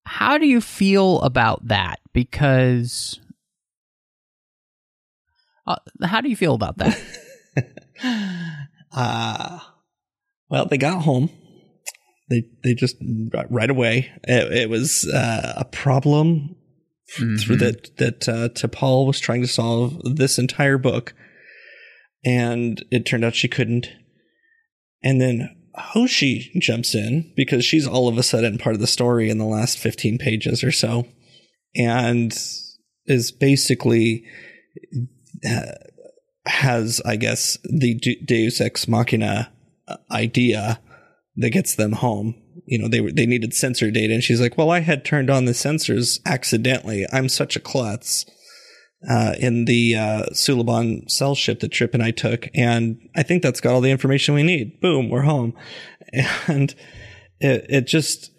how 0.06 0.38
do 0.40 0.48
you 0.48 0.62
feel 0.62 1.22
about 1.22 1.68
that? 1.68 2.00
Because 2.14 3.20
uh, 5.70 6.08
how 6.08 6.20
do 6.22 6.30
you 6.30 6.36
feel 6.36 6.56
about 6.56 6.78
that? 6.78 7.00
uh 8.92 9.60
well, 10.50 10.66
they 10.66 10.78
got 10.78 11.04
home. 11.04 11.30
They 12.30 12.44
they 12.64 12.74
just 12.74 12.98
right 13.50 13.70
away. 13.70 14.12
It, 14.24 14.52
it 14.52 14.70
was 14.70 15.08
uh, 15.08 15.54
a 15.58 15.66
problem 15.66 16.56
Mm-hmm. 17.18 17.38
through 17.38 17.56
that 17.56 17.98
that 17.98 18.30
uh, 18.30 18.50
T'Pol 18.50 19.08
was 19.08 19.20
trying 19.20 19.42
to 19.42 19.48
solve 19.48 20.00
this 20.04 20.38
entire 20.38 20.78
book, 20.78 21.16
and 22.24 22.86
it 22.92 23.04
turned 23.04 23.26
out 23.26 23.34
she 23.34 23.48
couldn't. 23.48 23.90
And 25.02 25.20
then 25.20 25.50
Hoshi 25.74 26.52
jumps 26.60 26.94
in 26.94 27.34
because 27.36 27.66
she's 27.66 27.88
all 27.88 28.08
of 28.08 28.20
a 28.20 28.24
sudden 28.24 28.60
part 28.60 28.76
of 28.76 28.80
the 28.80 28.86
story 28.86 29.32
in 29.32 29.40
the 29.40 29.46
last 29.46 29.80
fifteen 29.80 30.20
pages 30.20 30.64
or 30.64 30.72
so, 30.72 31.08
and 31.76 32.32
is 33.08 33.32
basically 33.32 34.24
has, 36.46 37.02
I 37.06 37.16
guess, 37.16 37.58
the 37.64 37.96
Deus 38.26 38.62
Ex 38.62 38.88
Machina 38.88 39.52
uh, 39.88 39.98
idea 40.12 40.80
that 41.38 41.52
gets 41.52 41.76
them 41.76 41.94
home. 41.94 42.36
You 42.66 42.80
know, 42.80 42.88
they 42.88 43.00
they 43.12 43.26
needed 43.26 43.54
sensor 43.54 43.90
data, 43.92 44.14
and 44.14 44.24
she's 44.24 44.42
like, 44.42 44.58
"Well, 44.58 44.72
I 44.72 44.80
had 44.80 45.06
turned 45.06 45.30
on 45.30 45.46
the 45.46 45.54
sensors 45.54 46.20
accidentally. 46.26 47.06
I'm 47.12 47.30
such 47.30 47.56
a 47.56 47.60
klutz." 47.60 48.26
Uh, 49.10 49.34
in 49.40 49.64
the 49.64 49.96
uh, 49.96 50.26
cell 50.34 51.34
ship 51.34 51.62
that 51.62 51.72
Trip 51.72 51.94
and 51.94 52.04
I 52.04 52.12
took, 52.12 52.50
and 52.54 53.00
I 53.16 53.24
think 53.24 53.42
that's 53.42 53.62
got 53.62 53.74
all 53.74 53.80
the 53.80 53.92
information 53.92 54.36
we 54.36 54.44
need. 54.44 54.82
Boom, 54.82 55.10
we're 55.10 55.22
home, 55.22 55.54
and 56.48 56.76
it 57.40 57.66
it 57.70 57.88
just. 57.88 58.32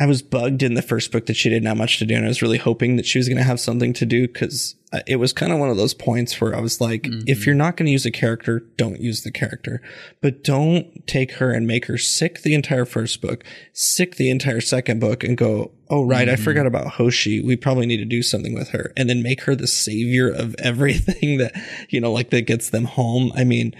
I 0.00 0.06
was 0.06 0.22
bugged 0.22 0.62
in 0.62 0.72
the 0.72 0.80
first 0.82 1.12
book 1.12 1.26
that 1.26 1.36
she 1.36 1.50
didn't 1.50 1.66
have 1.66 1.76
much 1.76 1.98
to 1.98 2.06
do, 2.06 2.14
and 2.14 2.24
I 2.24 2.28
was 2.28 2.40
really 2.40 2.56
hoping 2.58 2.96
that 2.96 3.04
she 3.04 3.18
was 3.18 3.28
going 3.28 3.36
to 3.36 3.44
have 3.44 3.60
something 3.60 3.92
to 3.92 4.06
do 4.06 4.26
because 4.26 4.74
it 5.06 5.16
was 5.16 5.34
kind 5.34 5.52
of 5.52 5.58
one 5.58 5.68
of 5.68 5.76
those 5.76 5.92
points 5.92 6.40
where 6.40 6.56
I 6.56 6.60
was 6.60 6.80
like, 6.80 7.02
Mm-hmm. 7.02 7.24
if 7.26 7.44
you're 7.44 7.54
not 7.54 7.76
going 7.76 7.86
to 7.86 7.92
use 7.92 8.06
a 8.06 8.10
character, 8.10 8.60
don't 8.78 9.00
use 9.00 9.22
the 9.22 9.30
character, 9.30 9.82
but 10.22 10.42
don't 10.44 11.06
take 11.06 11.32
her 11.32 11.52
and 11.52 11.66
make 11.66 11.86
her 11.86 11.98
sick 11.98 12.40
the 12.40 12.54
entire 12.54 12.86
first 12.86 13.20
book, 13.20 13.44
sick 13.74 14.16
the 14.16 14.30
entire 14.30 14.62
second 14.62 14.98
book, 14.98 15.22
and 15.22 15.36
go, 15.36 15.72
oh 15.90 16.02
right, 16.04 16.26
I 16.28 16.32
Mm-hmm. 16.34 16.42
forgot 16.44 16.66
about 16.66 16.92
Hoshi. 16.94 17.42
We 17.42 17.56
probably 17.56 17.84
need 17.86 17.98
to 17.98 18.06
do 18.06 18.22
something 18.22 18.54
with 18.54 18.70
her, 18.70 18.92
and 18.96 19.10
then 19.10 19.22
make 19.22 19.42
her 19.42 19.54
the 19.54 19.66
savior 19.66 20.30
of 20.32 20.54
everything 20.58 21.36
that 21.36 21.52
you 21.90 22.00
know, 22.00 22.12
like 22.12 22.30
that 22.30 22.46
gets 22.46 22.70
them 22.70 22.84
home. 22.86 23.30
I 23.36 23.44
mean, 23.44 23.74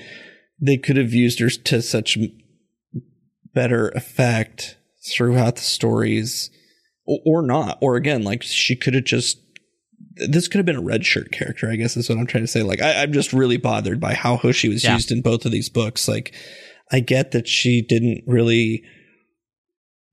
they 0.61 0.77
could 0.77 0.99
have 0.99 1.15
used 1.15 1.41
her 1.41 1.49
to 1.49 1.81
such 1.81 2.19
better 3.55 3.89
effect 3.91 4.77
throughout 5.11 5.57
the 5.57 5.63
stories 5.63 6.51
or, 7.07 7.19
or 7.27 7.43
not. 7.43 7.79
Or 7.81 7.97
again 7.97 8.23
like 8.23 8.43
she 8.43 8.77
could 8.77 8.95
have 8.95 9.05
just 9.05 9.39
this 10.29 10.47
could 10.49 10.59
have 10.59 10.67
been 10.67 10.77
a 10.77 10.83
red 10.83 11.07
shirt 11.07 11.33
character 11.33 11.71
i 11.71 11.77
guess 11.77 11.97
is 11.97 12.09
what 12.09 12.19
i'm 12.19 12.27
trying 12.27 12.45
to 12.45 12.49
say. 12.49 12.63
Like 12.63 12.83
I, 12.83 13.03
i'm 13.03 13.13
just 13.13 13.33
really 13.33 13.57
bothered 13.57 13.99
by 14.01 14.15
how 14.15 14.37
hoshi 14.37 14.69
was 14.69 14.85
Yeah. 14.85 14.95
used 14.95 15.11
in 15.11 15.23
both 15.23 15.45
of 15.47 15.53
these 15.53 15.69
books. 15.71 16.07
Like 16.09 16.35
i 16.91 17.01
get 17.01 17.31
that 17.33 17.49
she 17.49 17.81
didn't 17.83 18.23
really 18.27 18.83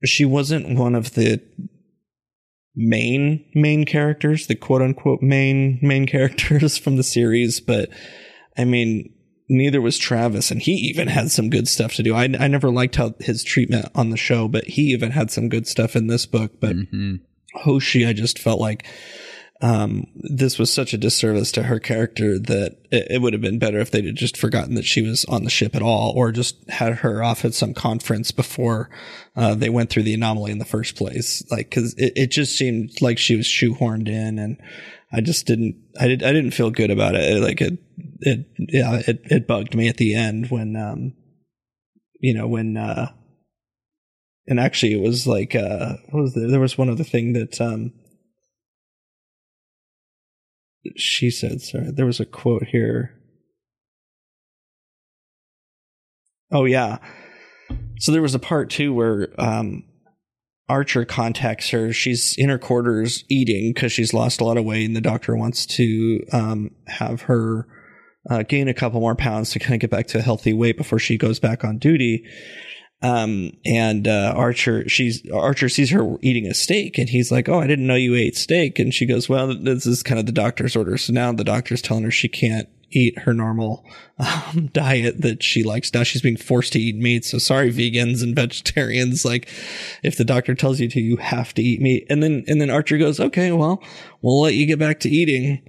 she 0.06 0.24
wasn't 0.26 0.78
one 0.80 0.96
of 0.96 1.14
the 1.16 1.42
main 2.76 3.44
main 3.56 3.84
characters 3.86 4.48
the 4.48 4.56
quote 4.56 4.82
unquote 4.82 5.22
main 5.22 5.80
main 5.82 6.06
characters 6.16 6.78
from 6.78 6.96
the 6.96 7.04
series 7.04 7.60
but 7.60 7.90
i 8.58 8.64
mean 8.64 9.14
neither 9.50 9.82
was 9.82 9.98
Travis, 9.98 10.52
and 10.52 10.62
he 10.62 10.74
even 10.74 11.08
had 11.08 11.32
some 11.32 11.50
good 11.50 11.68
stuff 11.68 11.94
to 11.96 12.04
do. 12.04 12.16
I, 12.16 12.24
I 12.24 12.48
never 12.48 12.70
liked 12.70 12.96
how 12.96 13.16
his 13.20 13.44
treatment 13.44 13.88
on 13.96 14.12
the 14.12 14.18
show, 14.18 14.48
but 14.48 14.66
he 14.66 14.84
even 14.94 15.12
had 15.12 15.32
some 15.32 15.50
good 15.50 15.68
stuff 15.68 15.96
in 15.96 16.08
this 16.08 16.26
book. 16.26 16.60
But 16.60 16.76
Mm-hmm. 16.76 17.16
Hoshi, 17.56 18.06
I 18.06 18.14
just 18.14 18.38
felt 18.38 18.62
like 18.62 18.86
um, 19.62 20.06
this 20.16 20.58
was 20.58 20.72
such 20.72 20.94
a 20.94 20.98
disservice 20.98 21.52
to 21.54 21.64
her 21.64 21.80
character 21.80 22.40
that 22.40 22.78
it, 22.92 23.08
it 23.10 23.22
would 23.22 23.34
have 23.34 23.42
been 23.42 23.60
better 23.60 23.80
if 23.80 23.92
they'd 23.92 24.06
have 24.06 24.16
just 24.16 24.38
forgotten 24.38 24.76
that 24.76 24.86
she 24.86 25.02
was 25.02 25.26
on 25.26 25.44
the 25.44 25.50
ship 25.50 25.76
at 25.76 25.82
all, 25.82 26.14
or 26.16 26.32
just 26.32 26.58
had 26.70 26.98
her 26.98 27.24
off 27.24 27.44
at 27.44 27.54
some 27.54 27.74
conference 27.74 28.32
before 28.32 28.90
uh, 29.36 29.56
they 29.56 29.70
went 29.70 29.90
through 29.90 30.04
the 30.04 30.14
anomaly 30.14 30.52
in 30.52 30.60
the 30.60 30.66
first 30.66 30.96
place. 30.96 31.44
Like, 31.52 31.70
because 31.70 31.94
it, 31.96 32.14
it 32.16 32.28
just 32.28 32.56
seemed 32.56 33.02
like 33.02 33.18
she 33.18 33.36
was 33.36 33.48
shoehorned 33.48 34.08
in, 34.08 34.40
and 34.40 34.62
I 35.12 35.22
just 35.22 35.46
didn't. 35.46 35.76
I 36.00 36.08
did. 36.08 36.24
I 36.24 36.32
didn't 36.32 36.52
feel 36.52 36.70
good 36.70 36.92
about 36.92 37.16
it. 37.16 37.42
Like 37.42 37.60
it. 37.62 37.80
It. 38.20 38.48
Yeah. 38.58 39.02
It. 39.08 39.22
It 39.26 39.48
bugged 39.48 39.76
me 39.76 39.88
at 39.88 39.98
the 39.98 40.16
end 40.16 40.50
when. 40.50 40.76
Um. 40.76 41.14
You 42.20 42.34
know 42.34 42.48
when. 42.48 42.78
uh 42.78 43.12
and 44.50 44.60
actually 44.60 44.94
it 44.94 45.02
was 45.02 45.28
like 45.28 45.56
uh 45.56 45.94
what 46.10 46.22
was 46.22 46.34
there 46.34 46.50
there 46.50 46.60
was 46.60 46.78
one 46.78 46.90
other 46.90 47.04
thing 47.04 47.34
that 47.34 47.62
um 47.62 47.94
she 50.98 51.30
said 51.30 51.62
sorry 51.62 51.92
there 51.92 52.06
was 52.06 52.20
a 52.20 52.26
quote 52.26 52.64
here 52.64 53.16
oh 56.52 56.66
yeah 56.66 56.98
so 58.00 58.12
there 58.12 58.22
was 58.22 58.36
a 58.36 58.40
part 58.40 58.70
too 58.70 58.94
where 58.94 59.30
um 59.38 59.84
archer 60.68 61.06
contacts 61.06 61.70
her 61.70 61.94
she's 61.94 62.36
in 62.38 62.50
her 62.50 62.60
quarters 62.60 63.24
eating 63.30 63.72
because 63.74 63.92
she's 63.92 64.14
lost 64.14 64.42
a 64.42 64.44
lot 64.44 64.58
of 64.58 64.66
weight 64.66 64.86
and 64.86 64.96
the 64.96 65.02
doctor 65.02 65.36
wants 65.36 65.66
to 65.66 66.24
um 66.34 66.72
have 66.88 67.24
her 67.24 67.68
uh, 68.30 68.44
gain 68.44 68.68
a 68.68 68.74
couple 68.74 69.00
more 69.00 69.16
pounds 69.16 69.52
to 69.52 69.60
kind 69.60 69.74
of 69.74 69.80
get 69.80 69.90
back 69.90 70.08
to 70.08 70.20
a 70.20 70.22
healthy 70.22 70.54
weight 70.54 70.78
before 70.78 71.00
she 71.00 71.18
goes 71.18 71.40
back 71.40 71.64
on 71.64 71.78
duty. 71.78 72.26
Um 73.02 73.54
and 73.66 74.10
uh 74.10 74.34
archer 74.36 74.88
she's 74.90 75.26
archer 75.32 75.70
sees 75.70 75.90
her 75.92 76.18
eating 76.22 76.46
a 76.48 76.54
steak 76.54 76.98
and 76.98 77.08
he's 77.08 77.32
like 77.32 77.48
oh 77.48 77.58
i 77.58 77.66
didn't 77.66 77.88
know 77.88 77.96
you 77.96 78.14
ate 78.16 78.36
steak. 78.36 78.78
And 78.78 78.94
she 78.94 79.06
goes 79.06 79.30
well 79.30 79.56
this 79.56 79.86
is 79.86 80.04
kind 80.04 80.20
of 80.20 80.26
the 80.26 80.34
doctor's 80.34 80.76
order. 80.76 80.98
So 80.98 81.14
now 81.14 81.32
the 81.32 81.46
doctor's 81.46 81.82
telling 81.82 82.04
her 82.04 82.12
she 82.12 82.28
can't 82.28 82.68
eat 82.92 83.18
her 83.20 83.34
normal 83.34 83.86
um, 84.18 84.68
diet 84.74 85.22
that 85.22 85.42
she 85.44 85.64
likes. 85.64 85.94
Now 85.94 86.04
she's 86.04 86.22
being 86.22 86.36
forced 86.36 86.74
to 86.74 86.80
eat 86.80 86.98
meat. 86.98 87.24
So 87.24 87.38
sorry 87.38 87.72
vegans 87.72 88.22
and 88.22 88.36
vegetarians. 88.36 89.24
Like 89.24 89.48
if 90.04 90.18
the 90.18 90.26
doctor 90.26 90.54
tells 90.54 90.82
you 90.82 90.90
to 90.90 91.00
you 91.00 91.16
have 91.18 91.54
to 91.54 91.62
eat 91.62 91.80
meat. 91.80 92.06
And 92.10 92.22
then 92.22 92.44
and 92.48 92.60
then 92.60 92.70
archer 92.70 92.98
goes 92.98 93.22
okay 93.22 93.54
well 93.54 93.82
we'll 94.22 94.42
let 94.42 94.56
you 94.56 94.66
get 94.66 94.78
back 94.80 95.00
to 95.02 95.10
eating 95.10 95.62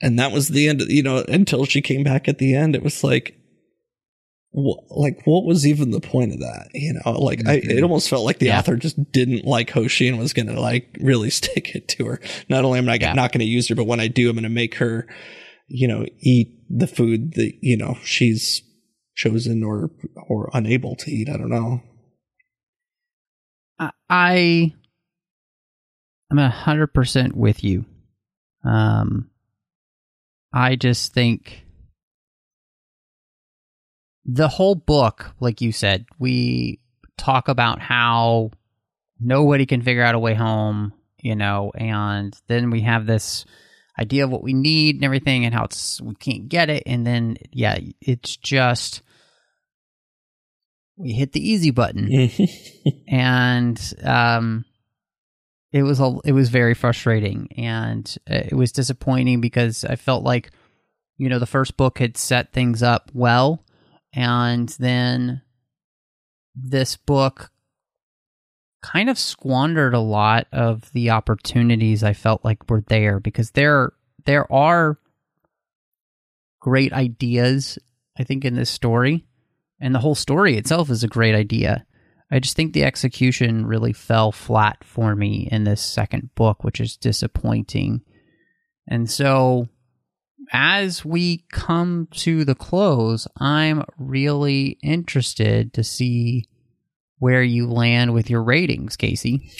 and 0.00 0.18
that 0.18 0.32
was 0.32 0.48
the 0.48 0.68
end 0.68 0.82
you 0.88 1.02
know 1.02 1.24
until 1.28 1.64
she 1.64 1.80
came 1.80 2.02
back 2.04 2.28
at 2.28 2.38
the 2.38 2.54
end 2.54 2.74
it 2.74 2.82
was 2.82 3.02
like 3.04 3.34
wh- 4.52 4.90
like 4.90 5.20
what 5.26 5.44
was 5.44 5.66
even 5.66 5.90
the 5.90 6.00
point 6.00 6.32
of 6.32 6.40
that 6.40 6.68
you 6.74 6.92
know 6.92 7.12
like 7.12 7.46
I, 7.46 7.54
it 7.62 7.82
almost 7.82 8.08
felt 8.08 8.24
like 8.24 8.38
the 8.38 8.46
Yeah. 8.46 8.58
author 8.58 8.76
just 8.76 9.10
didn't 9.12 9.44
like 9.44 9.70
hoshi 9.70 10.08
and 10.08 10.18
was 10.18 10.32
gonna 10.32 10.58
like 10.60 10.96
really 11.00 11.30
stick 11.40 11.74
it 11.74 11.88
to 11.88 12.06
her 12.06 12.20
not 12.48 12.64
only 12.64 12.78
am 12.78 12.88
i 12.88 12.98
Yeah. 13.00 13.12
not 13.14 13.32
gonna 13.32 13.44
use 13.44 13.68
her 13.68 13.74
but 13.74 13.86
when 13.86 14.00
i 14.00 14.08
do 14.08 14.28
i'm 14.28 14.36
gonna 14.36 14.48
make 14.48 14.74
her 14.76 15.06
you 15.68 15.88
know 15.88 16.04
eat 16.20 16.48
the 16.68 16.86
food 16.86 17.32
that 17.34 17.52
you 17.60 17.76
know 17.76 17.96
she's 18.04 18.62
chosen 19.16 19.62
or 19.64 19.90
or 20.28 20.50
unable 20.52 20.94
to 20.96 21.10
eat 21.10 21.28
i 21.28 21.36
don't 21.36 21.48
know 21.50 21.80
I- 23.78 23.90
I 24.08 24.74
I'm 26.30 26.38
a 26.38 26.48
hundred 26.50 26.88
percent 26.88 27.36
with 27.36 27.62
you. 27.62 27.84
Um, 28.64 29.30
I 30.56 30.74
just 30.74 31.12
think 31.12 31.66
the 34.24 34.48
whole 34.48 34.74
book, 34.74 35.34
like 35.38 35.60
you 35.60 35.70
said, 35.70 36.06
we 36.18 36.80
talk 37.18 37.48
about 37.48 37.78
how 37.78 38.52
nobody 39.20 39.66
can 39.66 39.82
figure 39.82 40.02
out 40.02 40.14
a 40.14 40.18
way 40.18 40.32
home, 40.32 40.94
you 41.20 41.36
know, 41.36 41.72
and 41.74 42.34
then 42.46 42.70
we 42.70 42.80
have 42.80 43.04
this 43.04 43.44
idea 43.98 44.24
of 44.24 44.30
what 44.30 44.42
we 44.42 44.54
need 44.54 44.94
and 44.94 45.04
everything 45.04 45.44
and 45.44 45.52
how 45.52 45.64
it's 45.64 46.00
we 46.00 46.14
can't 46.14 46.48
get 46.48 46.70
it. 46.70 46.84
And 46.86 47.06
then 47.06 47.36
yeah 47.52 47.78
it's 48.00 48.34
just 48.36 49.02
we 50.96 51.12
hit 51.12 51.32
the 51.32 51.46
easy 51.46 51.70
button. 51.70 52.08
And 53.08 53.94
um 54.02 54.64
it 55.72 55.82
was 55.82 56.00
a, 56.00 56.18
it 56.24 56.32
was 56.32 56.48
very 56.48 56.74
frustrating 56.74 57.48
and 57.56 58.16
uh, 58.30 58.34
it 58.34 58.54
was 58.54 58.72
disappointing 58.72 59.40
because 59.40 59.84
I 59.84 59.96
felt 59.96 60.24
like 60.24 60.50
you 61.18 61.28
know 61.28 61.38
the 61.38 61.46
first 61.46 61.76
book 61.76 61.98
had 61.98 62.16
set 62.16 62.52
things 62.52 62.82
up 62.82 63.10
well 63.12 63.64
and 64.12 64.68
then 64.78 65.42
this 66.54 66.96
book 66.96 67.50
kind 68.82 69.10
of 69.10 69.18
squandered 69.18 69.94
a 69.94 70.00
lot 70.00 70.46
of 70.52 70.90
the 70.92 71.10
opportunities 71.10 72.04
I 72.04 72.12
felt 72.12 72.44
like 72.44 72.70
were 72.70 72.84
there 72.86 73.18
because 73.18 73.50
there 73.52 73.92
there 74.24 74.50
are 74.52 74.98
great 76.60 76.92
ideas 76.92 77.78
I 78.18 78.24
think 78.24 78.44
in 78.44 78.54
this 78.54 78.70
story 78.70 79.26
and 79.80 79.94
the 79.94 80.00
whole 80.00 80.14
story 80.14 80.56
itself 80.56 80.90
is 80.90 81.02
a 81.02 81.08
great 81.08 81.34
idea 81.34 81.84
I 82.30 82.40
just 82.40 82.56
think 82.56 82.72
the 82.72 82.84
execution 82.84 83.66
really 83.66 83.92
fell 83.92 84.32
flat 84.32 84.82
for 84.82 85.14
me 85.14 85.48
in 85.50 85.64
this 85.64 85.80
second 85.80 86.34
book, 86.34 86.64
which 86.64 86.80
is 86.80 86.96
disappointing. 86.96 88.02
And 88.88 89.08
so, 89.08 89.68
as 90.52 91.04
we 91.04 91.44
come 91.52 92.08
to 92.12 92.44
the 92.44 92.54
close, 92.54 93.28
I'm 93.38 93.84
really 93.98 94.78
interested 94.82 95.72
to 95.74 95.84
see 95.84 96.48
where 97.18 97.42
you 97.42 97.68
land 97.68 98.12
with 98.12 98.28
your 98.28 98.42
ratings, 98.42 98.96
Casey. 98.96 99.50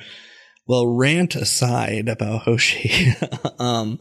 well, 0.66 0.86
rant 0.86 1.34
aside 1.34 2.08
about 2.08 2.42
Hoshi, 2.42 3.14
um, 3.58 4.00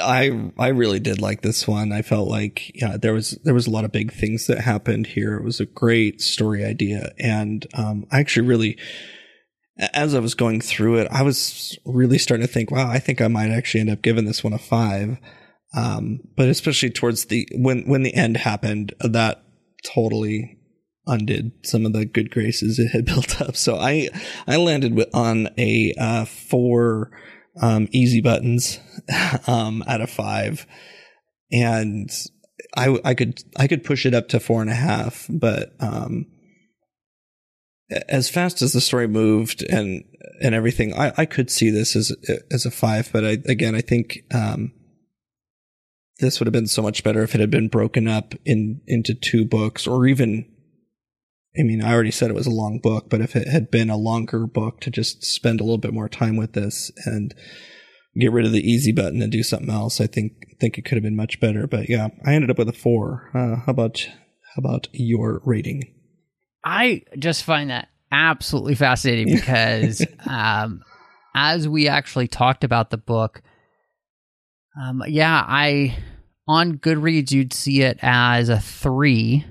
I 0.00 0.52
I 0.58 0.68
really 0.68 1.00
did 1.00 1.20
like 1.20 1.42
this 1.42 1.66
one. 1.66 1.92
I 1.92 2.02
felt 2.02 2.28
like 2.28 2.72
yeah, 2.74 2.96
there 2.96 3.12
was 3.12 3.38
there 3.44 3.54
was 3.54 3.66
a 3.66 3.70
lot 3.70 3.84
of 3.84 3.92
big 3.92 4.12
things 4.12 4.46
that 4.46 4.60
happened 4.60 5.06
here. 5.06 5.36
It 5.36 5.44
was 5.44 5.60
a 5.60 5.66
great 5.66 6.20
story 6.20 6.64
idea, 6.64 7.12
and 7.18 7.66
um, 7.74 8.06
I 8.10 8.20
actually 8.20 8.46
really, 8.46 8.78
as 9.94 10.14
I 10.14 10.20
was 10.20 10.34
going 10.34 10.60
through 10.60 10.96
it, 10.98 11.08
I 11.10 11.22
was 11.22 11.78
really 11.84 12.18
starting 12.18 12.46
to 12.46 12.52
think, 12.52 12.70
wow, 12.70 12.88
I 12.88 12.98
think 12.98 13.20
I 13.20 13.28
might 13.28 13.50
actually 13.50 13.80
end 13.80 13.90
up 13.90 14.02
giving 14.02 14.24
this 14.24 14.44
one 14.44 14.52
a 14.52 14.58
five. 14.58 15.18
Um, 15.76 16.20
but 16.36 16.48
especially 16.48 16.90
towards 16.90 17.26
the 17.26 17.48
when 17.52 17.82
when 17.88 18.02
the 18.02 18.14
end 18.14 18.38
happened, 18.38 18.94
that 19.00 19.42
totally 19.84 20.58
undid 21.06 21.52
some 21.62 21.86
of 21.86 21.92
the 21.92 22.04
good 22.04 22.30
graces 22.30 22.78
it 22.78 22.88
had 22.88 23.04
built 23.06 23.40
up. 23.40 23.56
So 23.56 23.76
I 23.76 24.08
I 24.46 24.56
landed 24.56 24.98
on 25.14 25.48
a 25.58 25.94
uh, 25.98 26.24
four 26.24 27.10
um, 27.60 27.88
easy 27.92 28.20
buttons 28.20 28.78
um, 29.46 29.84
out 29.86 30.00
of 30.00 30.10
five, 30.10 30.66
and 31.50 32.10
I 32.76 32.98
I 33.04 33.14
could 33.14 33.42
I 33.56 33.66
could 33.66 33.84
push 33.84 34.06
it 34.06 34.14
up 34.14 34.28
to 34.28 34.40
four 34.40 34.60
and 34.60 34.70
a 34.70 34.74
half, 34.74 35.26
but 35.28 35.74
um, 35.80 36.26
as 38.08 38.28
fast 38.28 38.62
as 38.62 38.72
the 38.72 38.80
story 38.80 39.08
moved 39.08 39.62
and 39.62 40.04
and 40.42 40.54
everything, 40.54 40.94
I, 40.94 41.12
I 41.16 41.24
could 41.24 41.50
see 41.50 41.70
this 41.70 41.96
as 41.96 42.14
as 42.50 42.66
a 42.66 42.70
five. 42.70 43.10
But 43.12 43.24
I, 43.24 43.38
again, 43.46 43.74
I 43.74 43.80
think 43.80 44.24
um, 44.34 44.72
this 46.18 46.38
would 46.38 46.46
have 46.46 46.52
been 46.52 46.66
so 46.66 46.82
much 46.82 47.04
better 47.04 47.22
if 47.22 47.34
it 47.34 47.40
had 47.40 47.50
been 47.50 47.68
broken 47.68 48.08
up 48.08 48.34
in 48.44 48.80
into 48.86 49.14
two 49.14 49.44
books 49.44 49.86
or 49.86 50.06
even 50.06 50.46
I 51.58 51.62
mean, 51.62 51.82
I 51.82 51.92
already 51.92 52.10
said 52.10 52.30
it 52.30 52.34
was 52.34 52.46
a 52.46 52.50
long 52.50 52.78
book, 52.78 53.08
but 53.08 53.20
if 53.20 53.34
it 53.34 53.48
had 53.48 53.70
been 53.70 53.90
a 53.90 53.96
longer 53.96 54.46
book 54.46 54.80
to 54.80 54.90
just 54.90 55.24
spend 55.24 55.60
a 55.60 55.64
little 55.64 55.78
bit 55.78 55.94
more 55.94 56.08
time 56.08 56.36
with 56.36 56.52
this 56.52 56.90
and 57.04 57.34
get 58.18 58.32
rid 58.32 58.46
of 58.46 58.52
the 58.52 58.60
easy 58.60 58.92
button 58.92 59.22
and 59.22 59.32
do 59.32 59.42
something 59.42 59.70
else, 59.70 60.00
I 60.00 60.06
think 60.06 60.32
think 60.60 60.78
it 60.78 60.84
could 60.84 60.96
have 60.96 61.02
been 61.02 61.16
much 61.16 61.40
better. 61.40 61.66
But 61.66 61.88
yeah, 61.88 62.08
I 62.24 62.34
ended 62.34 62.50
up 62.50 62.58
with 62.58 62.68
a 62.68 62.72
four. 62.72 63.30
Uh, 63.34 63.64
how 63.64 63.72
about 63.72 64.06
how 64.54 64.60
about 64.60 64.88
your 64.92 65.40
rating? 65.44 65.94
I 66.64 67.02
just 67.18 67.44
find 67.44 67.70
that 67.70 67.88
absolutely 68.10 68.74
fascinating 68.74 69.34
because 69.34 70.04
um, 70.28 70.82
as 71.34 71.68
we 71.68 71.88
actually 71.88 72.28
talked 72.28 72.64
about 72.64 72.90
the 72.90 72.96
book, 72.96 73.42
um, 74.80 75.02
yeah, 75.06 75.44
I 75.46 75.96
on 76.48 76.78
Goodreads 76.78 77.32
you'd 77.32 77.52
see 77.52 77.82
it 77.82 77.98
as 78.02 78.48
a 78.48 78.60
three, 78.60 79.44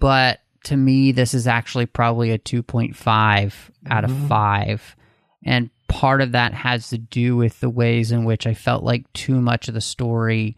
but 0.00 0.40
to 0.64 0.76
me, 0.76 1.12
this 1.12 1.34
is 1.34 1.46
actually 1.46 1.86
probably 1.86 2.30
a 2.30 2.38
2.5 2.38 3.54
out 3.90 4.04
of 4.04 4.10
mm-hmm. 4.10 4.26
5. 4.28 4.96
And 5.44 5.70
part 5.88 6.20
of 6.20 6.32
that 6.32 6.54
has 6.54 6.88
to 6.88 6.98
do 6.98 7.36
with 7.36 7.60
the 7.60 7.70
ways 7.70 8.10
in 8.10 8.24
which 8.24 8.46
I 8.46 8.54
felt 8.54 8.82
like 8.82 9.12
too 9.12 9.40
much 9.40 9.68
of 9.68 9.74
the 9.74 9.80
story 9.80 10.56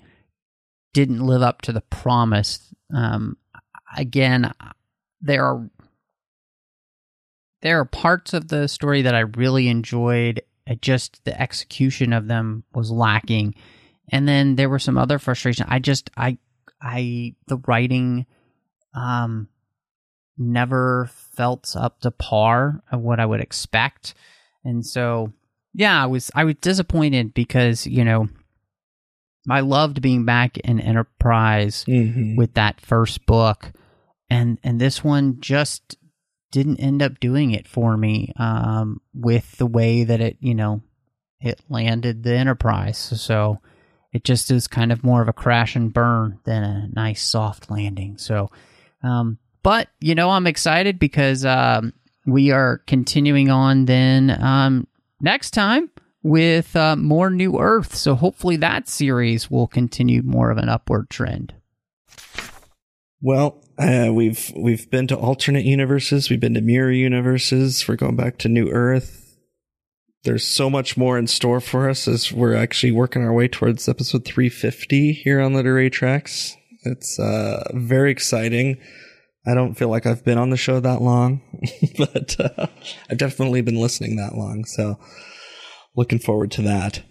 didn't 0.95 1.21
live 1.21 1.43
up 1.43 1.63
to 1.63 1.73
the 1.73 1.83
promise. 1.83 2.73
Um, 2.95 3.37
again, 3.97 4.53
there 5.21 5.45
are 5.45 5.69
there 7.63 7.81
are 7.81 7.85
parts 7.85 8.33
of 8.33 8.49
the 8.49 8.69
story 8.69 9.03
that 9.03 9.15
I 9.15 9.21
really 9.21 9.69
enjoyed. 9.69 10.43
Just 10.81 11.25
the 11.25 11.41
execution 11.41 12.13
of 12.13 12.29
them 12.29 12.65
was 12.75 12.91
lacking, 12.91 13.55
and 14.11 14.27
then 14.27 14.57
there 14.57 14.69
were 14.69 14.79
some 14.79 14.99
other 14.99 15.19
frustrations. 15.19 15.69
I 15.71 15.79
just 15.81 16.11
I 16.17 16.39
I 16.81 17.35
the 17.47 17.59
writing 17.67 18.27
um 18.95 19.49
never 20.39 21.11
felt 21.34 21.74
up 21.76 22.01
to 22.01 22.11
par 22.11 22.82
of 22.91 23.01
what 23.01 23.20
I 23.20 23.26
would 23.26 23.41
expect. 23.41 24.14
And 24.64 24.84
so, 24.84 25.32
yeah, 25.72 26.03
I 26.03 26.07
was 26.07 26.30
I 26.34 26.45
was 26.45 26.57
disappointed 26.61 27.34
because, 27.34 27.87
you 27.87 28.05
know, 28.05 28.28
I 29.49 29.61
loved 29.61 30.03
being 30.03 30.24
back 30.24 30.59
in 30.59 30.80
Enterprise 30.80 31.84
mm-hmm. 31.87 32.37
with 32.37 32.55
that 32.55 32.80
first 32.80 33.26
book 33.26 33.72
and 34.28 34.59
and 34.64 34.80
this 34.80 35.05
one 35.05 35.41
just 35.41 35.97
didn't 36.51 36.80
end 36.80 37.03
up 37.03 37.20
doing 37.20 37.51
it 37.51 37.68
for 37.68 37.97
me 37.97 38.32
um, 38.37 39.01
with 39.12 39.57
the 39.59 39.66
way 39.66 40.05
that 40.05 40.20
it, 40.20 40.37
you 40.41 40.55
know, 40.55 40.80
it 41.41 41.61
landed 41.68 42.22
the 42.22 42.34
Enterprise. 42.34 42.97
So 42.97 43.61
it 44.12 44.24
just 44.24 44.51
is 44.51 44.66
kind 44.68 44.93
of 44.93 45.05
more 45.05 45.20
of 45.20 45.28
a 45.28 45.34
crash 45.34 45.76
and 45.76 45.93
burn 45.93 46.39
than 46.45 46.62
a 46.62 46.89
nice 46.89 47.22
soft 47.22 47.70
landing. 47.70 48.16
So 48.16 48.51
um, 49.03 49.39
but, 49.67 49.89
you 50.01 50.14
know, 50.14 50.31
I'm 50.31 50.47
excited 50.47 51.01
because 51.01 51.45
um, 51.45 51.93
we 52.25 52.53
are 52.53 52.79
continuing 52.87 53.51
on 53.51 53.87
then 53.87 54.31
um, 54.41 54.87
next 55.21 55.51
time 55.51 55.91
with 56.23 56.77
uh, 56.77 56.95
more 56.95 57.31
New 57.31 57.59
Earth. 57.59 57.93
So 57.97 58.14
hopefully 58.14 58.55
that 58.59 58.89
series 58.89 59.51
will 59.51 59.67
continue 59.67 60.23
more 60.23 60.53
of 60.53 60.59
an 60.59 60.69
upward 60.69 61.11
trend. 61.11 61.53
Well, 63.21 63.61
uh, 63.77 64.11
we've 64.12 64.53
we've 64.55 64.89
been 64.89 65.09
to 65.09 65.17
alternate 65.17 65.64
universes. 65.64 66.31
We've 66.31 66.39
been 66.39 66.55
to 66.55 66.61
mirror 66.61 66.93
universes. 66.93 67.89
We're 67.89 67.97
going 67.97 68.14
back 68.14 68.39
to 68.39 68.49
New 68.49 68.71
Earth. 68.71 69.37
There's 70.23 70.47
so 70.47 70.71
much 70.71 70.97
more 70.97 71.19
in 71.19 71.27
store 71.27 71.61
for 71.61 71.91
us 71.91 72.07
as 72.07 72.31
we're 72.31 72.55
actually 72.55 72.93
working 72.93 73.25
our 73.25 73.33
way 73.33 73.49
towards 73.49 73.89
episode 73.89 74.25
350 74.25 75.12
here 75.12 75.41
on 75.41 75.55
Literary 75.55 75.91
Treks. 75.91 76.57
It's 76.85 77.19
uh, 77.19 77.69
very 77.75 78.12
exciting. 78.12 78.79
I 79.47 79.55
don't 79.55 79.75
feel 79.75 79.89
like 79.89 80.07
I've 80.07 80.25
been 80.25 80.39
on 80.39 80.51
the 80.51 80.57
show 80.57 80.81
that 80.81 81.03
long, 81.03 81.41
but 81.99 82.37
uh, 82.41 82.67
I've 83.09 83.19
definitely 83.19 83.63
been 83.63 83.81
listening 83.81 84.17
that 84.17 84.35
long. 84.35 84.65
So 84.65 84.99
looking 85.95 86.19
forward 86.19 86.51
to 86.53 86.63
that. 86.63 87.03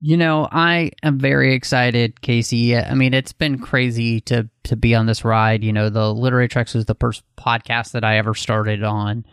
You 0.00 0.16
know, 0.16 0.46
I 0.50 0.90
am 1.02 1.18
very 1.18 1.54
excited, 1.54 2.20
Casey. 2.20 2.76
I 2.76 2.94
mean, 2.94 3.14
it's 3.14 3.32
been 3.32 3.58
crazy 3.58 4.20
to 4.22 4.48
to 4.64 4.76
be 4.76 4.94
on 4.94 5.06
this 5.06 5.24
ride. 5.24 5.64
You 5.64 5.72
know, 5.72 5.88
the 5.88 6.12
Literary 6.12 6.48
Treks 6.48 6.74
was 6.74 6.84
the 6.84 6.96
first 6.96 7.22
podcast 7.38 7.92
that 7.92 8.04
I 8.04 8.18
ever 8.18 8.34
started 8.34 8.82
on, 8.82 9.24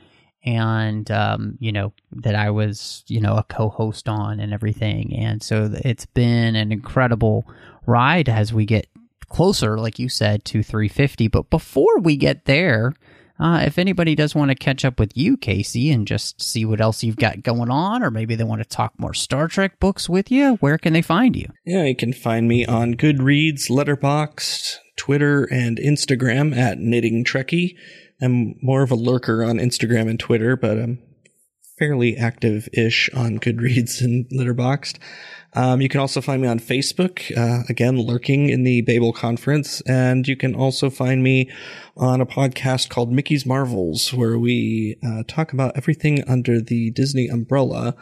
and 0.45 1.09
um, 1.11 1.57
you 1.59 1.73
know 1.73 1.91
that 2.13 2.35
I 2.35 2.49
was 2.51 3.03
you 3.07 3.19
know 3.19 3.35
a 3.35 3.43
co-host 3.43 4.07
on 4.07 4.39
and 4.39 4.53
everything. 4.53 5.13
And 5.17 5.43
so 5.43 5.69
it's 5.83 6.05
been 6.05 6.55
an 6.55 6.71
incredible 6.71 7.45
ride 7.85 8.29
as 8.29 8.53
we 8.53 8.65
get 8.65 8.87
closer, 9.33 9.77
like 9.77 9.99
you 9.99 10.07
said, 10.07 10.45
to 10.45 10.63
350. 10.63 11.27
But 11.27 11.49
before 11.49 11.99
we 11.99 12.15
get 12.15 12.45
there, 12.45 12.93
uh, 13.39 13.63
if 13.65 13.77
anybody 13.77 14.15
does 14.15 14.35
want 14.35 14.49
to 14.49 14.55
catch 14.55 14.85
up 14.85 14.99
with 14.99 15.17
you, 15.17 15.35
Casey, 15.35 15.91
and 15.91 16.07
just 16.07 16.41
see 16.41 16.63
what 16.63 16.79
else 16.79 17.03
you've 17.03 17.17
got 17.17 17.41
going 17.41 17.69
on, 17.69 18.03
or 18.03 18.11
maybe 18.11 18.35
they 18.35 18.43
want 18.43 18.61
to 18.61 18.67
talk 18.67 18.93
more 18.97 19.13
Star 19.13 19.47
Trek 19.47 19.79
books 19.79 20.07
with 20.07 20.31
you, 20.31 20.55
where 20.57 20.77
can 20.77 20.93
they 20.93 21.01
find 21.01 21.35
you? 21.35 21.47
Yeah, 21.65 21.83
you 21.83 21.95
can 21.95 22.13
find 22.13 22.47
me 22.47 22.65
on 22.65 22.93
Goodreads, 22.93 23.69
Letterboxd, 23.69 24.77
Twitter, 24.95 25.45
and 25.45 25.77
Instagram 25.77 26.55
at 26.55 26.77
Knitting 26.77 27.25
Trekkie. 27.25 27.75
I'm 28.21 28.55
more 28.61 28.83
of 28.83 28.91
a 28.91 28.95
lurker 28.95 29.43
on 29.43 29.57
Instagram 29.57 30.09
and 30.09 30.19
Twitter, 30.19 30.55
but 30.55 30.77
I'm 30.77 30.99
fairly 31.77 32.15
active 32.17 32.69
ish 32.73 33.09
on 33.13 33.39
Goodreads 33.39 34.01
and 34.05 34.25
Letterboxd. 34.29 34.97
Um, 35.55 35.81
you 35.81 35.89
can 35.89 35.99
also 35.99 36.19
find 36.19 36.41
me 36.41 36.47
on 36.47 36.59
Facebook, 36.59 37.35
uh, 37.37 37.63
again, 37.69 37.99
lurking 37.99 38.49
in 38.49 38.63
the 38.63 38.81
Babel 38.81 39.13
conference. 39.13 39.81
And 39.81 40.27
you 40.27 40.35
can 40.35 40.55
also 40.55 40.89
find 40.89 41.21
me 41.21 41.51
on 41.95 42.21
a 42.21 42.25
podcast 42.25 42.89
called 42.89 43.11
Mickey's 43.11 43.45
Marvels, 43.45 44.13
where 44.13 44.37
we 44.39 44.97
uh, 45.05 45.23
talk 45.27 45.53
about 45.53 45.77
everything 45.77 46.23
under 46.27 46.59
the 46.59 46.89
Disney 46.91 47.27
umbrella. 47.27 47.95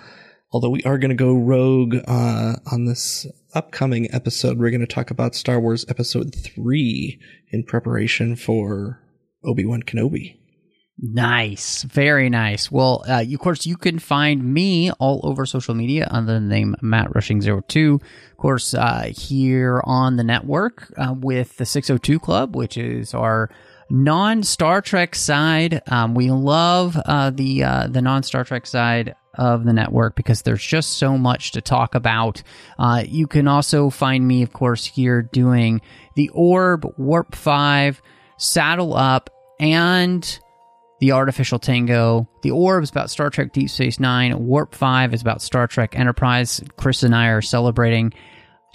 Although 0.53 0.69
we 0.69 0.83
are 0.83 0.97
going 0.97 1.09
to 1.09 1.15
go 1.15 1.33
rogue 1.33 1.95
uh, 2.07 2.55
on 2.71 2.85
this 2.85 3.25
upcoming 3.53 4.13
episode, 4.13 4.57
we're 4.57 4.69
going 4.69 4.81
to 4.81 4.87
talk 4.87 5.11
about 5.11 5.35
Star 5.35 5.59
Wars 5.59 5.85
Episode 5.89 6.33
3 6.33 7.19
in 7.49 7.63
preparation 7.63 8.35
for 8.35 9.01
Obi 9.43 9.65
Wan 9.65 9.83
Kenobi. 9.83 10.40
Nice, 11.03 11.81
very 11.81 12.29
nice. 12.29 12.71
Well, 12.71 13.03
uh, 13.09 13.23
of 13.23 13.39
course, 13.39 13.65
you 13.65 13.75
can 13.75 13.97
find 13.97 14.53
me 14.53 14.91
all 14.91 15.19
over 15.23 15.47
social 15.47 15.73
media 15.73 16.07
under 16.11 16.33
the 16.33 16.39
name 16.39 16.75
Matt 16.83 17.15
Rushing 17.15 17.41
02 17.41 17.99
Of 18.31 18.37
course, 18.37 18.75
uh, 18.75 19.11
here 19.11 19.81
on 19.83 20.17
the 20.17 20.23
network 20.23 20.93
uh, 20.97 21.15
with 21.17 21.57
the 21.57 21.65
602 21.65 22.19
Club, 22.19 22.55
which 22.55 22.77
is 22.77 23.15
our 23.15 23.49
non 23.89 24.43
Star 24.43 24.79
Trek 24.79 25.15
side. 25.15 25.81
Um, 25.87 26.13
we 26.13 26.29
love 26.29 26.95
uh, 27.03 27.31
the 27.31 27.63
uh, 27.63 27.87
the 27.87 28.03
non 28.03 28.21
Star 28.21 28.43
Trek 28.43 28.67
side 28.67 29.15
of 29.39 29.65
the 29.65 29.73
network 29.73 30.15
because 30.15 30.43
there's 30.43 30.63
just 30.63 30.99
so 30.99 31.17
much 31.17 31.53
to 31.53 31.61
talk 31.61 31.95
about. 31.95 32.43
Uh, 32.77 33.03
you 33.07 33.25
can 33.25 33.47
also 33.47 33.89
find 33.89 34.27
me, 34.27 34.43
of 34.43 34.53
course, 34.53 34.85
here 34.85 35.23
doing 35.23 35.81
the 36.15 36.29
Orb, 36.29 36.85
Warp 36.97 37.33
5, 37.33 38.03
Saddle 38.37 38.95
Up, 38.95 39.31
and 39.59 40.39
The 41.01 41.13
Artificial 41.13 41.57
Tango. 41.57 42.29
The 42.43 42.51
Orb 42.51 42.83
is 42.83 42.91
about 42.91 43.09
Star 43.09 43.31
Trek 43.31 43.53
Deep 43.53 43.71
Space 43.71 43.99
Nine. 43.99 44.45
Warp 44.45 44.75
5 44.75 45.15
is 45.15 45.21
about 45.21 45.41
Star 45.41 45.65
Trek 45.65 45.97
Enterprise. 45.97 46.61
Chris 46.77 47.01
and 47.01 47.15
I 47.15 47.29
are 47.29 47.41
celebrating 47.41 48.13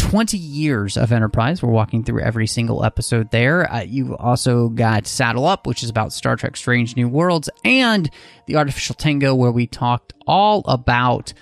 20 0.00 0.36
years 0.36 0.96
of 0.96 1.12
Enterprise. 1.12 1.62
We're 1.62 1.70
walking 1.70 2.02
through 2.02 2.22
every 2.22 2.48
single 2.48 2.84
episode 2.84 3.30
there. 3.30 3.72
Uh, 3.72 3.82
you've 3.82 4.12
also 4.12 4.70
got 4.70 5.06
Saddle 5.06 5.46
Up, 5.46 5.68
which 5.68 5.84
is 5.84 5.88
about 5.88 6.12
Star 6.12 6.34
Trek 6.34 6.56
Strange 6.56 6.96
New 6.96 7.08
Worlds, 7.08 7.48
and 7.64 8.10
The 8.46 8.56
Artificial 8.56 8.96
Tango, 8.96 9.32
where 9.32 9.52
we 9.52 9.68
talked 9.68 10.12
all 10.26 10.64
about 10.66 11.32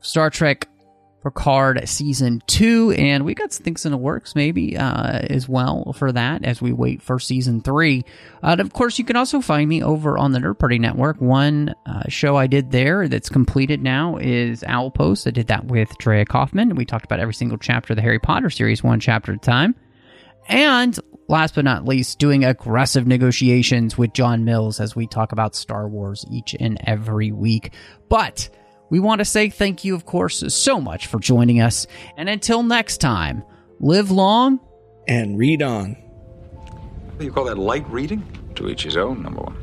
Star 0.00 0.30
Trek 0.30 0.66
Picard 1.24 1.88
season 1.88 2.42
two, 2.46 2.92
and 2.92 3.24
we 3.24 3.34
got 3.34 3.52
some 3.52 3.64
things 3.64 3.86
in 3.86 3.92
the 3.92 3.98
works 3.98 4.34
maybe 4.34 4.76
uh, 4.76 5.20
as 5.30 5.48
well 5.48 5.94
for 5.94 6.12
that 6.12 6.44
as 6.44 6.60
we 6.60 6.72
wait 6.72 7.00
for 7.00 7.18
season 7.18 7.62
three. 7.62 8.04
Uh, 8.42 8.48
and 8.48 8.60
of 8.60 8.74
course, 8.74 8.98
you 8.98 9.04
can 9.04 9.16
also 9.16 9.40
find 9.40 9.68
me 9.68 9.82
over 9.82 10.18
on 10.18 10.32
the 10.32 10.38
Nerd 10.38 10.58
Party 10.58 10.78
Network. 10.78 11.20
One 11.20 11.74
uh, 11.86 12.02
show 12.08 12.36
I 12.36 12.46
did 12.46 12.70
there 12.70 13.08
that's 13.08 13.30
completed 13.30 13.82
now 13.82 14.18
is 14.18 14.62
Owl 14.64 14.90
Post. 14.90 15.26
I 15.26 15.30
did 15.30 15.46
that 15.46 15.64
with 15.64 15.96
Drea 15.98 16.26
Kaufman. 16.26 16.76
We 16.76 16.84
talked 16.84 17.06
about 17.06 17.20
every 17.20 17.34
single 17.34 17.58
chapter 17.58 17.94
of 17.94 17.96
the 17.96 18.02
Harry 18.02 18.18
Potter 18.18 18.50
series, 18.50 18.84
one 18.84 19.00
chapter 19.00 19.32
at 19.32 19.38
a 19.38 19.40
time. 19.40 19.74
And 20.46 20.98
last 21.26 21.54
but 21.54 21.64
not 21.64 21.86
least, 21.86 22.18
doing 22.18 22.44
aggressive 22.44 23.06
negotiations 23.06 23.96
with 23.96 24.12
John 24.12 24.44
Mills 24.44 24.78
as 24.78 24.94
we 24.94 25.06
talk 25.06 25.32
about 25.32 25.54
Star 25.54 25.88
Wars 25.88 26.26
each 26.30 26.54
and 26.60 26.78
every 26.86 27.32
week. 27.32 27.72
But 28.10 28.50
we 28.94 29.00
want 29.00 29.18
to 29.18 29.24
say 29.24 29.50
thank 29.50 29.82
you, 29.82 29.96
of 29.96 30.06
course, 30.06 30.44
so 30.54 30.80
much 30.80 31.08
for 31.08 31.18
joining 31.18 31.60
us. 31.60 31.88
And 32.16 32.28
until 32.28 32.62
next 32.62 32.98
time, 32.98 33.42
live 33.80 34.12
long 34.12 34.60
and 35.08 35.36
read 35.36 35.62
on. 35.62 35.96
You 37.18 37.32
call 37.32 37.46
that 37.46 37.58
light 37.58 37.84
reading? 37.90 38.22
To 38.54 38.68
each 38.68 38.84
his 38.84 38.96
own, 38.96 39.20
number 39.20 39.40
one. 39.40 39.56